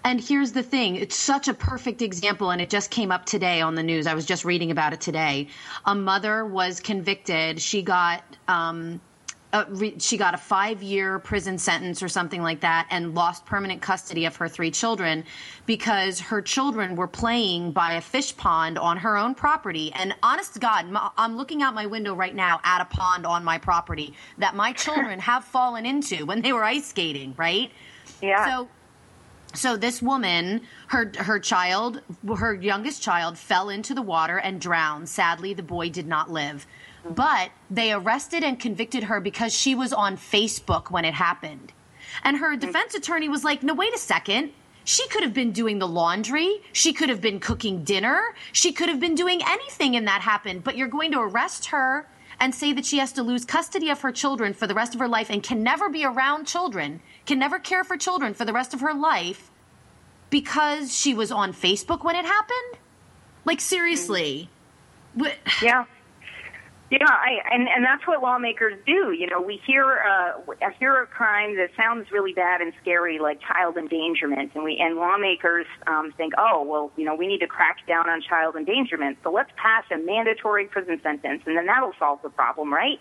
And 0.03 0.21
here's 0.21 0.51
the 0.51 0.63
thing 0.63 0.95
it's 0.95 1.15
such 1.15 1.47
a 1.47 1.53
perfect 1.53 2.01
example, 2.01 2.51
and 2.51 2.61
it 2.61 2.69
just 2.69 2.91
came 2.91 3.11
up 3.11 3.25
today 3.25 3.61
on 3.61 3.75
the 3.75 3.83
news. 3.83 4.07
I 4.07 4.13
was 4.13 4.25
just 4.25 4.45
reading 4.45 4.71
about 4.71 4.93
it 4.93 5.01
today. 5.01 5.47
A 5.85 5.95
mother 5.95 6.45
was 6.45 6.79
convicted. 6.79 7.61
She 7.61 7.81
got. 7.81 8.23
Um, 8.47 9.01
re- 9.69 9.99
she 9.99 10.17
got 10.17 10.33
a 10.33 10.37
five 10.37 10.81
year 10.81 11.19
prison 11.19 11.57
sentence 11.57 12.01
or 12.01 12.09
something 12.09 12.41
like 12.41 12.61
that 12.61 12.87
and 12.89 13.13
lost 13.13 13.45
permanent 13.45 13.81
custody 13.81 14.25
of 14.25 14.35
her 14.35 14.47
three 14.47 14.71
children 14.71 15.23
because 15.65 16.19
her 16.19 16.41
children 16.41 16.95
were 16.95 17.07
playing 17.07 17.71
by 17.71 17.93
a 17.93 18.01
fish 18.01 18.35
pond 18.35 18.77
on 18.77 18.97
her 18.97 19.17
own 19.17 19.35
property. 19.35 19.91
And 19.93 20.15
honest 20.23 20.53
to 20.53 20.59
God, 20.59 20.85
m- 20.85 21.11
I'm 21.17 21.37
looking 21.37 21.61
out 21.61 21.73
my 21.73 21.85
window 21.85 22.15
right 22.15 22.35
now 22.35 22.59
at 22.63 22.81
a 22.81 22.85
pond 22.85 23.25
on 23.25 23.43
my 23.43 23.57
property 23.57 24.13
that 24.37 24.55
my 24.55 24.73
children 24.73 25.19
have 25.31 25.43
fallen 25.43 25.85
into 25.85 26.25
when 26.25 26.41
they 26.41 26.53
were 26.53 26.63
ice 26.63 26.87
skating, 26.87 27.33
right? 27.37 27.71
Yeah. 28.21 28.45
So 28.45 28.69
so 29.55 29.77
this 29.77 30.01
woman, 30.01 30.61
her 30.87 31.11
her 31.17 31.39
child, 31.39 32.01
her 32.37 32.55
youngest 32.55 33.03
child, 33.03 33.37
fell 33.37 33.69
into 33.69 33.93
the 33.93 34.01
water 34.01 34.37
and 34.37 34.59
drowned. 34.59 35.09
Sadly, 35.09 35.53
the 35.53 35.63
boy 35.63 35.89
did 35.89 36.07
not 36.07 36.31
live. 36.31 36.65
But 37.09 37.51
they 37.69 37.91
arrested 37.91 38.43
and 38.43 38.59
convicted 38.59 39.03
her 39.05 39.19
because 39.19 39.53
she 39.53 39.75
was 39.75 39.93
on 39.93 40.17
Facebook 40.17 40.89
when 40.89 41.05
it 41.05 41.13
happened. 41.13 41.73
And 42.23 42.37
her 42.37 42.55
mm. 42.55 42.59
defense 42.59 42.93
attorney 42.95 43.29
was 43.29 43.43
like, 43.43 43.63
"No, 43.63 43.73
wait 43.73 43.93
a 43.93 43.97
second. 43.97 44.51
She 44.85 45.07
could 45.07 45.23
have 45.23 45.33
been 45.33 45.51
doing 45.51 45.79
the 45.79 45.87
laundry. 45.87 46.61
She 46.73 46.93
could 46.93 47.09
have 47.09 47.21
been 47.21 47.39
cooking 47.39 47.83
dinner. 47.83 48.35
She 48.51 48.73
could 48.73 48.89
have 48.89 48.99
been 48.99 49.15
doing 49.15 49.41
anything 49.45 49.95
and 49.95 50.07
that 50.07 50.21
happened. 50.21 50.63
But 50.63 50.77
you're 50.77 50.87
going 50.87 51.11
to 51.13 51.19
arrest 51.19 51.67
her 51.67 52.07
and 52.39 52.53
say 52.53 52.73
that 52.73 52.85
she 52.85 52.97
has 52.97 53.13
to 53.13 53.23
lose 53.23 53.45
custody 53.45 53.89
of 53.89 54.01
her 54.01 54.11
children 54.11 54.53
for 54.53 54.67
the 54.67 54.73
rest 54.73 54.93
of 54.93 54.99
her 54.99 55.07
life 55.07 55.29
and 55.29 55.41
can 55.41 55.63
never 55.63 55.89
be 55.89 56.03
around 56.03 56.45
children, 56.45 57.01
can 57.25 57.39
never 57.39 57.59
care 57.59 57.83
for 57.83 57.95
children 57.95 58.33
for 58.33 58.43
the 58.43 58.53
rest 58.53 58.73
of 58.73 58.81
her 58.81 58.93
life 58.93 59.49
because 60.29 60.95
she 60.95 61.13
was 61.13 61.31
on 61.31 61.53
Facebook 61.53 62.03
when 62.03 62.15
it 62.15 62.25
happened? 62.25 62.81
Like 63.45 63.61
seriously. 63.61 64.49
Mm. 65.17 65.31
Yeah. 65.61 65.85
Yeah, 66.91 67.07
I, 67.09 67.39
and 67.51 67.67
and 67.67 67.83
that's 67.83 68.05
what 68.05 68.21
lawmakers 68.21 68.77
do. 68.85 69.11
You 69.17 69.25
know, 69.27 69.41
we 69.41 69.59
hear 69.65 70.03
uh, 70.05 70.39
I 70.61 70.71
hear 70.79 71.01
a 71.01 71.07
crime 71.07 71.55
that 71.55 71.69
sounds 71.75 72.11
really 72.11 72.33
bad 72.33 72.61
and 72.61 72.71
scary, 72.81 73.17
like 73.17 73.39
child 73.41 73.77
endangerment, 73.77 74.51
and 74.53 74.63
we 74.63 74.77
and 74.77 74.95
lawmakers 74.97 75.65
um, 75.87 76.13
think, 76.17 76.33
oh, 76.37 76.61
well, 76.63 76.91
you 76.95 77.05
know, 77.05 77.15
we 77.15 77.25
need 77.25 77.39
to 77.39 77.47
crack 77.47 77.77
down 77.87 78.09
on 78.09 78.21
child 78.21 78.55
endangerment, 78.55 79.17
so 79.23 79.31
let's 79.31 79.49
pass 79.55 79.85
a 79.91 79.97
mandatory 79.97 80.65
prison 80.65 80.99
sentence, 81.01 81.41
and 81.47 81.57
then 81.57 81.65
that'll 81.65 81.93
solve 81.97 82.19
the 82.21 82.29
problem, 82.29 82.71
right? 82.71 82.99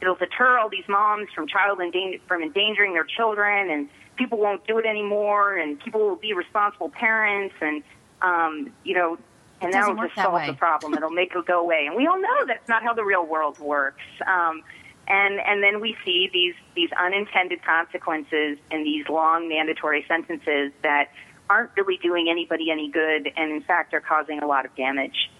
It'll 0.00 0.14
deter 0.14 0.58
all 0.58 0.70
these 0.70 0.88
moms 0.88 1.28
from 1.34 1.46
child 1.46 1.80
endanger- 1.80 2.20
from 2.26 2.42
endangering 2.42 2.94
their 2.94 3.04
children, 3.04 3.70
and 3.70 3.88
people 4.16 4.38
won't 4.38 4.66
do 4.66 4.78
it 4.78 4.86
anymore, 4.86 5.56
and 5.56 5.78
people 5.80 6.00
will 6.08 6.16
be 6.16 6.32
responsible 6.32 6.88
parents, 6.88 7.54
and 7.60 7.82
um, 8.22 8.72
you 8.84 8.94
know, 8.94 9.18
and 9.64 9.74
that 9.74 9.88
will 9.88 10.02
just 10.04 10.14
solve 10.14 10.46
the 10.46 10.54
problem. 10.54 10.94
It'll 10.94 11.10
make 11.10 11.34
it 11.34 11.46
go 11.46 11.60
away. 11.60 11.86
And 11.86 11.96
we 11.96 12.06
all 12.06 12.20
know 12.20 12.46
that's 12.46 12.68
not 12.68 12.82
how 12.82 12.94
the 12.94 13.04
real 13.04 13.26
world 13.26 13.58
works. 13.58 14.02
Um, 14.26 14.62
and 15.06 15.38
and 15.40 15.62
then 15.62 15.80
we 15.80 15.96
see 16.04 16.30
these 16.32 16.54
these 16.74 16.90
unintended 16.92 17.62
consequences 17.62 18.58
and 18.70 18.86
these 18.86 19.08
long 19.08 19.48
mandatory 19.48 20.04
sentences 20.08 20.72
that 20.82 21.10
aren't 21.50 21.70
really 21.76 21.98
doing 22.02 22.28
anybody 22.30 22.70
any 22.70 22.90
good, 22.90 23.30
and 23.36 23.52
in 23.52 23.62
fact 23.62 23.92
are 23.92 24.00
causing 24.00 24.40
a 24.40 24.46
lot 24.46 24.64
of 24.64 24.74
damage. 24.76 25.30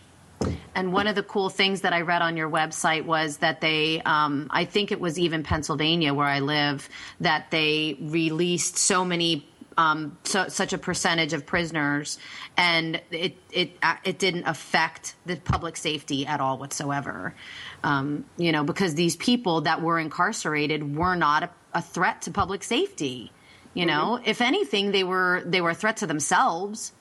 And 0.74 0.92
one 0.92 1.06
of 1.06 1.14
the 1.14 1.22
cool 1.22 1.50
things 1.50 1.82
that 1.82 1.92
I 1.92 2.00
read 2.00 2.20
on 2.20 2.36
your 2.36 2.50
website 2.50 3.04
was 3.04 3.38
that 3.38 3.60
they, 3.60 4.02
um, 4.02 4.48
I 4.50 4.64
think 4.64 4.90
it 4.90 5.00
was 5.00 5.18
even 5.18 5.44
Pennsylvania 5.44 6.12
where 6.12 6.26
I 6.26 6.40
live, 6.40 6.88
that 7.20 7.50
they 7.52 7.96
released 8.00 8.76
so 8.76 9.04
many, 9.04 9.48
um, 9.76 10.18
so, 10.24 10.48
such 10.48 10.72
a 10.72 10.78
percentage 10.78 11.32
of 11.32 11.46
prisoners, 11.46 12.18
and 12.56 13.00
it 13.10 13.36
it 13.50 13.76
uh, 13.82 13.96
it 14.04 14.18
didn't 14.18 14.44
affect 14.44 15.14
the 15.26 15.36
public 15.36 15.76
safety 15.76 16.26
at 16.26 16.40
all 16.40 16.58
whatsoever. 16.58 17.34
Um, 17.82 18.24
you 18.36 18.52
know, 18.52 18.64
because 18.64 18.94
these 18.94 19.16
people 19.16 19.62
that 19.62 19.82
were 19.82 19.98
incarcerated 19.98 20.96
were 20.96 21.16
not 21.16 21.44
a, 21.44 21.50
a 21.74 21.82
threat 21.82 22.22
to 22.22 22.30
public 22.30 22.62
safety. 22.62 23.32
You 23.74 23.86
know, 23.86 24.20
if 24.24 24.40
anything, 24.40 24.92
they 24.92 25.02
were 25.02 25.42
they 25.44 25.60
were 25.60 25.70
a 25.70 25.74
threat 25.74 25.96
to 25.98 26.06
themselves. 26.06 26.92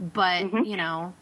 But 0.00 0.66
you 0.66 0.76
know, 0.76 1.14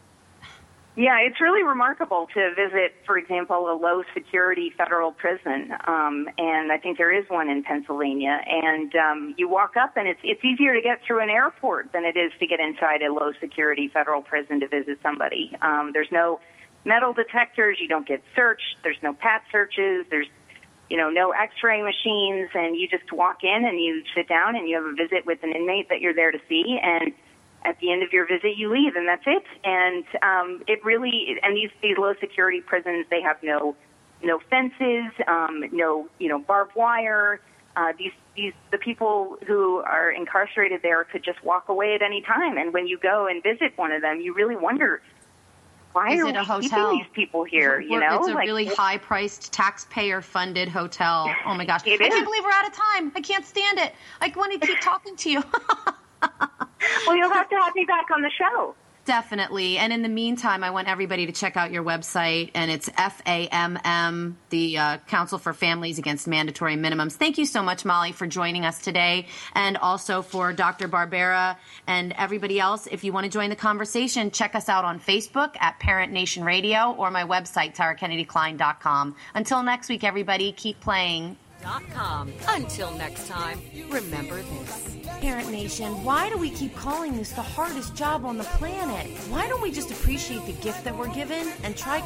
Yeah, 0.95 1.17
it's 1.25 1.41
really 1.41 1.63
remarkable 1.63 2.27
to 2.35 2.53
visit, 2.53 2.93
for 3.07 3.17
example, 3.17 3.71
a 3.71 3.73
low 3.73 4.03
security 4.13 4.71
federal 4.77 5.11
prison, 5.11 5.73
um, 5.87 6.29
and 6.37 6.71
I 6.71 6.77
think 6.77 6.99
there 6.99 7.11
is 7.11 7.25
one 7.29 7.49
in 7.49 7.63
Pennsylvania. 7.63 8.39
And 8.45 8.93
um, 8.95 9.35
you 9.35 9.49
walk 9.49 9.75
up, 9.75 9.97
and 9.97 10.07
it's 10.07 10.19
it's 10.23 10.45
easier 10.45 10.75
to 10.75 10.81
get 10.81 10.99
through 11.07 11.23
an 11.23 11.31
airport 11.31 11.91
than 11.93 12.05
it 12.05 12.15
is 12.15 12.31
to 12.39 12.45
get 12.45 12.59
inside 12.59 13.01
a 13.01 13.11
low 13.11 13.31
security 13.41 13.89
federal 13.91 14.21
prison 14.21 14.59
to 14.59 14.67
visit 14.67 14.99
somebody. 15.01 15.57
Um, 15.63 15.91
there's 15.93 16.11
no 16.11 16.39
metal 16.85 17.11
detectors. 17.11 17.79
You 17.81 17.87
don't 17.87 18.07
get 18.07 18.21
searched. 18.35 18.77
There's 18.83 19.01
no 19.01 19.13
pat 19.13 19.41
searches. 19.51 20.05
There's 20.11 20.27
you 20.91 20.97
know 20.97 21.09
no 21.09 21.31
X-ray 21.31 21.81
machines, 21.81 22.51
and 22.53 22.75
you 22.75 22.87
just 22.87 23.11
walk 23.11 23.37
in 23.41 23.65
and 23.65 23.79
you 23.79 24.03
sit 24.15 24.29
down 24.29 24.55
and 24.55 24.69
you 24.69 24.75
have 24.75 24.85
a 24.85 24.93
visit 24.93 25.25
with 25.25 25.39
an 25.41 25.53
inmate 25.53 25.89
that 25.89 26.01
you're 26.01 26.13
there 26.13 26.31
to 26.31 26.39
see, 26.47 26.77
and 26.83 27.13
at 27.65 27.79
the 27.79 27.91
end 27.91 28.03
of 28.03 28.11
your 28.11 28.25
visit 28.27 28.57
you 28.57 28.71
leave 28.71 28.95
and 28.95 29.07
that's 29.07 29.23
it 29.25 29.43
and 29.63 30.03
um 30.21 30.61
it 30.67 30.83
really 30.83 31.37
and 31.43 31.55
these 31.55 31.69
these 31.81 31.97
low 31.97 32.13
security 32.19 32.61
prisons 32.61 33.05
they 33.09 33.21
have 33.21 33.37
no 33.43 33.75
no 34.23 34.39
fences 34.49 35.11
um 35.27 35.63
no 35.71 36.07
you 36.19 36.27
know 36.29 36.39
barbed 36.39 36.75
wire 36.75 37.39
uh 37.75 37.91
these 37.97 38.11
these 38.35 38.53
the 38.71 38.77
people 38.77 39.37
who 39.47 39.77
are 39.79 40.11
incarcerated 40.11 40.81
there 40.81 41.03
could 41.05 41.23
just 41.23 41.43
walk 41.43 41.69
away 41.69 41.93
at 41.95 42.01
any 42.01 42.21
time 42.21 42.57
and 42.57 42.73
when 42.73 42.87
you 42.87 42.97
go 42.97 43.27
and 43.27 43.41
visit 43.43 43.71
one 43.77 43.91
of 43.91 44.01
them 44.01 44.19
you 44.19 44.33
really 44.33 44.55
wonder 44.55 45.01
why 45.93 46.11
Is 46.11 46.21
are 46.21 46.27
it 46.29 46.35
a 46.35 46.43
hotel? 46.43 46.61
keeping 46.61 46.97
these 46.97 47.07
people 47.13 47.43
here 47.43 47.79
you 47.79 47.99
know 47.99 48.17
it's 48.17 48.27
a 48.27 48.33
Like, 48.33 48.45
really 48.47 48.65
high 48.65 48.97
priced, 48.97 49.53
taxpayer 49.53 50.21
funded 50.21 50.67
hotel. 50.67 51.31
Oh 51.45 51.53
my 51.53 51.65
gosh. 51.65 51.81
I 51.85 51.91
is. 51.91 51.99
can't 51.99 52.25
believe 52.25 52.43
we're 52.43 52.49
out 52.51 52.65
of 52.67 52.73
time. 52.73 53.11
I 53.15 53.21
can't 53.21 53.45
stand 53.45 53.77
it. 53.77 53.93
I 54.19 54.31
want 54.35 54.59
to 54.59 54.65
keep 54.67 54.79
talking 54.79 55.15
to 55.17 55.29
you. 55.29 55.43
well 57.07 57.15
you'll 57.15 57.31
have 57.31 57.49
to 57.49 57.55
have 57.55 57.73
me 57.75 57.85
back 57.85 58.05
on 58.11 58.21
the 58.21 58.31
show 58.37 58.75
Definitely. 59.05 59.77
And 59.77 59.91
in 59.91 60.01
the 60.01 60.09
meantime, 60.09 60.63
I 60.63 60.69
want 60.69 60.87
everybody 60.87 61.25
to 61.25 61.33
check 61.33 61.57
out 61.57 61.71
your 61.71 61.83
website, 61.83 62.51
and 62.55 62.71
it's 62.71 62.87
FAMM, 62.87 64.35
the 64.49 64.77
uh, 64.77 64.97
Council 65.07 65.37
for 65.37 65.53
Families 65.53 65.99
Against 65.99 66.25
Mandatory 66.25 66.77
Minimums. 66.77 67.13
Thank 67.13 67.37
you 67.37 67.45
so 67.45 67.61
much, 67.61 67.83
Molly, 67.83 68.13
for 68.13 68.27
joining 68.27 68.63
us 68.63 68.81
today, 68.81 69.27
and 69.55 69.75
also 69.75 70.21
for 70.21 70.53
Dr. 70.53 70.87
Barbera 70.87 71.57
and 71.85 72.13
everybody 72.17 72.61
else. 72.61 72.87
If 72.87 73.03
you 73.03 73.11
want 73.11 73.25
to 73.25 73.29
join 73.29 73.49
the 73.49 73.57
conversation, 73.57 74.31
check 74.31 74.55
us 74.55 74.69
out 74.69 74.85
on 74.85 75.01
Facebook 75.01 75.57
at 75.59 75.79
Parent 75.79 76.13
Nation 76.13 76.45
Radio 76.45 76.93
or 76.93 77.11
my 77.11 77.23
website, 77.25 77.75
TaraKennedyKline.com. 77.75 79.17
Until 79.35 79.63
next 79.63 79.89
week, 79.89 80.05
everybody, 80.05 80.53
keep 80.53 80.79
playing. 80.79 81.35
Until 82.49 82.91
next 82.97 83.27
time, 83.27 83.61
remember 83.89 84.41
this. 84.41 84.97
Parent 85.21 85.49
Nation, 85.49 86.03
why 86.03 86.29
do 86.29 86.37
we 86.37 86.49
keep 86.49 86.75
calling 86.75 87.15
this 87.15 87.31
the 87.31 87.41
hardest 87.41 87.95
job 87.95 88.25
on 88.25 88.37
the 88.37 88.43
planet? 88.43 89.07
Why 89.29 89.47
don't 89.47 89.61
we 89.61 89.71
just 89.71 89.89
appreciate 89.89 90.45
the 90.45 90.51
gift 90.61 90.83
that 90.83 90.97
we're 90.97 91.13
given 91.13 91.47
and 91.63 91.77
try 91.77 92.01